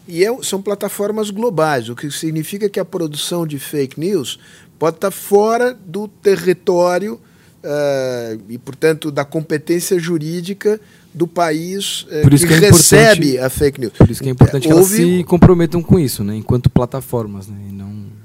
E 0.09 0.25
é, 0.25 0.43
são 0.43 0.63
plataformas 0.63 1.31
globais, 1.31 1.91
o 1.91 1.95
que 1.95 2.11
significa 2.11 2.67
que 2.69 2.81
a 2.81 2.85
produção 2.85 3.47
de 3.47 3.59
fake 3.59 4.01
news 4.01 4.39
pode 4.79 4.97
estar 4.97 5.11
fora 5.11 5.75
do 5.75 6.09
território 6.09 7.21
uh, 7.63 8.43
e, 8.49 8.57
portanto, 8.57 9.11
da 9.11 9.25
competência 9.25 9.99
jurídica 9.99 10.81
do 11.13 11.27
país 11.27 12.03
uh, 12.03 12.31
que, 12.31 12.47
que 12.47 12.55
é 12.55 12.59
recebe 12.59 13.39
a 13.39 13.51
fake 13.51 13.81
news. 13.81 13.93
Por 13.93 14.11
isso 14.11 14.23
que 14.23 14.29
é 14.31 14.33
importante 14.33 14.67
é, 14.67 14.71
que 14.71 14.75
houve... 14.75 15.03
elas 15.03 15.19
se 15.19 15.25
comprometam 15.25 15.83
com 15.83 15.99
isso, 15.99 16.25
né, 16.25 16.37
enquanto 16.37 16.71
plataformas, 16.71 17.47
né, 17.47 17.59
e 17.69 17.73
não 17.73 18.19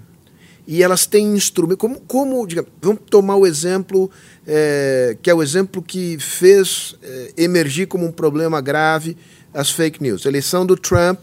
e 0.65 0.81
elas 0.81 1.05
têm 1.05 1.35
instrumentos. 1.35 1.79
Como, 1.81 1.99
como 1.99 2.47
digamos, 2.47 2.71
vamos 2.81 3.01
tomar 3.09 3.35
o 3.35 3.45
exemplo, 3.45 4.09
é, 4.47 5.17
que 5.21 5.29
é 5.29 5.33
o 5.33 5.43
exemplo 5.43 5.81
que 5.81 6.17
fez 6.19 6.95
é, 7.03 7.33
emergir 7.37 7.87
como 7.87 8.05
um 8.05 8.11
problema 8.13 8.61
grave 8.61 9.17
as 9.53 9.69
fake 9.69 10.01
news. 10.01 10.25
A 10.25 10.29
eleição 10.29 10.65
do 10.65 10.77
Trump 10.77 11.19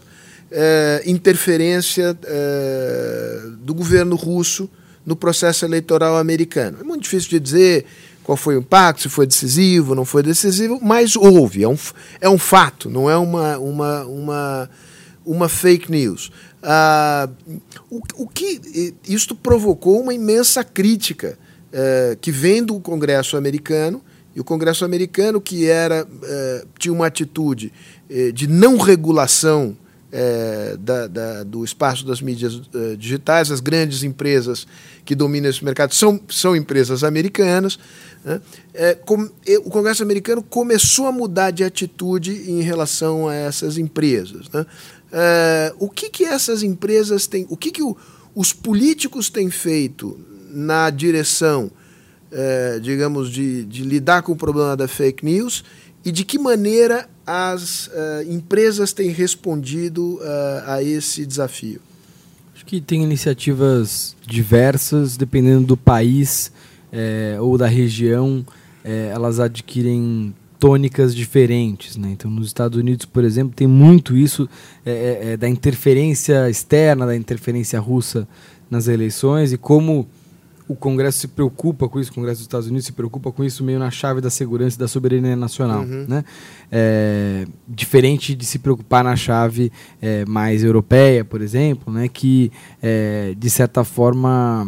é, 0.51 1.03
interferência 1.05 2.17
é, 2.25 3.41
do 3.59 3.73
governo 3.73 4.15
russo 4.15 4.69
no 5.05 5.15
processo 5.15 5.65
eleitoral 5.65 6.17
americano. 6.17 6.79
É 6.81 6.83
muito 6.83 7.03
difícil 7.03 7.29
de 7.29 7.39
dizer 7.39 7.85
qual 8.23 8.37
foi 8.37 8.55
o 8.57 8.59
impacto, 8.59 9.03
se 9.03 9.09
foi 9.09 9.25
decisivo, 9.25 9.95
não 9.95 10.05
foi 10.05 10.21
decisivo, 10.21 10.79
mas 10.81 11.15
houve, 11.15 11.63
é 11.63 11.67
um, 11.67 11.77
é 12.19 12.29
um 12.29 12.37
fato, 12.37 12.89
não 12.89 13.09
é 13.09 13.17
uma, 13.17 13.57
uma, 13.57 14.05
uma, 14.05 14.69
uma 15.25 15.49
fake 15.49 15.89
news. 15.89 16.31
Ah, 16.61 17.27
o, 17.89 18.01
o 18.17 18.27
que 18.27 18.93
isto 19.07 19.33
provocou 19.33 20.01
uma 20.01 20.13
imensa 20.13 20.63
crítica 20.63 21.39
é, 21.73 22.17
que 22.19 22.31
vem 22.31 22.63
do 22.63 22.79
Congresso 22.79 23.37
americano, 23.37 24.01
e 24.35 24.39
o 24.39 24.43
Congresso 24.45 24.85
americano, 24.85 25.41
que 25.41 25.67
era, 25.67 26.07
tinha 26.79 26.93
uma 26.93 27.05
atitude 27.05 27.73
de 28.33 28.47
não 28.47 28.77
regulação 28.77 29.75
é, 30.11 30.75
da, 30.77 31.07
da, 31.07 31.43
do 31.43 31.63
espaço 31.63 32.05
das 32.05 32.21
mídias 32.21 32.55
uh, 32.55 32.97
digitais, 32.97 33.49
as 33.49 33.61
grandes 33.61 34.03
empresas 34.03 34.67
que 35.05 35.15
dominam 35.15 35.49
esse 35.49 35.63
mercado 35.63 35.93
são, 35.93 36.19
são 36.29 36.55
empresas 36.55 37.03
americanas. 37.03 37.79
Né? 38.23 38.41
É, 38.73 38.93
com, 38.95 39.29
o 39.63 39.69
Congresso 39.69 40.03
americano 40.03 40.43
começou 40.43 41.07
a 41.07 41.11
mudar 41.11 41.51
de 41.51 41.63
atitude 41.63 42.51
em 42.51 42.61
relação 42.61 43.27
a 43.27 43.35
essas 43.35 43.77
empresas. 43.77 44.49
Né? 44.49 44.65
É, 45.11 45.73
o 45.79 45.89
que, 45.89 46.09
que 46.09 46.25
essas 46.25 46.61
empresas 46.61 47.25
têm, 47.25 47.45
o 47.49 47.55
que, 47.55 47.71
que 47.71 47.81
o, 47.81 47.95
os 48.35 48.51
políticos 48.53 49.29
têm 49.29 49.49
feito 49.49 50.19
na 50.49 50.89
direção, 50.89 51.71
é, 52.31 52.79
digamos, 52.79 53.29
de, 53.29 53.65
de 53.65 53.83
lidar 53.83 54.21
com 54.23 54.33
o 54.33 54.37
problema 54.37 54.75
da 54.75 54.87
fake 54.87 55.23
news 55.23 55.63
e 56.03 56.11
de 56.11 56.23
que 56.23 56.37
maneira 56.37 57.09
as 57.31 57.87
uh, 57.87 57.91
empresas 58.29 58.91
têm 58.91 59.09
respondido 59.09 60.15
uh, 60.15 60.21
a 60.65 60.83
esse 60.83 61.25
desafio? 61.25 61.79
Acho 62.53 62.65
que 62.65 62.81
tem 62.81 63.03
iniciativas 63.03 64.15
diversas, 64.27 65.15
dependendo 65.15 65.65
do 65.65 65.77
país 65.77 66.51
é, 66.91 67.37
ou 67.39 67.57
da 67.57 67.67
região, 67.67 68.45
é, 68.83 69.11
elas 69.13 69.39
adquirem 69.39 70.35
tônicas 70.59 71.15
diferentes. 71.15 71.95
Né? 71.95 72.09
Então, 72.11 72.29
nos 72.29 72.47
Estados 72.47 72.77
Unidos, 72.77 73.05
por 73.05 73.23
exemplo, 73.23 73.55
tem 73.55 73.65
muito 73.65 74.15
isso 74.15 74.47
é, 74.85 75.35
da 75.37 75.49
interferência 75.49 76.49
externa, 76.49 77.05
da 77.05 77.15
interferência 77.15 77.79
russa 77.79 78.27
nas 78.69 78.87
eleições 78.87 79.53
e 79.53 79.57
como 79.57 80.07
o 80.71 80.75
Congresso 80.75 81.19
se 81.19 81.27
preocupa 81.27 81.89
com 81.89 81.99
isso, 81.99 82.11
o 82.11 82.15
Congresso 82.15 82.37
dos 82.37 82.45
Estados 82.45 82.67
Unidos 82.67 82.85
se 82.85 82.93
preocupa 82.93 83.31
com 83.31 83.43
isso 83.43 83.63
meio 83.63 83.77
na 83.77 83.91
chave 83.91 84.21
da 84.21 84.29
segurança 84.29 84.77
e 84.77 84.79
da 84.79 84.87
soberania 84.87 85.35
nacional. 85.35 85.81
Uhum. 85.81 86.05
Né? 86.07 86.23
É, 86.71 87.45
diferente 87.67 88.33
de 88.33 88.45
se 88.45 88.57
preocupar 88.57 89.03
na 89.03 89.15
chave 89.15 89.71
é, 90.01 90.23
mais 90.25 90.63
europeia, 90.63 91.25
por 91.25 91.41
exemplo, 91.41 91.93
né? 91.93 92.07
que 92.07 92.51
é, 92.81 93.35
de 93.37 93.49
certa 93.49 93.83
forma 93.83 94.67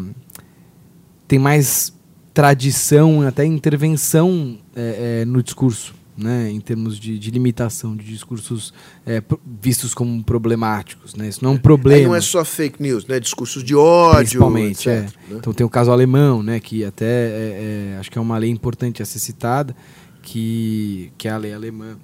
tem 1.27 1.39
mais 1.39 1.93
tradição, 2.33 3.21
até 3.21 3.45
intervenção 3.45 4.57
é, 4.75 5.21
é, 5.21 5.25
no 5.25 5.41
discurso 5.41 5.95
né, 6.15 6.49
em 6.49 6.59
termos 6.59 6.99
de, 6.99 7.17
de 7.17 7.31
limitação 7.31 7.95
de 7.95 8.05
discursos 8.05 8.73
é, 9.05 9.21
vistos 9.61 9.93
como 9.93 10.23
problemáticos. 10.23 11.15
Né? 11.15 11.29
Isso 11.29 11.43
não 11.43 11.51
é 11.51 11.53
um 11.55 11.57
problema. 11.57 11.99
Aí 11.99 12.05
não 12.05 12.15
é 12.15 12.21
só 12.21 12.45
fake 12.45 12.81
news, 12.81 13.05
né? 13.05 13.19
discursos 13.19 13.63
de 13.63 13.75
ódio. 13.75 14.19
Principalmente, 14.19 14.87
etc, 14.87 14.87
é. 14.87 15.01
Né? 15.01 15.09
Então 15.31 15.53
tem 15.53 15.65
o 15.65 15.69
caso 15.69 15.91
alemão, 15.91 16.43
né, 16.43 16.59
que 16.59 16.85
até 16.85 17.05
é, 17.05 17.93
é, 17.93 17.97
acho 17.99 18.11
que 18.11 18.17
é 18.17 18.21
uma 18.21 18.37
lei 18.37 18.49
importante 18.49 19.01
a 19.01 19.05
ser 19.05 19.19
citada, 19.19 19.75
que, 20.21 21.11
que 21.17 21.27
é 21.27 21.31
a 21.31 21.37
lei 21.37 21.53
alemã 21.53 21.97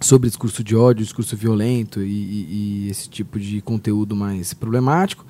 sobre 0.00 0.28
discurso 0.28 0.64
de 0.64 0.74
ódio, 0.74 1.04
discurso 1.04 1.36
violento 1.36 2.02
e, 2.02 2.06
e, 2.06 2.86
e 2.86 2.90
esse 2.90 3.08
tipo 3.08 3.38
de 3.38 3.60
conteúdo 3.60 4.16
mais 4.16 4.54
problemático, 4.54 5.26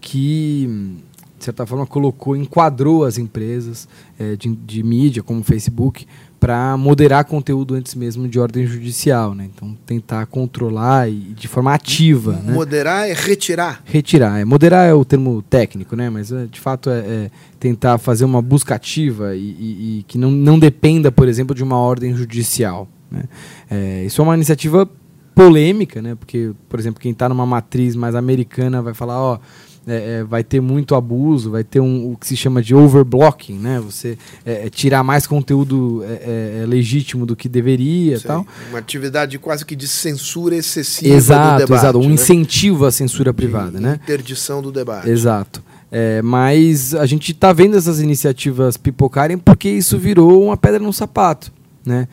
que 0.00 0.96
de 1.38 1.44
certa 1.44 1.66
forma 1.66 1.86
colocou, 1.86 2.34
enquadrou 2.34 3.04
as 3.04 3.18
empresas 3.18 3.86
é, 4.18 4.34
de, 4.34 4.54
de 4.54 4.82
mídia 4.82 5.22
como 5.22 5.40
o 5.40 5.44
Facebook 5.44 6.06
para 6.44 6.76
moderar 6.76 7.24
conteúdo 7.24 7.74
antes 7.74 7.94
mesmo 7.94 8.28
de 8.28 8.38
ordem 8.38 8.66
judicial, 8.66 9.34
né? 9.34 9.48
Então 9.54 9.74
tentar 9.86 10.26
controlar 10.26 11.08
e 11.08 11.14
de 11.14 11.48
forma 11.48 11.72
ativa, 11.72 12.32
né? 12.32 12.52
Moderar 12.52 13.08
é 13.08 13.14
retirar. 13.14 13.82
Retirar, 13.82 14.38
é 14.38 14.44
moderar 14.44 14.86
é 14.86 14.92
o 14.92 15.06
termo 15.06 15.40
técnico, 15.40 15.96
né? 15.96 16.10
Mas 16.10 16.30
é, 16.30 16.44
de 16.44 16.60
fato 16.60 16.90
é, 16.90 16.98
é, 16.98 17.30
tentar 17.58 17.96
fazer 17.96 18.26
uma 18.26 18.42
busca 18.42 18.74
ativa 18.74 19.34
e, 19.34 19.40
e, 19.40 19.98
e, 20.00 20.02
que 20.02 20.18
não, 20.18 20.30
não 20.30 20.58
dependa, 20.58 21.10
por 21.10 21.28
exemplo, 21.28 21.54
de 21.54 21.62
uma 21.62 21.78
ordem 21.78 22.14
judicial. 22.14 22.86
Né? 23.10 23.22
É, 23.70 24.04
isso 24.04 24.20
é 24.20 24.24
uma 24.24 24.34
iniciativa 24.34 24.86
polêmica, 25.34 26.02
né? 26.02 26.14
Porque, 26.14 26.52
por 26.68 26.78
exemplo, 26.78 27.00
quem 27.00 27.12
está 27.12 27.26
numa 27.26 27.46
matriz 27.46 27.96
mais 27.96 28.14
americana 28.14 28.82
vai 28.82 28.92
falar, 28.92 29.18
ó, 29.18 29.38
é, 29.86 30.20
é, 30.20 30.24
vai 30.24 30.42
ter 30.42 30.60
muito 30.60 30.94
abuso, 30.94 31.50
vai 31.50 31.62
ter 31.62 31.80
um, 31.80 32.12
o 32.12 32.16
que 32.16 32.26
se 32.26 32.36
chama 32.36 32.62
de 32.62 32.74
overblocking, 32.74 33.58
né? 33.58 33.80
Você 33.80 34.16
é, 34.44 34.66
é 34.66 34.70
tirar 34.70 35.04
mais 35.04 35.26
conteúdo 35.26 36.02
é, 36.04 36.62
é, 36.62 36.66
legítimo 36.66 37.26
do 37.26 37.36
que 37.36 37.48
deveria 37.48 38.18
Sei, 38.18 38.26
tal. 38.26 38.46
Uma 38.70 38.78
atividade 38.78 39.38
quase 39.38 39.64
que 39.64 39.76
de 39.76 39.86
censura 39.86 40.56
excessiva 40.56 41.14
exato, 41.14 41.54
do 41.54 41.66
debate. 41.66 41.80
Exato, 41.80 41.98
um 41.98 42.08
né? 42.08 42.14
incentivo 42.14 42.86
à 42.86 42.92
censura 42.92 43.34
privada, 43.34 43.78
de 43.78 43.84
né? 43.84 44.00
Interdição 44.02 44.62
do 44.62 44.72
debate. 44.72 45.10
Exato. 45.10 45.62
É, 45.92 46.22
mas 46.22 46.94
a 46.94 47.04
gente 47.04 47.32
está 47.32 47.52
vendo 47.52 47.76
essas 47.76 48.00
iniciativas 48.00 48.76
pipocarem 48.76 49.36
porque 49.36 49.68
isso 49.68 49.98
virou 49.98 50.44
uma 50.44 50.56
pedra 50.56 50.80
no 50.80 50.92
sapato. 50.92 51.52
Né? 51.84 52.08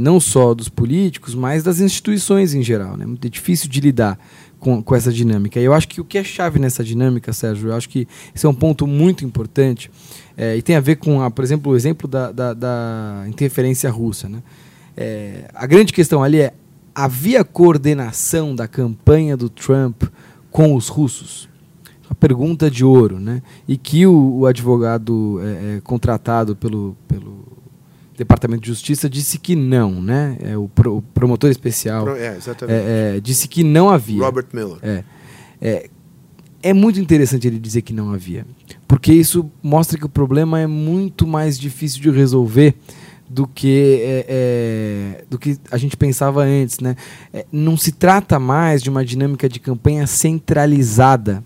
Não 0.00 0.20
só 0.20 0.54
dos 0.54 0.68
políticos, 0.68 1.34
mas 1.34 1.62
das 1.62 1.80
instituições 1.80 2.54
em 2.54 2.62
geral. 2.62 2.96
Né? 2.96 3.04
Muito 3.06 3.28
difícil 3.28 3.68
de 3.68 3.80
lidar 3.80 4.18
com, 4.58 4.82
com 4.82 4.94
essa 4.94 5.12
dinâmica. 5.12 5.60
E 5.60 5.64
eu 5.64 5.72
acho 5.72 5.88
que 5.88 6.00
o 6.00 6.04
que 6.04 6.18
é 6.18 6.24
chave 6.24 6.58
nessa 6.58 6.82
dinâmica, 6.82 7.32
Sérgio, 7.32 7.70
eu 7.70 7.74
acho 7.74 7.88
que 7.88 8.06
esse 8.34 8.44
é 8.44 8.48
um 8.48 8.54
ponto 8.54 8.86
muito 8.86 9.24
importante 9.24 9.90
é, 10.36 10.56
e 10.56 10.62
tem 10.62 10.76
a 10.76 10.80
ver 10.80 10.96
com, 10.96 11.22
a, 11.22 11.30
por 11.30 11.44
exemplo, 11.44 11.72
o 11.72 11.76
exemplo 11.76 12.08
da, 12.08 12.30
da, 12.30 12.54
da 12.54 13.24
interferência 13.26 13.90
russa. 13.90 14.28
Né? 14.28 14.42
É, 14.96 15.50
a 15.54 15.66
grande 15.66 15.92
questão 15.92 16.22
ali 16.22 16.40
é: 16.40 16.54
havia 16.94 17.44
coordenação 17.44 18.54
da 18.54 18.68
campanha 18.68 19.36
do 19.36 19.48
Trump 19.48 20.04
com 20.50 20.74
os 20.74 20.88
russos? 20.88 21.48
Uma 22.08 22.14
pergunta 22.14 22.70
de 22.70 22.84
ouro, 22.84 23.20
né? 23.20 23.42
E 23.66 23.76
que 23.76 24.06
o, 24.06 24.38
o 24.38 24.46
advogado 24.46 25.40
é, 25.42 25.76
é 25.76 25.80
contratado 25.82 26.56
pelo, 26.56 26.96
pelo 27.06 27.47
Departamento 28.18 28.62
de 28.62 28.68
Justiça 28.68 29.08
disse 29.08 29.38
que 29.38 29.54
não, 29.54 30.02
né? 30.02 30.36
É, 30.42 30.56
o, 30.56 30.68
pro, 30.68 30.96
o 30.96 31.02
promotor 31.02 31.50
especial 31.50 32.04
Pro, 32.04 32.16
é, 32.16 32.36
é, 32.66 33.16
é, 33.16 33.20
disse 33.20 33.46
que 33.46 33.62
não 33.62 33.88
havia. 33.88 34.20
Robert 34.20 34.48
Miller. 34.52 34.78
É, 34.82 35.04
é, 35.60 35.90
é 36.60 36.72
muito 36.72 36.98
interessante 36.98 37.46
ele 37.46 37.60
dizer 37.60 37.82
que 37.82 37.92
não 37.92 38.12
havia, 38.12 38.44
porque 38.88 39.12
isso 39.12 39.48
mostra 39.62 39.96
que 39.96 40.04
o 40.04 40.08
problema 40.08 40.58
é 40.58 40.66
muito 40.66 41.28
mais 41.28 41.56
difícil 41.56 42.02
de 42.02 42.10
resolver 42.10 42.74
do 43.30 43.46
que 43.46 44.00
é, 44.02 44.26
é, 44.28 45.24
do 45.30 45.38
que 45.38 45.56
a 45.70 45.76
gente 45.76 45.96
pensava 45.96 46.42
antes, 46.42 46.80
né? 46.80 46.96
É, 47.32 47.46
não 47.52 47.76
se 47.76 47.92
trata 47.92 48.40
mais 48.40 48.82
de 48.82 48.90
uma 48.90 49.04
dinâmica 49.04 49.48
de 49.48 49.60
campanha 49.60 50.06
centralizada 50.08 51.44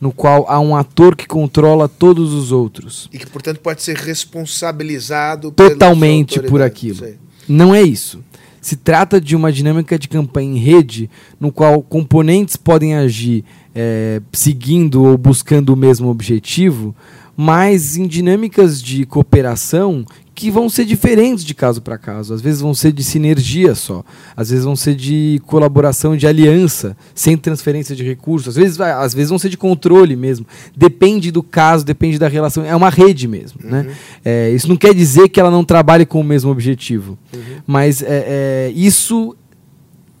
no 0.00 0.12
qual 0.12 0.46
há 0.48 0.60
um 0.60 0.76
ator 0.76 1.16
que 1.16 1.26
controla 1.26 1.88
todos 1.88 2.32
os 2.32 2.52
outros. 2.52 3.08
E 3.12 3.18
que, 3.18 3.26
portanto, 3.26 3.58
pode 3.60 3.82
ser 3.82 3.96
responsabilizado 3.96 5.50
totalmente 5.50 6.40
por 6.42 6.62
aquilo. 6.62 7.06
Não 7.48 7.74
é 7.74 7.82
isso. 7.82 8.22
Se 8.60 8.76
trata 8.76 9.20
de 9.20 9.34
uma 9.34 9.52
dinâmica 9.52 9.98
de 9.98 10.08
campanha 10.08 10.50
em 10.50 10.58
rede, 10.58 11.08
no 11.40 11.50
qual 11.50 11.82
componentes 11.82 12.56
podem 12.56 12.94
agir 12.94 13.44
é, 13.74 14.20
seguindo 14.32 15.04
ou 15.04 15.16
buscando 15.16 15.70
o 15.70 15.76
mesmo 15.76 16.08
objetivo, 16.08 16.94
mas 17.40 17.96
em 17.96 18.04
dinâmicas 18.08 18.82
de 18.82 19.06
cooperação 19.06 20.04
que 20.34 20.50
vão 20.50 20.68
ser 20.68 20.84
diferentes 20.84 21.44
de 21.44 21.54
caso 21.54 21.80
para 21.80 21.96
caso. 21.96 22.34
Às 22.34 22.40
vezes 22.40 22.60
vão 22.60 22.74
ser 22.74 22.90
de 22.90 23.04
sinergia 23.04 23.76
só, 23.76 24.04
às 24.36 24.50
vezes 24.50 24.64
vão 24.64 24.74
ser 24.74 24.96
de 24.96 25.40
colaboração, 25.46 26.16
de 26.16 26.26
aliança, 26.26 26.96
sem 27.14 27.36
transferência 27.36 27.94
de 27.94 28.02
recursos, 28.02 28.48
às 28.48 28.56
vezes, 28.56 28.80
às 28.80 29.14
vezes 29.14 29.30
vão 29.30 29.38
ser 29.38 29.50
de 29.50 29.56
controle 29.56 30.16
mesmo. 30.16 30.44
Depende 30.76 31.30
do 31.30 31.40
caso, 31.40 31.84
depende 31.84 32.18
da 32.18 32.26
relação. 32.26 32.64
É 32.64 32.74
uma 32.74 32.90
rede 32.90 33.28
mesmo. 33.28 33.60
Né? 33.62 33.82
Uhum. 33.82 33.86
Né? 33.86 33.96
É, 34.24 34.50
isso 34.50 34.68
não 34.68 34.76
quer 34.76 34.92
dizer 34.92 35.28
que 35.28 35.38
ela 35.38 35.50
não 35.50 35.62
trabalhe 35.62 36.04
com 36.04 36.20
o 36.20 36.24
mesmo 36.24 36.50
objetivo, 36.50 37.16
uhum. 37.32 37.40
mas 37.64 38.02
é, 38.02 38.06
é, 38.08 38.72
isso 38.74 39.36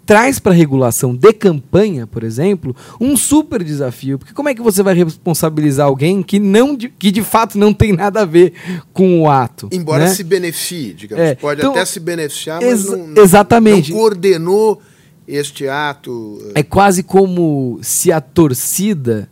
traz 0.08 0.38
para 0.38 0.52
a 0.52 0.54
regulação 0.54 1.14
de 1.14 1.34
campanha, 1.34 2.06
por 2.06 2.24
exemplo, 2.24 2.74
um 2.98 3.14
super 3.14 3.62
desafio. 3.62 4.18
Porque 4.18 4.32
como 4.32 4.48
é 4.48 4.54
que 4.54 4.62
você 4.62 4.82
vai 4.82 4.94
responsabilizar 4.94 5.86
alguém 5.86 6.22
que, 6.22 6.38
não, 6.38 6.74
que 6.74 7.10
de 7.10 7.22
fato 7.22 7.58
não 7.58 7.74
tem 7.74 7.92
nada 7.92 8.22
a 8.22 8.24
ver 8.24 8.54
com 8.90 9.20
o 9.20 9.30
ato? 9.30 9.68
Embora 9.70 10.04
né? 10.04 10.14
se 10.14 10.24
beneficie, 10.24 10.94
digamos. 10.94 11.22
É, 11.22 11.34
pode 11.34 11.60
então, 11.60 11.72
até 11.72 11.84
se 11.84 12.00
beneficiar, 12.00 12.58
mas 12.58 12.86
ex 12.86 12.90
não, 12.90 13.22
exatamente. 13.22 13.90
não 13.90 13.98
coordenou 13.98 14.80
este 15.26 15.68
ato. 15.68 16.52
É 16.54 16.62
quase 16.62 17.02
como 17.02 17.78
se 17.82 18.10
a 18.10 18.18
torcida 18.18 19.28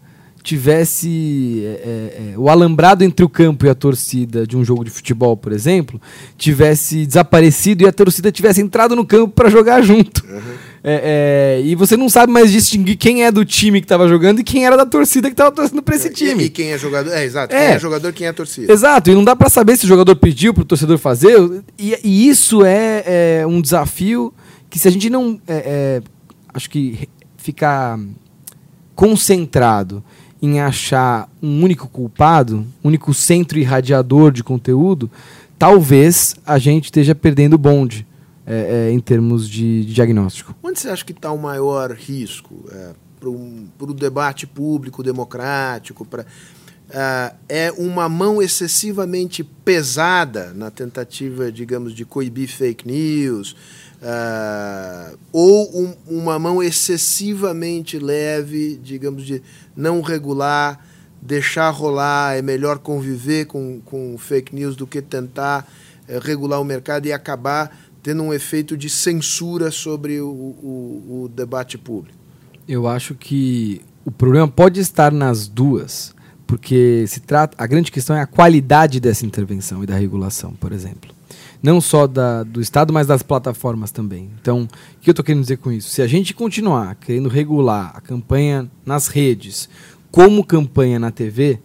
tivesse 0.46 1.62
é, 1.64 2.32
é, 2.34 2.38
o 2.38 2.48
alambrado 2.48 3.02
entre 3.02 3.24
o 3.24 3.28
campo 3.28 3.66
e 3.66 3.68
a 3.68 3.74
torcida 3.74 4.46
de 4.46 4.56
um 4.56 4.64
jogo 4.64 4.84
de 4.84 4.90
futebol, 4.90 5.36
por 5.36 5.52
exemplo, 5.52 6.00
tivesse 6.36 7.04
desaparecido 7.04 7.82
e 7.82 7.86
a 7.88 7.92
torcida 7.92 8.30
tivesse 8.30 8.60
entrado 8.60 8.94
no 8.94 9.04
campo 9.04 9.32
para 9.34 9.50
jogar 9.50 9.82
junto. 9.82 10.24
Uhum. 10.24 10.65
É, 10.88 11.58
é, 11.58 11.66
e 11.66 11.74
você 11.74 11.96
não 11.96 12.08
sabe 12.08 12.32
mais 12.32 12.52
distinguir 12.52 12.96
quem 12.96 13.24
é 13.24 13.32
do 13.32 13.44
time 13.44 13.80
que 13.80 13.86
estava 13.86 14.06
jogando 14.06 14.38
e 14.38 14.44
quem 14.44 14.64
era 14.64 14.76
da 14.76 14.86
torcida 14.86 15.26
que 15.26 15.32
estava 15.32 15.50
torcendo 15.50 15.82
para 15.82 15.96
esse 15.96 16.10
time. 16.10 16.44
E, 16.44 16.46
e, 16.46 16.48
quem 16.48 16.70
é 16.70 16.78
jogador? 16.78 17.10
É, 17.10 17.24
exato. 17.24 17.52
Quem 17.52 17.58
é 17.58 17.76
jogador 17.76 18.12
quem 18.12 18.28
é 18.28 18.32
torcida. 18.32 18.72
Exato. 18.72 19.10
E 19.10 19.14
não 19.16 19.24
dá 19.24 19.34
para 19.34 19.50
saber 19.50 19.76
se 19.76 19.84
o 19.84 19.88
jogador 19.88 20.14
pediu 20.14 20.54
para 20.54 20.62
o 20.62 20.64
torcedor 20.64 20.96
fazer. 20.98 21.36
E, 21.76 21.98
e 22.04 22.28
isso 22.28 22.64
é, 22.64 23.44
um 23.48 23.60
desafio 23.60 24.32
que 24.70 24.78
se 24.78 24.86
a 24.86 24.90
gente 24.92 25.10
não, 25.10 25.40
acho 26.54 26.70
que 26.70 27.08
ficar 27.36 27.98
concentrado 28.94 30.04
em 30.40 30.60
achar 30.60 31.28
um 31.42 31.64
único 31.64 31.88
culpado, 31.88 32.64
único 32.84 33.12
centro 33.12 33.58
irradiador 33.58 34.30
de 34.30 34.44
conteúdo, 34.44 35.10
talvez 35.58 36.36
a 36.46 36.60
gente 36.60 36.84
esteja 36.84 37.12
perdendo 37.12 37.54
o 37.54 37.58
bonde 37.58 38.05
é, 38.46 38.88
é, 38.88 38.92
em 38.92 39.00
termos 39.00 39.48
de, 39.48 39.84
de, 39.84 39.92
diagnóstico. 39.92 40.54
Onde 40.62 40.78
você 40.78 40.88
acha 40.88 41.04
que 41.04 41.12
está 41.12 41.32
o 41.32 41.38
maior 41.38 41.90
risco 41.90 42.64
é, 42.70 42.92
para 43.18 43.28
o 43.28 43.94
debate 43.94 44.46
público 44.46 45.02
democrático? 45.02 46.04
Pra, 46.04 46.22
uh, 46.22 47.36
é 47.48 47.72
uma 47.72 48.08
mão 48.08 48.40
excessivamente 48.40 49.42
pesada 49.42 50.52
na 50.54 50.70
tentativa, 50.70 51.50
digamos, 51.50 51.94
de 51.94 52.04
coibir 52.04 52.48
fake 52.48 52.86
news, 52.86 53.52
uh, 54.02 55.18
ou 55.32 55.76
um, 55.76 55.94
uma 56.06 56.38
mão 56.38 56.62
excessivamente 56.62 57.98
leve, 57.98 58.78
digamos, 58.82 59.24
de 59.24 59.42
não 59.76 60.00
regular, 60.00 60.84
deixar 61.20 61.70
rolar, 61.70 62.36
é 62.36 62.42
melhor 62.42 62.78
conviver 62.78 63.46
com, 63.46 63.80
com 63.84 64.16
fake 64.18 64.54
news 64.54 64.76
do 64.76 64.86
que 64.86 65.02
tentar 65.02 65.66
uh, 66.08 66.18
regular 66.20 66.60
o 66.60 66.64
mercado 66.64 67.06
e 67.06 67.12
acabar 67.12 67.85
tendo 68.06 68.22
um 68.22 68.32
efeito 68.32 68.76
de 68.76 68.88
censura 68.88 69.72
sobre 69.72 70.20
o, 70.20 70.28
o, 70.28 71.24
o 71.24 71.28
debate 71.34 71.76
público? 71.76 72.16
Eu 72.68 72.86
acho 72.86 73.16
que 73.16 73.82
o 74.04 74.12
problema 74.12 74.46
pode 74.46 74.78
estar 74.78 75.10
nas 75.10 75.48
duas, 75.48 76.14
porque 76.46 77.04
se 77.08 77.18
trata 77.18 77.60
a 77.60 77.66
grande 77.66 77.90
questão 77.90 78.14
é 78.14 78.20
a 78.20 78.26
qualidade 78.26 79.00
dessa 79.00 79.26
intervenção 79.26 79.82
e 79.82 79.86
da 79.86 79.96
regulação, 79.96 80.52
por 80.52 80.70
exemplo 80.70 81.16
não 81.60 81.80
só 81.80 82.06
da, 82.06 82.44
do 82.44 82.60
Estado, 82.60 82.92
mas 82.92 83.08
das 83.08 83.24
plataformas 83.24 83.90
também. 83.90 84.30
Então, 84.40 84.68
o 84.98 85.00
que 85.00 85.10
eu 85.10 85.12
estou 85.12 85.24
querendo 85.24 85.40
dizer 85.40 85.56
com 85.56 85.72
isso? 85.72 85.88
Se 85.90 86.00
a 86.00 86.06
gente 86.06 86.32
continuar 86.32 86.94
querendo 86.94 87.28
regular 87.28 87.90
a 87.92 88.00
campanha 88.00 88.70
nas 88.84 89.08
redes 89.08 89.68
como 90.12 90.44
campanha 90.44 91.00
na 91.00 91.10
TV, 91.10 91.58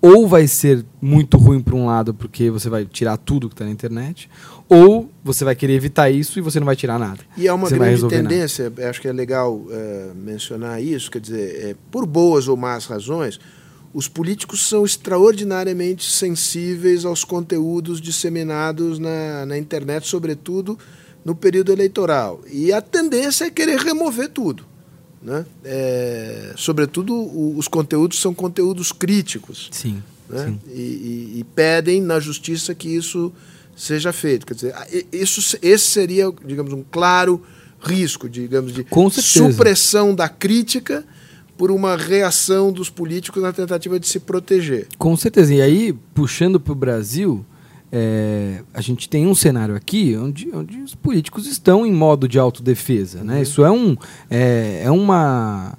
ou 0.00 0.26
vai 0.28 0.46
ser 0.46 0.84
muito 1.00 1.36
ruim 1.36 1.60
para 1.60 1.74
um 1.74 1.86
lado 1.86 2.14
porque 2.14 2.50
você 2.50 2.68
vai 2.70 2.84
tirar 2.86 3.16
tudo 3.16 3.48
que 3.48 3.54
está 3.54 3.64
na 3.64 3.70
internet, 3.70 4.30
ou 4.70 5.10
você 5.24 5.44
vai 5.44 5.56
querer 5.56 5.74
evitar 5.74 6.08
isso 6.10 6.38
e 6.38 6.42
você 6.42 6.60
não 6.60 6.64
vai 6.64 6.76
tirar 6.76 6.96
nada. 6.96 7.18
E 7.36 7.48
é 7.48 7.52
uma 7.52 7.68
grande 7.68 8.08
tendência, 8.08 8.72
acho 8.88 9.00
que 9.00 9.08
é 9.08 9.12
legal 9.12 9.66
é, 9.68 10.12
mencionar 10.14 10.80
isso, 10.80 11.10
quer 11.10 11.20
dizer, 11.20 11.64
é, 11.64 11.76
por 11.90 12.06
boas 12.06 12.46
ou 12.46 12.56
más 12.56 12.86
razões, 12.86 13.40
os 13.92 14.06
políticos 14.06 14.68
são 14.68 14.84
extraordinariamente 14.84 16.08
sensíveis 16.08 17.04
aos 17.04 17.24
conteúdos 17.24 18.00
disseminados 18.00 19.00
na, 19.00 19.44
na 19.44 19.58
internet, 19.58 20.06
sobretudo 20.06 20.78
no 21.24 21.34
período 21.34 21.72
eleitoral. 21.72 22.40
E 22.48 22.72
a 22.72 22.80
tendência 22.80 23.46
é 23.46 23.50
querer 23.50 23.80
remover 23.80 24.28
tudo. 24.28 24.64
Né? 25.20 25.44
É, 25.64 26.52
sobretudo, 26.56 27.12
o, 27.12 27.58
os 27.58 27.66
conteúdos 27.66 28.20
são 28.20 28.32
conteúdos 28.32 28.92
críticos. 28.92 29.68
Sim. 29.72 30.00
Né? 30.28 30.46
sim. 30.46 30.60
E, 30.72 30.80
e, 30.80 31.38
e, 31.40 31.44
pedem 31.44 32.00
na 32.00 32.20
justiça 32.20 32.72
que 32.72 32.88
isso 32.88 33.32
seja 33.80 34.12
feito. 34.12 34.46
Quer 34.46 34.54
dizer, 34.54 34.74
isso, 35.12 35.58
esse 35.62 35.86
seria, 35.86 36.32
digamos, 36.44 36.72
um 36.72 36.84
claro 36.90 37.42
risco, 37.80 38.28
digamos, 38.28 38.72
de 38.72 38.84
supressão 39.22 40.14
da 40.14 40.28
crítica 40.28 41.04
por 41.56 41.70
uma 41.70 41.96
reação 41.96 42.72
dos 42.72 42.90
políticos 42.90 43.42
na 43.42 43.52
tentativa 43.52 43.98
de 43.98 44.06
se 44.06 44.20
proteger. 44.20 44.86
Com 44.98 45.16
certeza. 45.16 45.54
E 45.54 45.60
aí, 45.60 45.92
puxando 46.14 46.60
para 46.60 46.72
o 46.72 46.76
Brasil, 46.76 47.44
é, 47.92 48.62
a 48.72 48.80
gente 48.80 49.08
tem 49.08 49.26
um 49.26 49.34
cenário 49.34 49.74
aqui 49.74 50.16
onde, 50.16 50.48
onde 50.54 50.78
os 50.78 50.94
políticos 50.94 51.46
estão 51.46 51.84
em 51.84 51.92
modo 51.92 52.28
de 52.28 52.38
autodefesa. 52.38 53.24
Né? 53.24 53.36
Uhum. 53.36 53.42
Isso 53.42 53.64
é, 53.64 53.70
um, 53.70 53.96
é, 54.30 54.82
é 54.84 54.90
uma, 54.90 55.76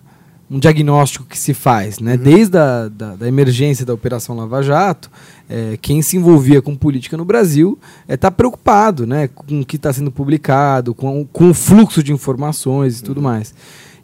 um 0.50 0.60
diagnóstico 0.60 1.26
que 1.26 1.38
se 1.38 1.54
faz. 1.54 2.00
Né? 2.00 2.14
Uhum. 2.16 2.24
Desde 2.24 2.58
a 2.58 2.90
da, 2.90 3.16
da, 3.16 3.28
emergência 3.28 3.86
da 3.86 3.94
Operação 3.94 4.36
Lava 4.36 4.62
Jato, 4.62 5.10
é, 5.52 5.78
quem 5.82 6.02
se 6.02 6.16
envolvia 6.16 6.62
com 6.62 6.76
política 6.76 7.18
no 7.18 7.26
Brasil 7.26 7.78
está 8.04 8.14
é, 8.14 8.18
tá 8.18 8.32
preocupado 8.32 9.06
né? 9.06 9.28
com 9.28 9.60
o 9.60 9.66
que 9.66 9.76
está 9.76 9.92
sendo 9.92 10.10
publicado, 10.10 10.96
com, 10.96 11.26
com 11.26 11.50
o 11.50 11.54
fluxo 11.54 12.02
de 12.02 12.14
informações 12.14 13.00
e 13.00 13.04
tudo 13.04 13.18
uhum. 13.18 13.24
mais. 13.24 13.54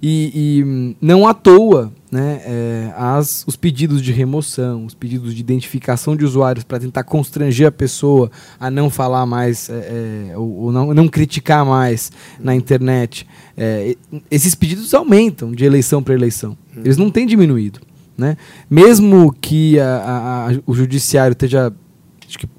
E, 0.02 0.32
e 0.62 0.96
não 1.02 1.26
à 1.28 1.34
toa, 1.34 1.92
né, 2.12 2.42
é, 2.46 2.94
as, 2.96 3.44
os 3.48 3.56
pedidos 3.56 4.02
de 4.02 4.12
remoção, 4.12 4.86
os 4.86 4.94
pedidos 4.94 5.34
de 5.34 5.42
identificação 5.42 6.16
de 6.16 6.24
usuários 6.24 6.64
para 6.64 6.80
tentar 6.80 7.04
constranger 7.04 7.68
a 7.68 7.72
pessoa 7.72 8.30
a 8.60 8.70
não 8.70 8.92
falar 8.92 9.26
mais 9.26 9.70
é, 9.70 10.30
é, 10.32 10.38
ou, 10.38 10.66
ou 10.66 10.72
não, 10.72 10.94
não, 10.94 11.08
criticar 11.08 11.66
mais 11.66 12.12
na 12.40 12.54
internet, 12.54 13.28
é, 13.58 13.96
esses 14.30 14.54
pedidos 14.54 14.94
aumentam 14.94 15.52
de 15.52 15.66
eleição 15.66 16.04
para 16.04 16.14
eleição. 16.14 16.56
Uhum. 16.76 16.84
Eles 16.84 16.98
não 16.98 17.10
têm 17.10 17.26
diminuído. 17.26 17.87
Né? 18.18 18.36
Mesmo 18.70 19.32
que 19.32 19.80
a, 19.80 19.98
a, 19.98 20.50
a, 20.50 20.60
o 20.66 20.74
judiciário 20.74 21.34
esteja 21.34 21.72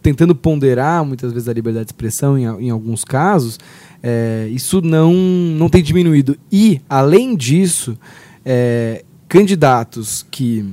tentando 0.01 0.35
ponderar 0.35 1.05
muitas 1.05 1.33
vezes 1.33 1.49
a 1.49 1.53
liberdade 1.53 1.87
de 1.87 1.93
expressão 1.93 2.39
em, 2.39 2.45
em 2.45 2.71
alguns 2.71 3.05
casos, 3.05 3.59
é, 4.03 4.49
isso 4.51 4.81
não, 4.81 5.13
não 5.13 5.69
tem 5.69 5.83
diminuído. 5.83 6.39
E, 6.51 6.81
além 6.89 7.37
disso, 7.37 7.99
é, 8.45 9.05
candidatos 9.29 10.25
que 10.31 10.65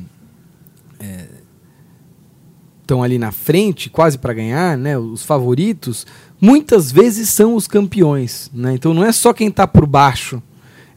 estão 2.82 3.02
é, 3.02 3.06
ali 3.06 3.18
na 3.18 3.32
frente, 3.32 3.90
quase 3.90 4.18
para 4.18 4.34
ganhar, 4.34 4.78
né, 4.78 4.98
os 4.98 5.24
favoritos, 5.24 6.06
muitas 6.40 6.92
vezes 6.92 7.30
são 7.30 7.56
os 7.56 7.68
campeões. 7.68 8.50
Né? 8.54 8.74
Então 8.74 8.94
não 8.94 9.04
é 9.04 9.12
só 9.12 9.34
quem 9.34 9.48
está 9.48 9.68
por 9.68 9.86
baixo. 9.86 10.42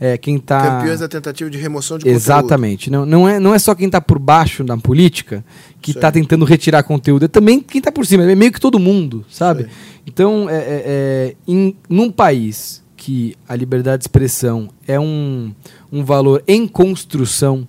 É, 0.00 0.16
quem 0.16 0.36
está 0.36 0.78
campeões 0.78 1.00
da 1.00 1.08
tentativa 1.08 1.50
de 1.50 1.58
remoção 1.58 1.98
de 1.98 2.08
exatamente. 2.08 2.88
Conteúdo. 2.88 3.06
não, 3.06 3.20
não 3.20 3.28
é 3.28 3.40
não 3.40 3.54
é 3.54 3.58
só 3.58 3.74
quem 3.74 3.86
está 3.86 4.00
por 4.00 4.18
baixo 4.18 4.62
da 4.62 4.76
política 4.76 5.44
que 5.80 5.90
está 5.90 6.12
tentando 6.12 6.44
retirar 6.44 6.84
conteúdo 6.84 7.24
é 7.24 7.28
também 7.28 7.60
quem 7.60 7.80
está 7.80 7.90
por 7.90 8.06
cima 8.06 8.22
é 8.22 8.34
meio 8.36 8.52
que 8.52 8.60
todo 8.60 8.78
mundo 8.78 9.24
sabe? 9.28 9.66
Então 10.06 10.48
é, 10.48 10.56
é, 10.56 10.82
é, 10.86 11.34
em 11.48 11.74
num 11.88 12.12
país 12.12 12.82
que 12.96 13.34
a 13.48 13.56
liberdade 13.56 13.98
de 13.98 14.04
expressão 14.04 14.68
é 14.86 15.00
um, 15.00 15.52
um 15.90 16.04
valor 16.04 16.44
em 16.46 16.68
construção 16.68 17.66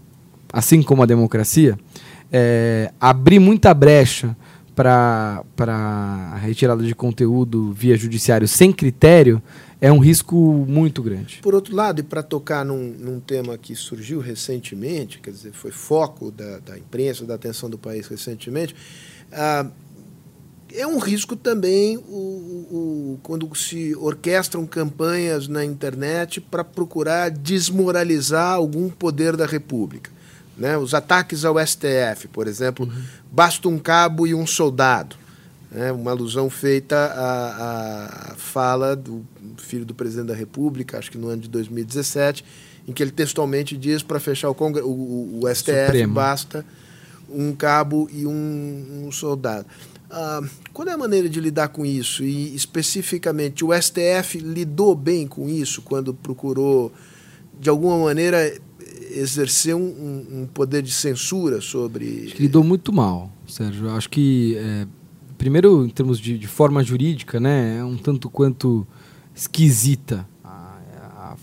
assim 0.54 0.84
como 0.84 1.02
a 1.02 1.08
democracia 1.08 1.80
é, 2.32 2.92
abrir 3.00 3.40
muita 3.40 3.74
brecha 3.74 4.36
para 4.80 6.36
retirada 6.42 6.82
de 6.82 6.96
conteúdo 6.96 7.74
via 7.74 7.98
judiciário 7.98 8.48
sem 8.48 8.72
critério 8.72 9.44
é 9.82 9.92
um 9.92 10.00
risco 10.00 10.38
muito 10.68 11.04
grande. 11.04 11.40
Por 11.42 11.54
outro 11.54 11.76
lado, 11.76 12.00
e 12.00 12.04
para 12.04 12.24
tocar 12.24 12.64
num, 12.64 12.96
num, 12.98 13.20
tema 13.20 13.58
que 13.58 13.76
surgiu 13.76 14.22
recentemente, 14.22 15.20
quer 15.20 15.32
dizer, 15.32 15.52
foi 15.52 15.72
foco 15.72 16.32
da, 16.32 16.60
da 16.60 16.78
imprensa, 16.78 17.26
da 17.26 17.36
atenção 17.36 17.70
do 17.70 17.78
país 17.78 18.08
recentemente, 18.08 18.74
ah, 19.34 19.68
é 20.74 20.88
um 20.88 20.98
risco 20.98 21.36
também 21.36 21.98
o, 21.98 22.02
o, 22.02 23.20
quando 23.22 23.54
se 23.56 23.94
orquestram 23.96 24.66
campanhas 24.66 25.48
na 25.48 25.66
internet 25.66 26.40
para 26.40 26.64
procurar 26.64 27.30
desmoralizar 27.30 28.54
algum 28.54 28.90
poder 28.90 29.36
da 29.36 29.46
República. 29.46 30.19
Né? 30.60 30.78
Os 30.78 30.94
ataques 30.94 31.46
ao 31.46 31.56
STF, 31.58 32.28
por 32.28 32.48
exemplo, 32.48 32.86
uhum. 32.86 33.04
basta 33.32 33.70
um 33.70 33.80
cabo 33.80 34.28
e 34.28 34.36
um 34.36 34.46
soldado. 34.46 35.16
Né? 35.72 35.92
Uma 35.92 36.12
alusão 36.12 36.50
feita 36.50 36.98
à, 36.98 38.32
à 38.32 38.36
fala 38.36 38.96
do 38.96 39.26
filho 39.58 39.86
do 39.86 39.96
presidente 39.96 40.28
da 40.28 40.36
República, 40.36 40.98
acho 40.98 41.10
que 41.10 41.18
no 41.18 41.30
ano 41.30 41.42
de 41.42 41.50
2017, 41.50 42.44
em 42.88 42.92
que 42.92 43.02
ele 43.02 43.12
textualmente 43.12 43.78
diz 43.78 44.04
para 44.04 44.20
fechar 44.20 44.50
o, 44.50 44.56
Congre 44.56 44.82
o, 44.82 44.90
o, 44.90 45.40
o 45.44 45.56
STF 45.56 45.86
Supremo. 45.86 46.14
basta 46.14 46.66
um 47.32 47.54
cabo 47.54 48.10
e 48.12 48.26
um, 48.26 49.06
um 49.06 49.12
soldado. 49.12 49.66
Ah, 50.10 50.42
qual 50.74 50.88
é 50.88 50.92
a 50.92 50.98
maneira 50.98 51.30
de 51.30 51.40
lidar 51.40 51.70
com 51.70 51.86
isso? 51.86 52.24
E 52.24 52.56
especificamente, 52.56 53.64
o 53.64 53.70
STF 53.72 54.40
lidou 54.40 54.96
bem 54.96 55.28
com 55.28 55.48
isso 55.48 55.84
quando 55.84 56.14
procurou, 56.14 56.92
de 57.60 57.70
alguma 57.70 57.98
maneira, 58.00 58.60
exercer 59.20 59.76
um, 59.76 59.82
um, 59.82 60.48
poder 60.54 60.82
de 60.82 60.92
censura 60.92 61.62
sobre. 61.62 62.24
Acho 62.26 62.36
que 62.36 62.42
lidou 62.44 62.64
muito 62.64 62.94
mal, 62.94 63.32
Sérgio. 63.48 63.90
Acho 63.92 64.10
que, 64.10 64.56
é, 64.58 64.88
primeiro, 65.38 65.86
em 65.86 65.90
termos 65.90 66.20
de, 66.20 66.38
de, 66.38 66.48
forma 66.48 66.84
jurídica, 66.84 67.40
né, 67.40 67.78
é 67.80 67.84
um 67.84 67.98
tanto 67.98 68.30
quanto 68.30 68.88
esquisita 69.36 70.28
a, 70.44 70.78
a, 71.06 71.36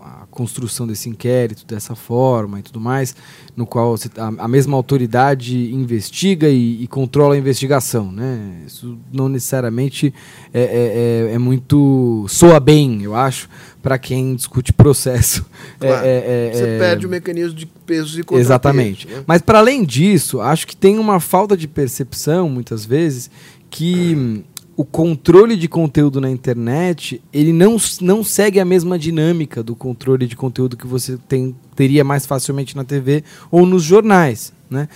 a, 0.00 0.26
construção 0.30 0.86
desse 0.86 1.08
inquérito 1.08 1.66
dessa 1.66 1.94
forma 1.94 2.58
e 2.58 2.62
tudo 2.62 2.80
mais, 2.80 3.14
no 3.56 3.66
qual 3.66 3.94
a, 3.94 4.44
a 4.44 4.48
mesma 4.48 4.76
autoridade 4.76 5.72
investiga 5.72 6.48
e, 6.48 6.82
e, 6.82 6.86
controla 6.86 7.34
a 7.34 7.38
investigação. 7.38 8.10
Né? 8.10 8.62
Isso 8.66 8.98
não 9.12 9.28
necessariamente 9.28 10.12
é, 10.52 10.60
é, 10.62 11.30
é, 11.30 11.34
é 11.34 11.38
muito. 11.38 12.26
soa 12.28 12.60
bem, 12.60 13.02
eu 13.02 13.14
acho 13.14 13.48
para 13.84 13.98
quem 13.98 14.34
discute 14.34 14.72
processo. 14.72 15.44
É, 15.80 15.86
claro. 15.88 16.06
É, 16.06 16.10
é, 16.10 16.50
Você 16.52 16.62
é... 16.62 16.78
perde 16.78 17.06
o 17.06 17.08
mecanismo 17.08 17.54
de 17.54 17.66
pesos 17.66 18.16
e 18.16 18.22
contra 18.22 18.40
Exatamente. 18.40 19.08
Né? 19.08 19.24
Mas 19.26 19.42
para 19.42 19.58
além 19.58 19.84
disso, 19.84 20.40
acho 20.40 20.66
que 20.66 20.76
tem 20.76 20.98
uma 20.98 21.20
falta 21.20 21.56
de 21.56 21.66
percepção, 21.66 22.48
muitas 22.48 22.84
vezes, 22.84 23.30
que 23.68 24.44
o 24.76 24.84
controle 24.84 25.56
de 25.56 25.68
conteúdo 25.68 26.20
na 26.20 26.30
internet 26.30 27.20
ele 27.32 27.52
não, 27.52 27.76
não 28.00 28.22
segue 28.22 28.60
a 28.60 28.64
mesma 28.64 28.98
dinâmica 28.98 29.62
do 29.62 29.74
controle 29.74 30.26
de 30.26 30.36
conteúdo 30.36 30.76
que 30.76 30.86
você 30.86 31.18
tem, 31.28 31.54
teria 31.74 32.04
mais 32.04 32.24
facilmente 32.24 32.76
na 32.76 32.84
TV 32.84 33.24
ou 33.50 33.66
nos 33.66 33.82
jornais. 33.82 34.52
Né? 34.70 34.88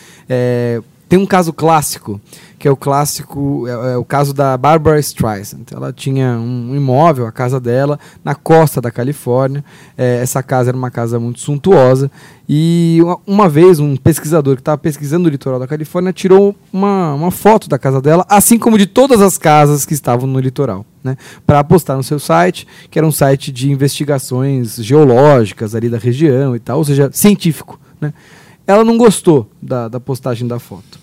Tem 1.09 1.19
um 1.19 1.25
caso 1.25 1.55
clássico, 1.55 2.21
que 2.59 2.69
é 2.69 2.71
o 2.71 2.77
clássico, 2.77 3.67
é, 3.67 3.93
é, 3.93 3.97
o 3.97 4.05
caso 4.05 4.35
da 4.35 4.55
Barbara 4.59 5.01
Streisand. 5.01 5.65
Ela 5.73 5.91
tinha 5.91 6.33
um 6.33 6.77
imóvel, 6.77 7.27
a 7.27 7.33
casa 7.33 7.59
dela, 7.59 7.99
na 8.23 8.35
costa 8.35 8.79
da 8.79 8.91
Califórnia. 8.91 9.65
É, 9.97 10.21
essa 10.21 10.43
casa 10.43 10.71
era 10.71 10.77
uma 10.77 10.91
casa 10.91 11.19
muito 11.19 11.41
suntuosa. 11.41 12.11
E 12.47 12.99
uma, 13.01 13.19
uma 13.27 13.49
vez, 13.49 13.81
um 13.81 13.97
pesquisador 13.97 14.57
que 14.57 14.61
estava 14.61 14.77
pesquisando 14.77 15.29
o 15.29 15.31
litoral 15.31 15.59
da 15.59 15.67
Califórnia 15.67 16.13
tirou 16.13 16.55
uma, 16.71 17.15
uma 17.15 17.31
foto 17.31 17.71
da 17.71 17.79
casa 17.79 18.03
dela, 18.03 18.27
assim 18.29 18.59
como 18.59 18.77
de 18.77 18.87
todas 18.87 19.23
as 19.23 19.39
casas 19.39 19.87
que 19.87 19.95
estavam 19.95 20.27
no 20.27 20.39
litoral. 20.39 20.85
Né, 21.03 21.17
para 21.47 21.63
postar 21.63 21.97
no 21.97 22.03
seu 22.03 22.19
site, 22.19 22.67
que 22.91 22.99
era 22.99 23.07
um 23.07 23.13
site 23.13 23.53
de 23.53 23.71
investigações 23.71 24.75
geológicas 24.77 25.73
ali 25.73 25.89
da 25.89 25.97
região 25.97 26.57
e 26.57 26.59
tal, 26.59 26.79
ou 26.79 26.85
seja, 26.85 27.09
científico. 27.13 27.79
Né? 28.01 28.13
Ela 28.69 28.85
não 28.85 28.99
gostou 28.99 29.51
da, 29.62 29.89
da 29.89 29.99
postagem 29.99 30.47
da 30.47 30.59
foto. 30.59 31.01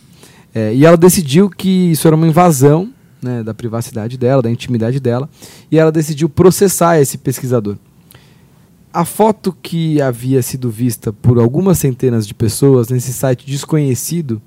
É, 0.53 0.71
e 0.71 0.85
ela 0.85 0.95
decidiu 0.95 1.49
que 1.49 1.91
isso 1.91 2.07
era 2.07 2.15
uma 2.15 2.27
invasão 2.27 2.93
né, 3.19 3.41
da 3.41 3.55
privacidade 3.55 4.19
dela, 4.19 4.43
da 4.43 4.51
intimidade 4.51 4.99
dela, 4.99 5.27
e 5.71 5.79
ela 5.79 5.91
decidiu 5.91 6.29
processar 6.29 7.01
esse 7.01 7.17
pesquisador. 7.17 7.75
A 8.93 9.03
foto 9.03 9.51
que 9.63 9.99
havia 9.99 10.43
sido 10.43 10.69
vista 10.69 11.11
por 11.11 11.39
algumas 11.39 11.79
centenas 11.79 12.27
de 12.27 12.35
pessoas 12.35 12.87
nesse 12.87 13.11
site 13.11 13.47
desconhecido, 13.47 14.39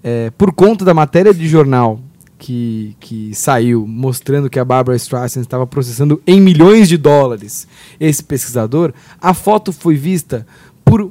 é, 0.00 0.30
por 0.30 0.52
conta 0.52 0.84
da 0.84 0.94
matéria 0.94 1.34
de 1.34 1.48
jornal 1.48 1.98
que, 2.38 2.96
que 3.00 3.34
saiu 3.34 3.84
mostrando 3.84 4.48
que 4.48 4.60
a 4.60 4.64
Barbara 4.64 4.96
Streisand 4.96 5.42
estava 5.42 5.66
processando 5.66 6.22
em 6.24 6.40
milhões 6.40 6.88
de 6.88 6.96
dólares 6.96 7.66
esse 7.98 8.22
pesquisador, 8.22 8.94
a 9.20 9.34
foto 9.34 9.72
foi 9.72 9.96
vista 9.96 10.46
por 10.84 11.10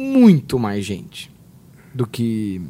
muito 0.00 0.58
mais 0.58 0.84
gente 0.84 1.30
do 1.94 2.06
que 2.06 2.60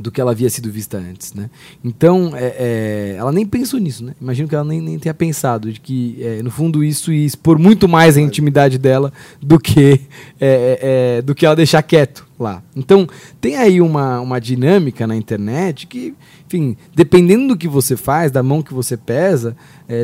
do 0.00 0.10
que 0.10 0.20
ela 0.20 0.30
havia 0.30 0.48
sido 0.48 0.70
vista 0.70 0.96
antes, 0.96 1.34
né? 1.34 1.50
Então, 1.84 2.32
é, 2.34 2.56
é, 2.58 3.16
ela 3.18 3.30
nem 3.30 3.44
pensou 3.44 3.78
nisso, 3.78 4.04
né? 4.04 4.14
Imagino 4.20 4.48
que 4.48 4.54
ela 4.54 4.64
nem, 4.64 4.80
nem 4.80 4.98
tenha 4.98 5.12
pensado 5.12 5.70
de 5.72 5.80
que, 5.80 6.16
é, 6.20 6.42
no 6.42 6.50
fundo, 6.50 6.82
isso 6.82 7.12
ia 7.12 7.26
expor 7.26 7.58
muito 7.58 7.86
mais 7.86 8.16
a 8.16 8.20
intimidade 8.20 8.78
dela 8.78 9.12
do 9.40 9.58
que, 9.58 10.00
é, 10.40 10.46
é, 10.46 10.78
é, 11.18 11.22
do 11.22 11.34
que 11.34 11.44
ela 11.44 11.54
deixar 11.54 11.82
quieto 11.82 12.26
lá. 12.38 12.62
Então, 12.74 13.06
tem 13.40 13.56
aí 13.56 13.80
uma, 13.80 14.20
uma 14.20 14.40
dinâmica 14.40 15.06
na 15.06 15.14
internet 15.14 15.86
que, 15.86 16.14
enfim, 16.46 16.76
dependendo 16.94 17.48
do 17.48 17.56
que 17.56 17.68
você 17.68 17.96
faz, 17.96 18.32
da 18.32 18.42
mão 18.42 18.62
que 18.62 18.74
você 18.74 18.96
pesa, 18.96 19.56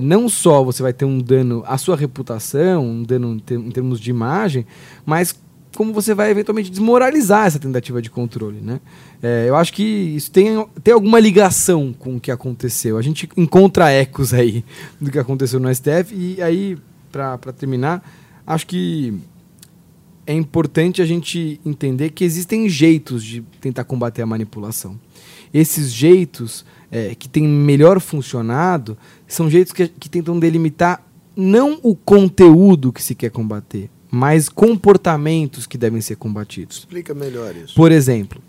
não 0.02 0.28
só 0.28 0.62
você 0.62 0.82
vai 0.82 0.92
ter 0.92 1.04
um 1.04 1.18
dano 1.18 1.64
à 1.66 1.76
sua 1.76 1.96
reputação, 1.96 2.86
um 2.86 3.02
dano 3.02 3.40
em 3.50 3.70
termos 3.70 3.98
de 3.98 4.10
imagem, 4.10 4.66
mas 5.04 5.34
como 5.76 5.92
você 5.92 6.14
vai 6.14 6.30
eventualmente 6.30 6.70
desmoralizar 6.70 7.46
essa 7.46 7.58
tentativa 7.58 8.00
de 8.00 8.10
controle, 8.10 8.60
né? 8.60 8.80
É, 9.22 9.46
eu 9.48 9.56
acho 9.56 9.72
que 9.72 9.82
isso 9.82 10.30
tem, 10.30 10.66
tem 10.82 10.94
alguma 10.94 11.18
ligação 11.20 11.94
com 11.96 12.16
o 12.16 12.20
que 12.20 12.30
aconteceu. 12.30 12.96
A 12.96 13.02
gente 13.02 13.28
encontra 13.36 13.90
ecos 13.90 14.32
aí 14.32 14.64
do 15.00 15.10
que 15.10 15.18
aconteceu 15.18 15.60
no 15.60 15.72
STF 15.74 16.14
e 16.14 16.40
aí, 16.42 16.76
para 17.10 17.52
terminar, 17.52 18.02
acho 18.46 18.66
que 18.66 19.14
é 20.26 20.34
importante 20.34 21.00
a 21.00 21.06
gente 21.06 21.60
entender 21.64 22.10
que 22.10 22.24
existem 22.24 22.68
jeitos 22.68 23.24
de 23.24 23.42
tentar 23.60 23.84
combater 23.84 24.22
a 24.22 24.26
manipulação. 24.26 24.98
Esses 25.54 25.90
jeitos 25.90 26.64
é, 26.90 27.14
que 27.14 27.28
têm 27.28 27.46
melhor 27.48 28.00
funcionado 28.00 28.96
são 29.26 29.48
jeitos 29.48 29.72
que, 29.72 29.88
que 29.88 30.08
tentam 30.08 30.38
delimitar 30.38 31.02
não 31.34 31.78
o 31.82 31.94
conteúdo 31.94 32.92
que 32.92 33.02
se 33.02 33.14
quer 33.14 33.30
combater, 33.30 33.88
mas 34.10 34.48
comportamentos 34.48 35.66
que 35.66 35.78
devem 35.78 36.00
ser 36.00 36.16
combatidos. 36.16 36.78
Explica 36.78 37.14
melhor 37.14 37.54
isso. 37.56 37.74
Por 37.74 37.92
exemplo, 37.92 38.40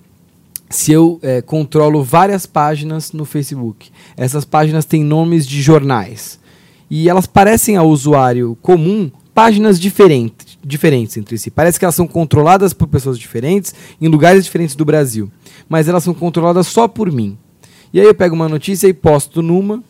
se 0.70 0.92
eu 0.92 1.20
é, 1.22 1.42
controlo 1.42 2.04
várias 2.04 2.46
páginas 2.46 3.12
no 3.12 3.26
Facebook, 3.26 3.92
essas 4.16 4.46
páginas 4.46 4.86
têm 4.86 5.04
nomes 5.04 5.46
de 5.48 5.62
jornais 5.62 6.40
e 6.90 7.10
elas 7.10 7.26
parecem 7.26 7.76
ao 7.76 7.90
usuário 7.90 8.58
comum 8.62 9.12
páginas 9.34 9.80
diferentes, 9.80 10.58
diferentes 10.64 11.18
entre 11.18 11.38
si. 11.38 11.50
Parece 11.50 11.80
que 11.80 11.86
elas 11.86 11.96
são 11.96 12.08
controladas 12.08 12.74
por 12.74 12.88
pessoas 12.88 13.18
diferentes 13.18 13.74
em 14.02 14.08
lugares 14.08 14.44
diferentes 14.44 14.76
do 14.76 14.86
Brasil, 14.86 15.32
mas 15.68 15.88
elas 15.88 16.04
são 16.04 16.14
controladas 16.14 16.68
só 16.68 16.88
por 16.88 17.12
mim. 17.12 17.38
E 17.94 18.00
aí 18.00 18.06
eu 18.06 18.14
pego 18.14 18.36
uma 18.36 18.50
notícia 18.50 18.88
e 18.88 18.94
posto 18.94 19.42
numa 19.42 19.84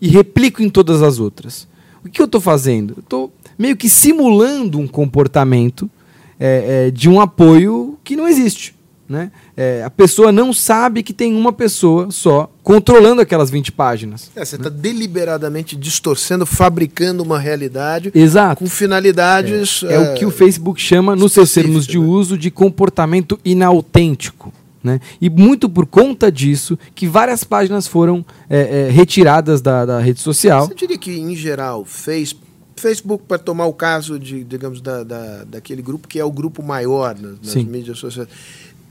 e 0.00 0.08
replico 0.08 0.62
em 0.62 0.68
todas 0.68 1.02
as 1.02 1.18
outras. 1.18 1.66
O 2.04 2.08
que 2.08 2.20
eu 2.20 2.26
estou 2.26 2.40
fazendo? 2.40 2.94
Eu 2.96 3.00
estou 3.00 3.32
meio 3.58 3.76
que 3.76 3.88
simulando 3.88 4.78
um 4.78 4.86
comportamento 4.86 5.90
é, 6.38 6.86
é, 6.86 6.90
de 6.90 7.08
um 7.08 7.20
apoio 7.20 7.98
que 8.04 8.16
não 8.16 8.28
existe. 8.28 8.74
né? 9.08 9.30
É, 9.56 9.82
a 9.84 9.90
pessoa 9.90 10.32
não 10.32 10.52
sabe 10.52 11.02
que 11.02 11.12
tem 11.12 11.34
uma 11.34 11.52
pessoa 11.52 12.10
só 12.10 12.50
controlando 12.62 13.22
aquelas 13.22 13.50
20 13.50 13.72
páginas. 13.72 14.30
É, 14.34 14.44
você 14.44 14.56
está 14.56 14.68
né? 14.68 14.76
deliberadamente 14.78 15.76
distorcendo, 15.76 16.44
fabricando 16.44 17.22
uma 17.22 17.38
realidade 17.38 18.10
Exato. 18.14 18.62
com 18.62 18.68
finalidades. 18.68 19.82
É, 19.84 19.94
é 19.94 19.98
o 19.98 20.14
que 20.14 20.26
o 20.26 20.30
Facebook 20.30 20.80
chama, 20.80 21.14
nos 21.14 21.32
seus 21.32 21.52
termos 21.52 21.86
de 21.86 21.98
né? 21.98 22.04
uso, 22.04 22.36
de 22.36 22.50
comportamento 22.50 23.38
inautêntico. 23.44 24.52
Né? 24.86 25.00
E 25.20 25.28
muito 25.28 25.68
por 25.68 25.84
conta 25.84 26.30
disso 26.30 26.78
que 26.94 27.08
várias 27.08 27.42
páginas 27.42 27.88
foram 27.88 28.24
é, 28.48 28.86
é, 28.86 28.90
retiradas 28.90 29.60
da, 29.60 29.84
da, 29.84 29.98
rede 29.98 30.20
social. 30.20 30.68
Você 30.68 30.76
diria 30.76 30.96
que, 30.96 31.10
em 31.10 31.34
geral, 31.34 31.84
fez 31.84 32.32
Facebook, 32.76 33.24
para 33.26 33.38
tomar 33.38 33.66
o 33.66 33.72
caso 33.72 34.18
de, 34.18 34.44
digamos, 34.44 34.80
da, 34.80 35.02
da, 35.02 35.44
daquele 35.44 35.82
grupo 35.82 36.06
que 36.06 36.18
é 36.18 36.24
o 36.24 36.30
grupo 36.30 36.62
maior 36.62 37.18
nas, 37.18 37.40
nas 37.40 37.64
mídias 37.64 37.98
sociais, 37.98 38.28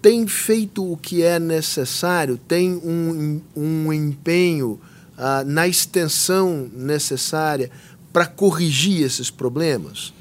tem 0.01 0.27
feito 0.27 0.91
o 0.91 0.97
que 0.97 1.23
é 1.23 1.39
necessário, 1.39 2.37
tem 2.47 2.73
um, 2.73 3.41
um 3.55 3.91
empenho 3.91 4.79
uh, 5.17 5.43
na 5.45 5.67
extensão 5.67 6.69
necessária 6.73 7.71
para 8.13 8.25
corrigir 8.25 9.03
esses 9.03 9.29
problemas? 9.29 10.13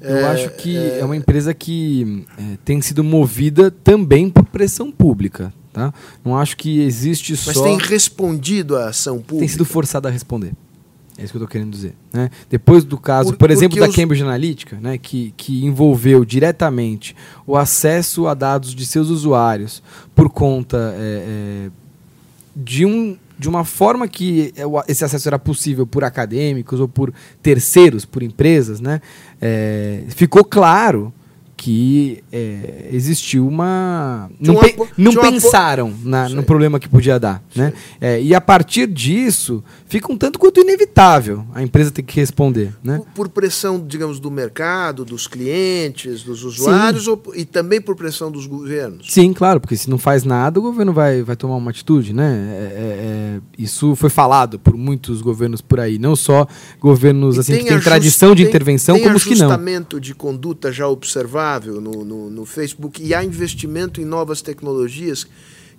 Eu 0.00 0.16
é, 0.16 0.24
acho 0.28 0.50
que 0.50 0.76
é, 0.76 0.98
é, 1.00 1.04
uma 1.04 1.16
empresa 1.16 1.54
que 1.54 2.24
é, 2.36 2.58
tem 2.64 2.80
sido 2.80 3.04
movida 3.04 3.70
também 3.70 4.28
por 4.28 4.44
pressão 4.44 4.90
pública. 4.90 5.52
Tá? 5.72 5.94
Não 6.24 6.36
acho 6.36 6.56
que 6.56 6.80
existe 6.80 7.32
Mas 7.32 7.40
só. 7.40 7.52
Mas 7.52 7.62
tem 7.62 7.78
respondido 7.78 8.76
à 8.76 8.88
ação 8.88 9.16
pública? 9.16 9.40
Tem 9.40 9.48
sido 9.48 9.64
forçada 9.64 10.08
a 10.08 10.12
responder. 10.12 10.52
É 11.16 11.24
isso 11.24 11.32
que 11.32 11.36
eu 11.36 11.40
estou 11.40 11.48
querendo 11.48 11.70
dizer. 11.70 11.94
Né? 12.12 12.30
Depois 12.48 12.84
do 12.84 12.96
caso, 12.96 13.30
por, 13.30 13.38
por 13.38 13.50
exemplo, 13.50 13.78
da 13.78 13.88
os... 13.88 13.94
Cambridge 13.94 14.22
Analytica, 14.22 14.78
né, 14.80 14.96
que, 14.96 15.34
que 15.36 15.64
envolveu 15.64 16.24
diretamente 16.24 17.14
o 17.46 17.56
acesso 17.56 18.26
a 18.26 18.34
dados 18.34 18.74
de 18.74 18.86
seus 18.86 19.10
usuários 19.10 19.82
por 20.14 20.30
conta 20.30 20.94
é, 20.96 21.68
é, 21.68 21.70
de, 22.56 22.86
um, 22.86 23.16
de 23.38 23.48
uma 23.48 23.64
forma 23.64 24.08
que 24.08 24.54
esse 24.88 25.04
acesso 25.04 25.28
era 25.28 25.38
possível 25.38 25.86
por 25.86 26.02
acadêmicos 26.02 26.80
ou 26.80 26.88
por 26.88 27.12
terceiros, 27.42 28.06
por 28.06 28.22
empresas, 28.22 28.80
né, 28.80 29.00
é, 29.40 30.04
ficou 30.08 30.44
claro 30.44 31.12
que 31.62 32.24
é, 32.32 32.88
existiu 32.90 33.46
uma. 33.46 34.28
Não, 34.40 34.56
pe 34.56 34.74
não 34.98 35.14
pensaram 35.14 35.94
na, 36.02 36.28
no 36.28 36.42
problema 36.42 36.80
que 36.80 36.88
podia 36.88 37.20
dar. 37.20 37.40
Né? 37.54 37.72
É, 38.00 38.20
e 38.20 38.34
a 38.34 38.40
partir 38.40 38.88
disso, 38.88 39.62
fica 39.86 40.10
um 40.12 40.16
tanto 40.16 40.40
quanto 40.40 40.60
inevitável 40.60 41.46
a 41.54 41.62
empresa 41.62 41.92
ter 41.92 42.02
que 42.02 42.18
responder. 42.18 42.74
Né? 42.82 42.98
Por, 42.98 43.06
por 43.14 43.28
pressão, 43.28 43.78
digamos, 43.78 44.18
do 44.18 44.28
mercado, 44.28 45.04
dos 45.04 45.28
clientes, 45.28 46.24
dos 46.24 46.42
usuários, 46.42 47.06
ou, 47.06 47.22
e 47.32 47.44
também 47.44 47.80
por 47.80 47.94
pressão 47.94 48.28
dos 48.28 48.44
governos? 48.44 49.12
Sim, 49.12 49.32
claro, 49.32 49.60
porque 49.60 49.76
se 49.76 49.88
não 49.88 49.98
faz 49.98 50.24
nada, 50.24 50.58
o 50.58 50.62
governo 50.62 50.92
vai, 50.92 51.22
vai 51.22 51.36
tomar 51.36 51.54
uma 51.54 51.70
atitude. 51.70 52.12
Né? 52.12 52.24
É, 52.50 52.62
é, 52.62 53.38
é 53.38 53.40
isso 53.56 53.94
foi 53.94 54.10
falado 54.10 54.58
por 54.58 54.76
muitos 54.76 55.22
governos 55.22 55.60
por 55.60 55.78
aí, 55.78 55.96
não 55.96 56.16
só 56.16 56.44
governos 56.80 57.38
assim, 57.38 57.58
que 57.58 57.66
têm 57.66 57.78
tradição 57.78 58.34
de 58.34 58.42
tem, 58.42 58.50
intervenção, 58.50 58.96
tem 58.96 59.04
como 59.04 59.16
os 59.16 59.22
que 59.22 59.36
não. 59.36 59.46
ajustamento 59.46 60.00
de 60.00 60.12
conduta 60.12 60.72
já 60.72 60.88
observado 60.88 61.51
no, 61.60 62.04
no, 62.04 62.30
no 62.30 62.44
Facebook 62.44 63.02
e 63.02 63.14
há 63.14 63.22
investimento 63.24 64.00
em 64.00 64.04
novas 64.04 64.40
tecnologias 64.42 65.26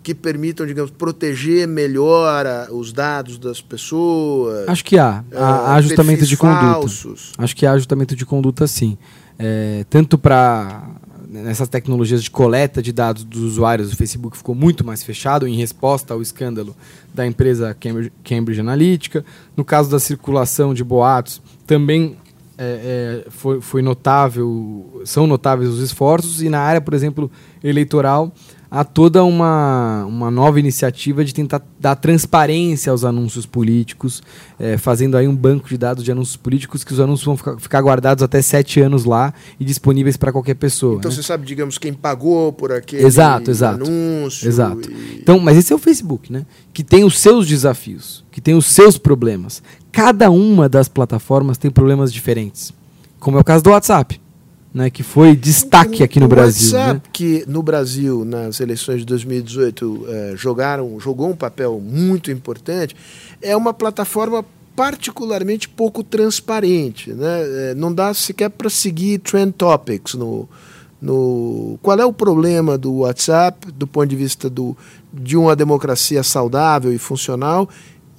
que 0.04 0.14
permitam, 0.14 0.66
digamos, 0.66 0.92
proteger 0.92 1.68
melhor 1.68 2.46
a, 2.46 2.68
os 2.72 2.92
dados 2.92 3.38
das 3.38 3.62
pessoas. 3.62 4.68
Acho 4.68 4.84
que 4.84 5.00
há. 5.00 5.24
Há, 5.34 5.46
há 5.46 5.68
ah, 5.72 5.76
ajustamento 5.76 6.26
de 6.26 6.36
falsos. 6.36 7.04
conduta. 7.04 7.44
Acho 7.44 7.56
que 7.56 7.66
há 7.66 7.72
ajustamento 7.72 8.16
de 8.16 8.26
conduta, 8.26 8.68
sim. 8.68 8.98
É, 9.40 9.86
tanto 9.90 10.18
para 10.18 10.90
nessas 11.28 11.68
tecnologias 11.68 12.22
de 12.22 12.30
coleta 12.30 12.82
de 12.82 12.92
dados 12.92 13.24
dos 13.24 13.42
usuários, 13.42 13.92
o 13.92 13.96
Facebook 13.96 14.38
ficou 14.38 14.54
muito 14.54 14.86
mais 14.86 15.02
fechado 15.02 15.48
em 15.48 15.56
resposta 15.56 16.14
ao 16.14 16.22
escândalo 16.22 16.76
da 17.14 17.26
empresa 17.26 17.76
Cambridge, 17.80 18.12
Cambridge 18.24 18.60
Analytica. 18.60 19.26
No 19.56 19.66
caso 19.66 19.90
da 19.90 20.00
circulação 20.00 20.74
de 20.74 20.84
boatos, 20.84 21.42
também 21.66 22.18
é, 22.58 23.24
é, 23.26 23.30
foi, 23.30 23.62
foi 23.62 23.82
notável, 23.82 25.02
são 25.06 25.26
notáveis 25.26 25.70
os 25.70 25.80
esforços, 25.80 26.42
e 26.42 26.50
na 26.50 26.60
área, 26.60 26.82
por 26.82 26.94
exemplo, 26.94 27.32
eleitoral, 27.64 28.32
há 28.74 28.84
toda 28.84 29.24
uma, 29.24 30.04
uma 30.06 30.32
nova 30.32 30.60
iniciativa 30.60 31.24
de 31.24 31.32
tentar 31.32 31.62
dar 31.80 31.96
transparência 31.96 32.92
aos 32.92 33.06
anúncios 33.06 33.46
políticos, 33.46 34.24
é, 34.60 34.80
fazendo 34.80 35.16
aí 35.16 35.28
um 35.28 35.36
banco 35.36 35.70
de 35.70 35.78
dados 35.78 36.04
de 36.04 36.12
anúncios 36.12 36.36
políticos 36.36 36.84
que 36.84 36.92
os 36.92 37.00
anúncios 37.00 37.24
vão 37.24 37.38
ficar, 37.38 37.60
ficar 37.60 37.82
guardados 37.82 38.24
até 38.24 38.42
sete 38.42 38.82
anos 38.82 39.06
lá 39.06 39.32
e 39.60 39.64
disponíveis 39.64 40.18
para 40.18 40.32
qualquer 40.32 40.56
pessoa. 40.56 40.96
Então 40.98 41.12
né? 41.12 41.16
você 41.16 41.22
sabe, 41.22 41.46
digamos, 41.46 41.78
quem 41.78 41.94
pagou 41.94 42.52
por 42.52 42.72
aquele 42.72 43.06
exato, 43.06 43.52
exato, 43.52 43.84
anúncio. 43.84 44.48
Exato. 44.48 44.90
E... 44.90 45.20
Então, 45.22 45.38
mas 45.38 45.56
esse 45.56 45.72
é 45.72 45.76
o 45.76 45.80
Facebook, 45.80 46.34
né? 46.34 46.44
Que 46.74 46.84
tem 46.84 47.04
os 47.04 47.20
seus 47.20 47.48
desafios, 47.48 48.26
que 48.32 48.42
tem 48.42 48.56
os 48.56 48.66
seus 48.66 48.98
problemas. 48.98 49.62
Cada 49.92 50.32
uma 50.32 50.68
das 50.68 50.88
plataformas 50.88 51.60
tem 51.60 51.70
problemas 51.70 52.12
diferentes. 52.12 52.74
Como 53.20 53.38
é 53.38 53.42
o 53.42 53.44
caso 53.44 53.64
do 53.64 53.70
WhatsApp 53.70 54.23
né, 54.74 54.90
que 54.90 55.04
foi 55.04 55.36
destaque 55.36 56.02
aqui 56.02 56.20
no 56.20 56.26
o 56.26 56.30
Brasil. 56.30 56.76
WhatsApp, 56.76 56.94
né? 56.96 57.02
que 57.14 57.46
no 57.48 57.62
Brasil, 57.62 58.26
nas 58.26 58.60
eleições 58.60 59.00
de 59.00 59.06
2018, 59.06 60.06
eh, 60.08 60.34
jogaram, 60.36 61.00
jogou 61.00 61.30
um 61.30 61.36
papel 61.36 61.80
muito 61.80 62.32
importante, 62.32 62.96
é 63.42 63.56
uma 63.56 63.74
plataforma 63.74 64.44
particularmente 64.76 65.70
pouco 65.70 66.04
transparente. 66.04 67.14
Né? 67.14 67.44
Eh, 67.44 67.74
não 67.76 67.94
dá 67.94 68.14
sequer 68.16 68.50
para 68.50 68.70
seguir 68.70 69.20
trend 69.20 69.54
topics 69.54 70.16
no, 70.16 70.50
no. 71.00 71.78
Qual 71.84 72.00
é 72.00 72.06
o 72.06 72.12
problema 72.12 72.76
do 72.76 72.94
WhatsApp 73.00 73.72
do 73.72 73.86
ponto 73.86 74.08
de 74.08 74.16
vista 74.16 74.50
do, 74.50 74.76
de 75.14 75.38
uma 75.38 75.56
democracia 75.56 76.24
saudável 76.24 76.92
e 76.92 76.98
funcional 76.98 77.70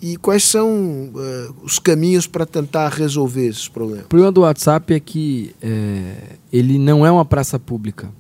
e 0.05 0.19
quais 0.19 0.45
são 0.45 0.69
uh, 1.15 1.55
os 1.63 1.79
caminhos 1.79 2.27
para 2.27 2.45
tentar 2.45 2.91
resolver 2.91 3.47
esses 3.47 3.69
problemas? 3.69 4.05
O 4.05 4.09
problema 4.09 4.31
do 4.31 4.43
WhatsApp 4.43 4.93
é 4.93 5.01
que 5.01 5.55
é, 5.63 6.37
ele 6.53 6.77
não 6.77 7.07
é 7.07 7.11
uma 7.11 7.25
praça 7.25 7.59
pública. 7.59 8.11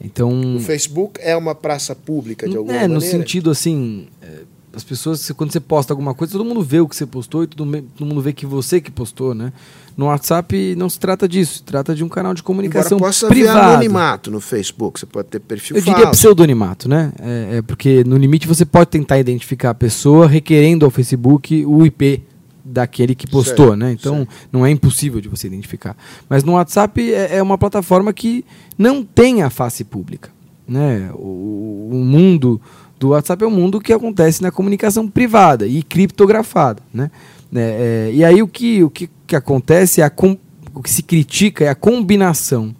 Então, 0.00 0.56
o 0.56 0.58
Facebook 0.58 1.20
é 1.22 1.36
uma 1.36 1.54
praça 1.54 1.94
pública 1.94 2.48
de 2.48 2.56
alguma 2.56 2.74
é, 2.76 2.80
maneira? 2.80 2.94
no 2.94 3.00
sentido 3.00 3.50
assim, 3.52 4.08
é, 4.20 4.40
as 4.76 4.84
pessoas, 4.84 5.30
quando 5.30 5.50
você 5.50 5.58
posta 5.58 5.94
alguma 5.94 6.12
coisa, 6.12 6.34
todo 6.34 6.44
mundo 6.44 6.60
vê 6.60 6.80
o 6.80 6.86
que 6.86 6.94
você 6.94 7.06
postou 7.06 7.42
e 7.42 7.46
todo, 7.46 7.66
todo 7.96 8.06
mundo 8.06 8.20
vê 8.20 8.34
que 8.34 8.44
você 8.44 8.78
que 8.78 8.90
postou, 8.90 9.34
né? 9.34 9.50
No 9.96 10.04
WhatsApp 10.04 10.74
não 10.76 10.90
se 10.90 11.00
trata 11.00 11.26
disso, 11.26 11.54
se 11.54 11.62
trata 11.62 11.94
de 11.94 12.04
um 12.04 12.08
canal 12.10 12.34
de 12.34 12.42
comunicação 12.42 12.98
Embora 12.98 13.08
possa 13.08 13.26
privado. 13.26 13.58
Haver 13.58 13.70
anonimato 13.70 14.30
no 14.30 14.38
Facebook, 14.38 15.00
você 15.00 15.06
pode 15.06 15.28
ter 15.28 15.40
perfil 15.40 15.78
Eu 15.78 15.82
falso. 15.82 15.98
diria 15.98 16.10
pseudonimato, 16.10 16.90
né? 16.90 17.10
É, 17.18 17.56
é, 17.56 17.62
porque 17.62 18.04
no 18.04 18.18
limite 18.18 18.46
você 18.46 18.66
pode 18.66 18.90
tentar 18.90 19.18
identificar 19.18 19.70
a 19.70 19.74
pessoa 19.74 20.26
requerendo 20.26 20.84
ao 20.84 20.90
Facebook 20.90 21.64
o 21.64 21.86
IP 21.86 22.22
daquele 22.62 23.14
que 23.14 23.26
postou, 23.26 23.68
certo, 23.68 23.78
né? 23.78 23.92
Então 23.92 24.16
certo. 24.16 24.30
não 24.52 24.66
é 24.66 24.70
impossível 24.70 25.22
de 25.22 25.28
você 25.30 25.46
identificar. 25.46 25.96
Mas 26.28 26.44
no 26.44 26.52
WhatsApp 26.52 27.14
é, 27.14 27.36
é 27.36 27.42
uma 27.42 27.56
plataforma 27.56 28.12
que 28.12 28.44
não 28.76 29.02
tem 29.02 29.42
a 29.42 29.48
face 29.48 29.84
pública, 29.84 30.28
né? 30.68 31.10
O, 31.14 31.88
o 31.92 32.04
mundo 32.04 32.60
do 32.98 33.08
WhatsApp 33.08 33.44
é 33.44 33.46
um 33.46 33.50
mundo 33.50 33.80
que 33.80 33.92
acontece 33.92 34.42
na 34.42 34.50
comunicação 34.50 35.08
privada 35.08 35.66
e 35.66 35.82
criptografada, 35.82 36.82
né? 36.92 37.10
É, 37.54 38.08
é, 38.10 38.14
e 38.14 38.24
aí 38.24 38.42
o 38.42 38.48
que, 38.48 38.82
o 38.82 38.90
que, 38.90 39.08
que 39.26 39.36
acontece 39.36 40.00
é 40.00 40.04
a 40.04 40.10
com, 40.10 40.36
o 40.74 40.82
que 40.82 40.90
se 40.90 41.02
critica 41.02 41.64
é 41.64 41.68
a 41.68 41.74
combinação 41.74 42.74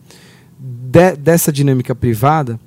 de, 0.58 1.16
dessa 1.16 1.52
dinâmica 1.52 1.94
privada 1.94 2.58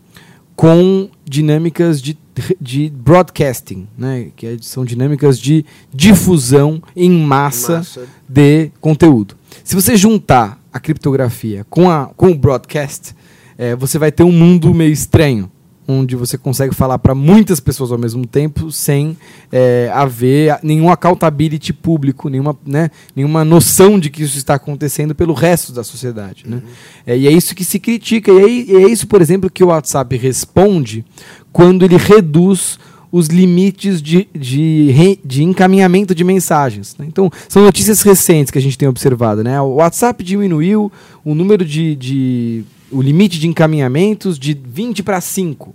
com 0.55 1.09
dinâmicas 1.23 2.01
de, 2.01 2.17
de 2.59 2.89
broadcasting, 2.89 3.87
né? 3.97 4.29
que 4.35 4.45
é, 4.45 4.57
são 4.59 4.83
dinâmicas 4.83 5.39
de 5.39 5.65
difusão 5.93 6.81
em 6.95 7.11
massa, 7.11 7.77
massa, 7.77 8.07
de 8.27 8.71
conteúdo. 8.81 9.37
Se 9.63 9.75
você 9.75 9.95
juntar 9.95 10.59
a 10.73 10.79
criptografia 10.79 11.65
com, 11.69 11.89
a, 11.89 12.07
com 12.07 12.31
o 12.31 12.35
broadcast, 12.35 13.15
é, 13.57 13.75
você 13.75 13.97
vai 13.97 14.11
ter 14.11 14.23
um 14.23 14.31
mundo 14.31 14.73
meio 14.73 14.91
estranho 14.91 15.49
onde 15.89 16.15
você 16.15 16.37
consegue 16.37 16.75
falar 16.75 16.99
para 16.99 17.15
muitas 17.15 17.59
pessoas 17.59 17.91
ao 17.91 17.97
mesmo 17.97 18.25
tempo 18.27 18.71
sem 18.71 19.17
é, 19.51 19.89
haver 19.91 20.59
nenhum 20.61 20.91
accountability 20.91 21.73
público, 21.73 22.29
nenhuma, 22.29 22.55
né, 22.63 22.91
nenhuma 23.15 23.43
noção 23.43 23.99
de 23.99 24.11
que 24.11 24.21
isso 24.21 24.37
está 24.37 24.53
acontecendo 24.53 25.15
pelo 25.15 25.33
resto 25.33 25.73
da 25.73 25.83
sociedade. 25.83 26.43
Né? 26.47 26.57
Uhum. 26.57 26.71
É, 27.07 27.17
e 27.17 27.27
é 27.27 27.31
isso 27.31 27.55
que 27.55 27.65
se 27.65 27.79
critica. 27.79 28.31
E 28.31 28.71
é, 28.71 28.83
é 28.83 28.89
isso, 28.89 29.07
por 29.07 29.19
exemplo, 29.19 29.49
que 29.49 29.63
o 29.63 29.67
WhatsApp 29.67 30.15
responde 30.15 31.03
quando 31.51 31.83
ele 31.83 31.97
reduz 31.97 32.77
os 33.11 33.25
limites 33.25 33.99
de, 33.99 34.29
de, 34.31 35.19
de 35.25 35.43
encaminhamento 35.43 36.13
de 36.13 36.23
mensagens. 36.23 36.95
Né? 36.99 37.07
Então, 37.07 37.31
são 37.47 37.63
notícias 37.63 38.03
recentes 38.03 38.51
que 38.51 38.59
a 38.59 38.61
gente 38.61 38.77
tem 38.77 38.87
observado. 38.87 39.43
Né? 39.43 39.59
O 39.59 39.75
WhatsApp 39.75 40.23
diminuiu 40.23 40.91
o 41.25 41.33
número 41.33 41.65
de, 41.65 41.95
de 41.95 42.63
o 42.91 43.01
limite 43.01 43.39
de 43.39 43.47
encaminhamentos 43.47 44.37
de 44.37 44.53
20 44.53 45.03
para 45.03 45.21
5. 45.21 45.69
O 45.69 45.73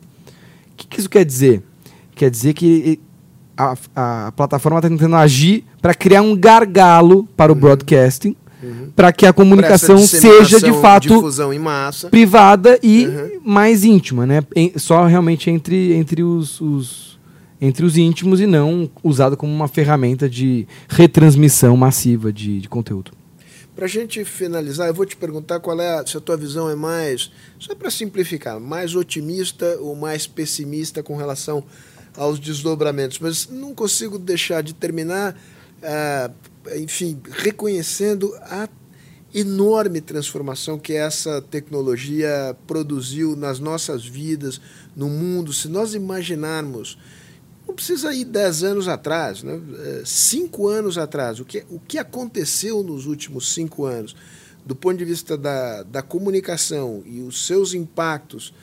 que, 0.77 0.87
que, 0.87 1.01
isso 1.01 1.09
quer 1.09 1.25
dizer? 1.25 1.63
Quer 2.15 2.31
dizer 2.31 2.55
que 2.55 3.01
a, 3.57 3.75
a 3.95 4.33
plataforma 4.33 4.79
está 4.79 4.89
tentando 4.89 5.17
agir 5.17 5.65
para 5.81 5.95
criar 5.95 6.23
um 6.23 6.37
gargalo 6.37 7.29
para 7.37 7.53
o 7.53 7.55
uhum. 7.55 7.61
broadcasting, 7.61 8.37
uhum. 8.63 8.91
para 8.95 9.13
que 9.13 9.27
a 9.27 9.33
comunicação 9.33 9.99
seja 9.99 10.61
de 10.61 10.73
fato 10.81 11.23
privada 12.11 12.79
e 12.83 13.07
uhum. 13.07 13.41
mais 13.45 13.85
íntima, 13.85 14.27
né? 14.27 14.43
Só 14.77 15.07
realmente 15.07 15.51
entre, 15.51 15.93
entre 15.93 16.23
os, 16.23 16.61
os, 16.61 17.19
entre 17.61 17.85
os 17.85 17.97
íntimos 17.97 18.41
e 18.41 18.47
não 18.47 18.91
usado 19.03 19.37
como 19.37 19.53
uma 19.53 19.69
ferramenta 19.69 20.29
de 20.29 20.67
retransmissão 20.89 21.77
massiva 21.77 22.33
de, 22.33 22.61
de 22.61 22.69
conteúdo. 22.69 23.13
Para 23.75 23.87
a 23.87 23.89
gente 23.89 24.25
finalizar, 24.25 24.87
eu 24.87 24.95
vou 24.95 25.05
te 25.05 25.17
perguntar 25.17 25.59
qual 25.59 25.81
é 25.81 25.99
a, 25.99 26.07
se 26.07 26.17
a 26.17 26.21
tua 26.21 26.37
visão 26.37 26.71
é 26.71 26.77
mais, 26.77 27.33
só 27.59 27.75
para 27.75 27.91
simplificar, 27.91 28.61
mais 28.61 28.95
otimista 28.95 29.79
ou 29.81 29.97
mais 29.97 30.29
pessimista 30.29 31.03
com 31.03 31.17
relação 31.17 31.65
aos 32.17 32.39
desdobramentos. 32.39 33.19
Mas 33.19 33.49
não 33.49 33.75
consigo 33.75 34.17
deixar 34.17 34.63
de 34.63 34.75
terminar, 34.75 35.37
ah, 35.83 36.31
enfim, 36.77 37.21
reconhecendo 37.31 38.33
a 38.43 38.69
enorme 39.35 40.01
transformação 40.01 40.79
que 40.79 40.93
essa 40.93 41.43
tecnologia 41.43 42.57
produziu 42.69 43.35
nas 43.35 43.59
nossas 43.59 44.07
vidas, 44.07 44.61
no 44.95 45.09
mundo. 45.09 45.53
Se 45.53 45.67
nós 45.67 45.95
imaginarmos 45.95 46.97
não 47.75 47.77
precisa 47.77 48.15
ir 48.15 48.25
dez 48.25 48.63
anos 48.63 48.87
atrás, 48.87 49.43
né? 49.43 49.61
É, 49.85 50.03
cinco 50.05 50.69
anos 50.69 50.97
atrás. 50.97 51.41
O 51.41 51.45
que, 51.45 51.65
o 51.69 51.81
que 51.81 51.99
aconteceu 51.99 52.85
nos 52.85 53.05
últimos 53.05 53.53
cinco 53.53 53.85
anos, 53.85 54.15
do 54.65 54.77
ponto 54.77 54.97
de 54.97 55.05
vista 55.05 55.37
da, 55.37 55.83
da 55.83 56.01
comunicação 56.01 57.03
e 57.05 57.21
os 57.21 57.47
seus 57.47 57.75
impactos 57.75 58.55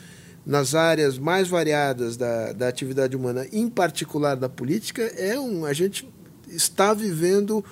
nas 0.46 0.74
áreas 0.74 1.20
mais 1.20 1.50
variadas 1.50 2.16
da, 2.16 2.54
da 2.54 2.70
atividade 2.70 3.16
humana, 3.16 3.46
em 3.52 3.70
particular 3.70 4.36
da 4.36 4.48
política, 4.48 5.04
é 5.04 5.38
um. 5.38 5.66
A 5.66 5.74
gente 5.74 6.08
está 6.48 6.94
vivendo 6.94 7.64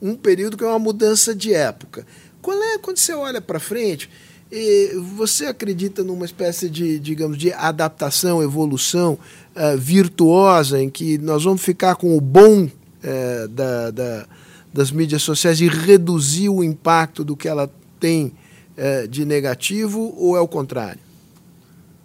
um 0.00 0.14
período 0.14 0.58
que 0.58 0.64
é 0.64 0.66
uma 0.66 0.78
mudança 0.78 1.34
de 1.34 1.54
época. 1.54 2.06
Qual 2.42 2.62
é 2.62 2.76
quando 2.76 2.98
você 2.98 3.14
olha 3.14 3.40
para 3.40 3.58
frente? 3.58 4.10
E 4.54 4.92
você 5.16 5.46
acredita 5.46 6.04
numa 6.04 6.26
espécie 6.26 6.68
de, 6.68 6.98
digamos, 6.98 7.38
de 7.38 7.50
adaptação, 7.54 8.42
evolução 8.42 9.18
uh, 9.56 9.76
virtuosa 9.78 10.82
em 10.82 10.90
que 10.90 11.18
nós 11.18 11.44
vamos 11.44 11.62
ficar 11.62 11.96
com 11.96 12.16
o 12.16 12.20
bom 12.20 12.64
uh, 12.64 13.48
da, 13.48 13.90
da, 13.90 14.26
das 14.72 14.90
mídias 14.90 15.22
sociais 15.22 15.60
e 15.60 15.68
reduzir 15.68 16.48
o 16.48 16.62
impacto 16.62 17.24
do 17.24 17.36
que 17.36 17.48
ela 17.48 17.70
tem 17.98 18.32
uh, 18.76 19.08
de 19.08 19.24
negativo 19.24 20.14
ou 20.16 20.36
é 20.36 20.40
o 20.40 20.48
contrário? 20.48 21.00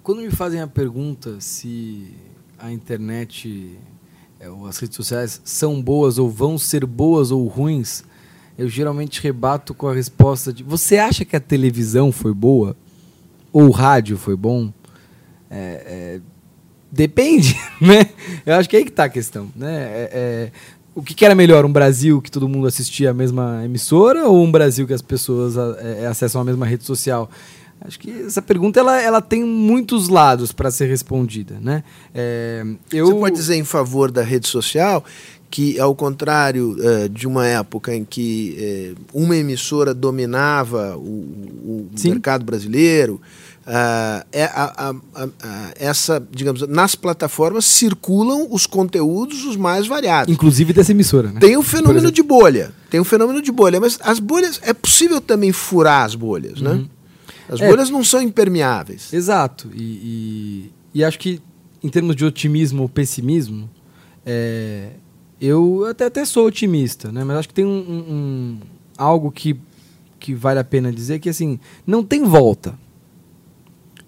Quando 0.03 0.21
me 0.21 0.31
fazem 0.31 0.61
a 0.61 0.67
pergunta 0.67 1.41
se 1.41 2.13
a 2.57 2.71
internet 2.71 3.77
ou 4.51 4.65
as 4.65 4.77
redes 4.77 4.95
sociais 4.95 5.41
são 5.43 5.81
boas 5.81 6.17
ou 6.17 6.29
vão 6.29 6.57
ser 6.57 6.85
boas 6.85 7.31
ou 7.31 7.45
ruins, 7.47 8.03
eu 8.57 8.67
geralmente 8.67 9.21
rebato 9.21 9.73
com 9.73 9.87
a 9.87 9.93
resposta 9.93 10.51
de: 10.51 10.63
Você 10.63 10.97
acha 10.97 11.23
que 11.23 11.35
a 11.35 11.39
televisão 11.39 12.11
foi 12.11 12.33
boa? 12.33 12.75
Ou 13.51 13.63
o 13.63 13.71
rádio 13.71 14.17
foi 14.17 14.35
bom? 14.35 14.71
É, 15.49 16.19
é, 16.19 16.21
depende, 16.91 17.55
né? 17.81 18.09
Eu 18.45 18.55
acho 18.55 18.69
que 18.69 18.75
é 18.75 18.79
aí 18.79 18.85
que 18.85 18.91
está 18.91 19.05
a 19.05 19.09
questão. 19.09 19.49
Né? 19.55 19.75
É, 19.75 20.09
é, 20.13 20.51
o 20.95 21.03
que, 21.03 21.13
que, 21.13 21.25
era 21.25 21.35
melhor? 21.35 21.65
Um 21.65 21.71
Brasil 21.71 22.21
que 22.21 22.31
todo 22.31 22.49
mundo 22.49 22.67
assistia 22.67 23.11
a 23.11 23.13
mesma 23.13 23.63
emissora 23.63 24.27
ou 24.27 24.43
um 24.43 24.51
Brasil 24.51 24.87
que 24.87 24.93
as 24.93 25.01
pessoas 25.01 25.55
é, 25.55 26.03
é, 26.03 26.07
acessam 26.07 26.41
a 26.41 26.43
mesma 26.43 26.65
rede 26.65 26.85
social? 26.85 27.29
Acho 27.79 27.99
que 27.99 28.09
essa 28.25 28.41
pergunta 28.41 28.79
ela, 28.79 28.99
ela 28.99 29.21
tem 29.21 29.43
muitos 29.43 30.09
lados 30.09 30.51
para 30.51 30.71
ser 30.71 30.87
respondida, 30.87 31.59
né? 31.61 31.83
É, 32.13 32.63
eu... 32.91 33.05
Você 33.05 33.13
pode 33.13 33.35
dizer 33.35 33.55
em 33.55 33.63
favor 33.63 34.11
da 34.11 34.23
rede 34.23 34.47
social 34.47 35.05
que, 35.49 35.79
ao 35.79 35.95
contrário 35.95 36.75
uh, 36.77 37.07
de 37.09 37.27
uma 37.27 37.47
época 37.47 37.95
em 37.95 38.03
que 38.03 38.95
uh, 39.13 39.21
uma 39.23 39.35
emissora 39.35 39.93
dominava 39.93 40.97
o, 40.97 41.01
o 41.01 41.89
mercado 42.03 42.43
brasileiro, 42.43 43.21
uh, 43.67 44.25
é 44.31 44.45
a, 44.45 44.89
a, 44.89 44.95
a, 45.21 45.71
essa, 45.75 46.25
digamos, 46.31 46.65
nas 46.67 46.95
plataformas 46.95 47.65
circulam 47.65 48.47
os 48.49 48.65
conteúdos 48.65 49.45
os 49.45 49.57
mais 49.57 49.85
variados. 49.85 50.33
Inclusive 50.33 50.73
dessa 50.73 50.91
emissora. 50.91 51.31
Né? 51.31 51.39
Tem 51.39 51.57
o 51.57 51.61
fenômeno 51.61 52.11
de 52.11 52.23
bolha. 52.23 52.71
Tem 52.89 52.99
o 52.99 53.03
fenômeno 53.03 53.41
de 53.41 53.51
bolha, 53.51 53.79
mas 53.79 53.99
as 54.01 54.19
bolhas 54.19 54.59
é 54.63 54.73
possível 54.73 55.19
também 55.19 55.51
furar 55.51 56.05
as 56.05 56.15
bolhas, 56.15 56.61
né? 56.61 56.71
uhum. 56.71 56.77
né? 56.77 56.89
As 57.49 57.61
é, 57.61 57.69
bolhas 57.69 57.89
não 57.89 58.03
são 58.03 58.21
impermeáveis. 58.21 59.13
Exato. 59.13 59.69
E, 59.73 59.81
e, 59.81 60.71
e, 60.95 61.03
acho 61.03 61.17
que 61.17 61.41
em 61.81 61.87
termos 61.87 62.15
de 62.15 62.25
otimismo 62.25 62.81
ou 62.81 62.89
pessimismo, 62.89 63.69
é, 64.25 64.89
eu 65.39 65.85
até, 65.85 66.05
até 66.05 66.25
sou 66.25 66.45
otimista, 66.45 67.09
né? 67.09 67.23
Mas 67.23 67.37
acho 67.37 67.47
que 67.47 67.53
tem 67.53 67.65
um, 67.65 67.69
um, 67.69 68.59
algo 68.97 69.31
que, 69.31 69.57
que 70.19 70.33
vale 70.33 70.59
a 70.59 70.63
pena 70.63 70.91
dizer 70.91 71.19
que 71.19 71.29
assim 71.29 71.57
não 71.85 72.03
tem 72.03 72.23
volta. 72.23 72.77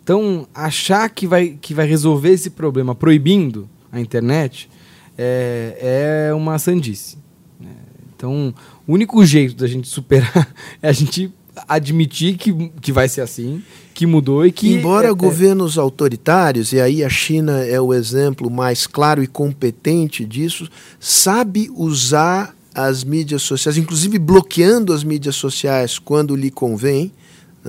Então 0.10 0.48
achar 0.56 1.08
que 1.08 1.28
vai, 1.28 1.56
que 1.62 1.72
vai 1.72 1.86
resolver 1.86 2.32
esse 2.32 2.50
problema 2.50 2.96
proibindo 2.96 3.70
a 3.92 4.02
internet 4.02 4.68
é, 5.16 6.30
é 6.30 6.34
uma 6.34 6.58
sandice. 6.58 7.16
Né? 7.60 7.70
Então 8.16 8.52
o 8.88 8.94
único 8.94 9.24
jeito 9.24 9.54
da 9.54 9.68
gente 9.68 9.88
superar 9.88 10.52
é 10.82 10.90
a 10.90 10.92
gente 10.92 11.32
admitir 11.68 12.38
que, 12.38 12.72
que 12.82 12.92
vai 12.92 13.08
ser 13.08 13.22
assim, 13.22 13.62
que 13.94 14.08
mudou 14.08 14.44
e 14.44 14.52
que. 14.52 14.74
Embora 14.74 15.10
é, 15.10 15.12
é, 15.12 15.14
governos 15.14 15.78
autoritários, 15.78 16.74
e 16.74 16.82
aí 16.82 17.04
a 17.04 17.10
China 17.10 17.64
é 17.64 17.80
o 17.80 17.94
exemplo 17.94 18.50
mais 18.50 18.88
claro 18.88 19.22
e 19.22 19.28
competente 19.28 20.26
disso, 20.26 20.68
sabe 21.00 21.70
usar 21.76 22.56
as 22.74 23.04
mídias 23.04 23.44
sociais, 23.44 23.78
inclusive 23.78 24.18
bloqueando 24.18 24.92
as 24.92 25.04
mídias 25.04 25.36
sociais 25.36 26.00
quando 26.00 26.36
lhe 26.36 26.50
convém, 26.50 27.12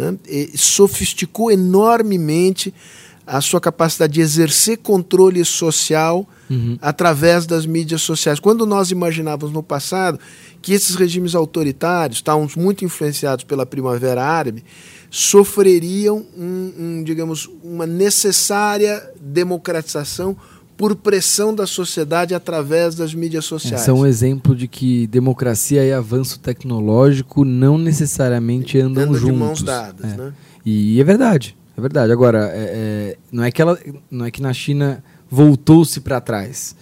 né, 0.00 0.16
sofisticou 0.56 1.50
enormemente 1.50 2.72
a 3.26 3.40
sua 3.40 3.60
capacidade 3.60 4.14
de 4.14 4.20
exercer 4.20 4.78
controle 4.78 5.44
social 5.44 6.28
uhum. 6.50 6.76
através 6.82 7.46
das 7.46 7.64
mídias 7.64 8.02
sociais. 8.02 8.40
Quando 8.40 8.66
nós 8.66 8.90
imaginávamos 8.90 9.54
no 9.54 9.62
passado 9.62 10.18
que 10.60 10.72
esses 10.72 10.96
regimes 10.96 11.36
autoritários, 11.36 12.18
estavam 12.18 12.48
muito 12.56 12.84
influenciados 12.84 13.44
pela 13.44 13.64
Primavera 13.64 14.24
Árabe, 14.24 14.64
sofreriam, 15.08 16.26
um, 16.36 16.72
um, 16.78 17.04
digamos, 17.04 17.48
uma 17.62 17.86
necessária 17.86 19.00
democratização 19.20 20.36
por 20.80 20.96
pressão 20.96 21.54
da 21.54 21.66
sociedade 21.66 22.34
através 22.34 22.94
das 22.94 23.12
mídias 23.12 23.44
sociais. 23.44 23.86
É, 23.86 23.92
um 23.92 24.06
exemplo 24.06 24.56
de 24.56 24.66
que 24.66 25.06
democracia 25.08 25.84
e 25.84 25.92
avanço 25.92 26.40
tecnológico 26.40 27.44
não 27.44 27.76
necessariamente 27.76 28.78
andam 28.78 29.04
Anda 29.04 29.18
juntos. 29.18 29.34
de 29.34 29.38
mãos 29.38 29.62
dadas, 29.62 30.14
é. 30.14 30.16
né? 30.16 30.32
E 30.64 30.98
é 30.98 31.04
verdade, 31.04 31.54
é 31.76 31.80
verdade. 31.82 32.10
Agora, 32.10 32.50
é, 32.54 32.54
é, 32.54 33.16
não, 33.30 33.44
é 33.44 33.50
que 33.50 33.60
ela, 33.60 33.78
não 34.10 34.24
é 34.24 34.30
que 34.30 34.40
na 34.40 34.54
China 34.54 35.04
voltou-se 35.30 36.00
para 36.00 36.18
trás 36.18 36.74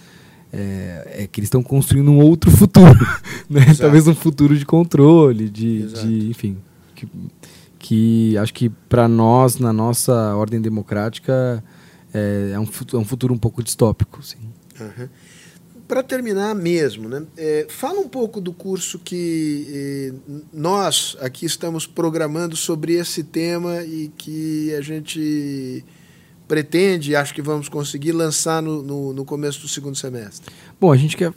é, 0.53 1.23
é 1.23 1.27
que 1.27 1.41
eles 1.41 1.47
estão 1.47 1.61
construindo 1.61 2.09
um 2.09 2.19
outro 2.19 2.49
futuro, 2.51 3.05
né? 3.49 3.65
talvez 3.77 4.07
um 4.07 4.15
futuro 4.15 4.57
de 4.57 4.65
controle, 4.65 5.49
de, 5.49 5.87
de 5.87 6.29
enfim, 6.29 6.55
que, 6.95 7.05
que, 7.77 8.37
acho 8.37 8.53
que 8.53 8.69
para 8.69 9.09
nós 9.09 9.59
na 9.59 9.73
nossa 9.73 10.33
ordem 10.35 10.61
democrática 10.61 11.61
é, 12.13 12.51
é, 12.53 12.59
um, 12.59 12.65
futuro, 12.65 12.97
é 12.97 13.01
um 13.01 13.05
futuro 13.05 13.33
um 13.33 13.37
pouco 13.37 13.63
distópico, 13.63 14.23
sim. 14.23 14.37
Uhum. 14.79 15.07
Para 15.87 16.03
terminar 16.03 16.53
mesmo, 16.53 17.09
né? 17.09 17.23
É, 17.35 17.65
fala 17.67 17.99
um 17.99 18.07
pouco 18.07 18.39
do 18.39 18.53
curso 18.53 18.99
que 18.99 19.65
eh, 19.67 20.43
nós 20.53 21.17
aqui 21.19 21.47
estamos 21.47 21.87
programando 21.87 22.55
sobre 22.55 22.93
esse 22.93 23.23
tema 23.23 23.83
e 23.83 24.11
que 24.15 24.71
a 24.75 24.81
gente 24.81 25.83
pretende, 26.47 27.15
acho 27.15 27.33
que 27.33 27.41
vamos 27.41 27.69
conseguir 27.69 28.11
lançar 28.11 28.61
no, 28.61 28.83
no, 28.83 29.13
no 29.13 29.25
começo 29.25 29.61
do 29.61 29.67
segundo 29.67 29.95
semestre? 29.95 30.53
Bom, 30.79 30.91
a 30.91 30.97
gente 30.97 31.17
quer 31.17 31.33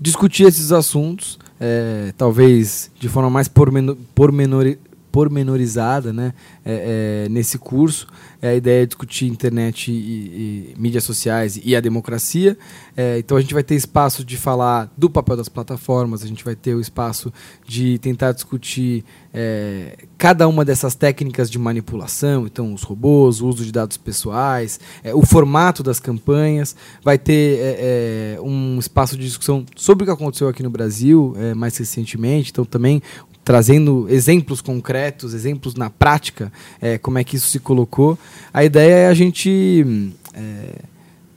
discutir 0.00 0.44
esses 0.44 0.72
assuntos, 0.72 1.38
é, 1.60 2.12
talvez 2.16 2.90
de 2.98 3.08
forma 3.08 3.30
mais 3.30 3.48
pormenor, 3.48 3.96
pormenor, 4.14 4.76
pormenorizada 5.16 6.12
né, 6.12 6.34
é, 6.62 7.24
é, 7.24 7.28
nesse 7.30 7.56
curso. 7.56 8.06
É 8.42 8.48
a 8.50 8.54
ideia 8.54 8.82
é 8.82 8.86
discutir 8.86 9.24
internet 9.26 9.90
e, 9.90 9.94
e 9.94 10.74
mídias 10.76 11.04
sociais 11.04 11.58
e 11.64 11.74
a 11.74 11.80
democracia. 11.80 12.58
É, 12.94 13.18
então 13.18 13.38
a 13.38 13.40
gente 13.40 13.54
vai 13.54 13.62
ter 13.62 13.76
espaço 13.76 14.22
de 14.22 14.36
falar 14.36 14.92
do 14.94 15.08
papel 15.08 15.34
das 15.34 15.48
plataformas, 15.48 16.22
a 16.22 16.26
gente 16.26 16.44
vai 16.44 16.54
ter 16.54 16.74
o 16.74 16.80
espaço 16.82 17.32
de 17.66 17.98
tentar 17.98 18.32
discutir 18.32 19.06
é, 19.32 19.96
cada 20.18 20.46
uma 20.46 20.66
dessas 20.66 20.94
técnicas 20.94 21.50
de 21.50 21.58
manipulação, 21.58 22.46
então 22.46 22.74
os 22.74 22.82
robôs, 22.82 23.40
o 23.40 23.48
uso 23.48 23.64
de 23.64 23.72
dados 23.72 23.96
pessoais, 23.96 24.78
é, 25.02 25.14
o 25.14 25.24
formato 25.24 25.82
das 25.82 25.98
campanhas. 25.98 26.76
Vai 27.02 27.16
ter 27.16 27.58
é, 27.58 28.38
um 28.42 28.78
espaço 28.78 29.16
de 29.16 29.24
discussão 29.24 29.64
sobre 29.74 30.04
o 30.04 30.06
que 30.06 30.12
aconteceu 30.12 30.46
aqui 30.48 30.62
no 30.62 30.68
Brasil 30.68 31.34
mais 31.56 31.74
recentemente, 31.78 32.50
então 32.50 32.66
também 32.66 33.00
trazendo 33.46 34.08
exemplos 34.10 34.60
concretos, 34.60 35.32
exemplos 35.32 35.76
na 35.76 35.88
prática, 35.88 36.52
é, 36.82 36.98
como 36.98 37.16
é 37.16 37.22
que 37.22 37.36
isso 37.36 37.46
se 37.46 37.60
colocou. 37.60 38.18
A 38.52 38.64
ideia 38.64 38.92
é 38.92 39.06
a 39.06 39.14
gente 39.14 40.12
é, 40.34 40.80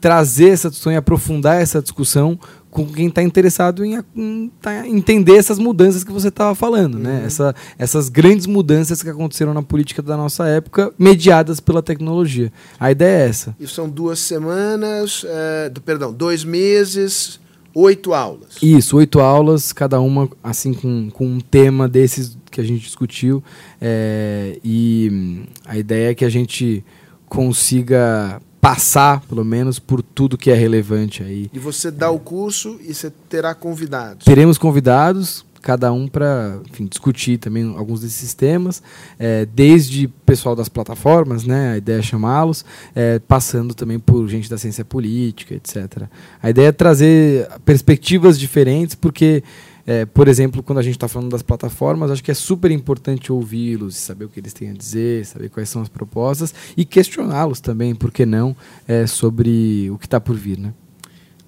trazer 0.02 0.50
essa 0.50 0.72
discussão 0.72 0.92
e 0.92 0.96
aprofundar 0.96 1.62
essa 1.62 1.80
discussão 1.80 2.40
com 2.72 2.84
quem 2.88 3.10
está 3.10 3.22
interessado 3.22 3.86
em, 3.86 4.04
em 4.16 4.52
tá, 4.60 4.88
entender 4.88 5.36
essas 5.36 5.60
mudanças 5.60 6.04
que 6.04 6.12
você 6.12 6.30
estava 6.30 6.56
falando, 6.56 6.98
né? 6.98 7.10
uhum. 7.12 7.20
né? 7.20 7.26
Essa, 7.28 7.56
essas 7.78 8.10
grandes 8.10 8.48
mudanças 8.48 9.04
que 9.04 9.10
aconteceram 9.10 9.54
na 9.54 9.62
política 9.62 10.02
da 10.02 10.18
nossa 10.18 10.48
época, 10.48 10.92
mediadas 10.98 11.60
pela 11.60 11.84
tecnologia. 11.84 12.52
A 12.80 12.90
ideia 12.90 13.26
é 13.26 13.30
essa. 13.30 13.56
E 13.60 13.68
são 13.68 13.88
duas 13.88 14.18
semanas, 14.18 15.24
é, 15.28 15.72
perdão, 15.86 16.12
dois 16.12 16.44
meses, 16.44 17.40
oito 17.80 18.14
aulas. 18.14 18.58
Isso, 18.62 18.98
oito 18.98 19.20
aulas, 19.20 19.72
cada 19.72 20.00
uma 20.00 20.30
assim 20.44 20.74
com, 20.74 21.10
com 21.12 21.26
um 21.26 21.40
tema 21.40 21.88
desses 21.88 22.38
que 22.52 22.60
a 22.60 22.64
gente 22.64 22.82
discutiu. 22.82 23.44
É, 23.80 24.60
e 24.64 25.10
hum, 25.12 25.44
a 25.66 25.78
ideia 25.78 26.12
é 26.12 26.16
que 26.16 26.26
a 26.26 26.30
gente 26.30 26.84
consiga 27.28 28.42
passar, 28.60 29.22
pelo 29.22 29.46
menos, 29.46 29.80
por 29.80 30.02
tudo 30.02 30.38
que 30.38 30.52
é 30.52 30.54
relevante 30.54 31.24
aí. 31.24 31.50
E 31.54 31.60
você 31.60 31.90
dá 31.90 32.10
o 32.10 32.20
curso 32.20 32.78
e 32.82 32.94
você 32.94 33.12
terá 33.30 33.56
convidados. 33.56 34.26
Teremos 34.26 34.58
convidados, 34.58 35.46
cada 35.62 35.92
um 35.92 36.08
para 36.08 36.60
discutir 36.90 37.38
também 37.38 37.76
alguns 37.76 38.02
desses 38.02 38.34
temas, 38.34 38.82
é, 39.18 39.46
desde 39.46 40.08
pessoal 40.26 40.56
das 40.56 40.70
plataformas, 40.70 41.44
né, 41.44 41.74
a 41.74 41.78
ideia 41.78 42.00
é 42.00 42.02
chamá-los, 42.02 42.66
é, 42.96 43.20
passando 43.20 43.74
também 43.74 44.00
por 44.00 44.28
gente 44.28 44.50
da 44.50 44.58
ciência 44.58 44.86
política, 44.86 45.56
etc. 45.56 46.04
A 46.42 46.50
ideia 46.50 46.68
é 46.68 46.72
trazer 46.72 47.48
perspectivas 47.66 48.40
diferentes, 48.40 48.96
porque 48.96 49.44
é, 49.90 50.06
por 50.06 50.28
exemplo, 50.28 50.62
quando 50.62 50.78
a 50.78 50.84
gente 50.84 50.98
está 50.98 51.08
falando 51.08 51.32
das 51.32 51.42
plataformas, 51.42 52.12
acho 52.12 52.24
que 52.24 52.30
é 52.30 52.36
super 52.36 52.70
importante 52.70 53.32
ouvi-los, 53.32 53.96
saber 53.96 54.26
o 54.26 54.30
que 54.30 54.40
eles 54.40 54.54
têm 54.54 54.70
a 54.70 54.74
dizer, 54.74 55.26
saber 55.26 55.50
quais 55.50 55.68
são 55.68 55.82
as 55.82 55.90
propostas 55.90 56.54
e 56.78 56.86
questioná-los 56.86 57.60
também, 57.60 57.96
por 57.96 58.12
que 58.12 58.24
não, 58.24 58.56
é, 58.88 59.08
sobre 59.08 59.90
o 59.90 59.98
que 59.98 60.06
está 60.06 60.20
por 60.20 60.36
vir. 60.36 60.60
Né? 60.60 60.74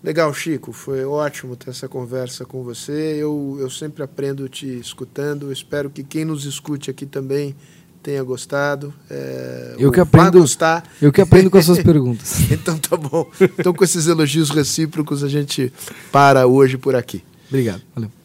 Legal, 0.04 0.34
Chico. 0.34 0.72
Foi 0.72 1.06
ótimo 1.06 1.56
ter 1.56 1.70
essa 1.70 1.88
conversa 1.88 2.44
com 2.44 2.64
você. 2.64 3.18
Eu, 3.20 3.58
eu 3.60 3.70
sempre 3.70 4.04
aprendo 4.04 4.50
te 4.50 4.66
escutando. 4.80 5.52
Espero 5.52 5.90
que 5.90 6.04
quem 6.04 6.26
nos 6.26 6.46
escute 6.46 6.90
aqui 6.90 7.06
também 7.06 7.56
tenha 8.02 8.24
gostado. 8.24 8.94
É, 9.10 9.76
eu 9.78 9.92
que 9.92 10.00
aprendo, 10.00 10.40
gostar. 10.40 10.84
Eu 11.02 11.12
que 11.12 11.22
aprendo 11.22 11.50
com 11.50 11.58
as 11.58 11.66
suas 11.66 11.82
perguntas. 11.84 12.52
então 12.52 12.78
tá 12.78 12.98
bom. 12.98 13.30
Então 13.40 13.74
com 13.74 13.84
esses 13.84 14.08
elogios 14.08 14.50
recíprocos 14.50 15.24
a 15.24 15.30
gente 15.30 15.72
para 16.12 16.48
hoje 16.48 16.78
por 16.78 16.96
aqui. 16.96 17.24
Obrigado. 17.50 17.82
Valeu. 17.94 18.21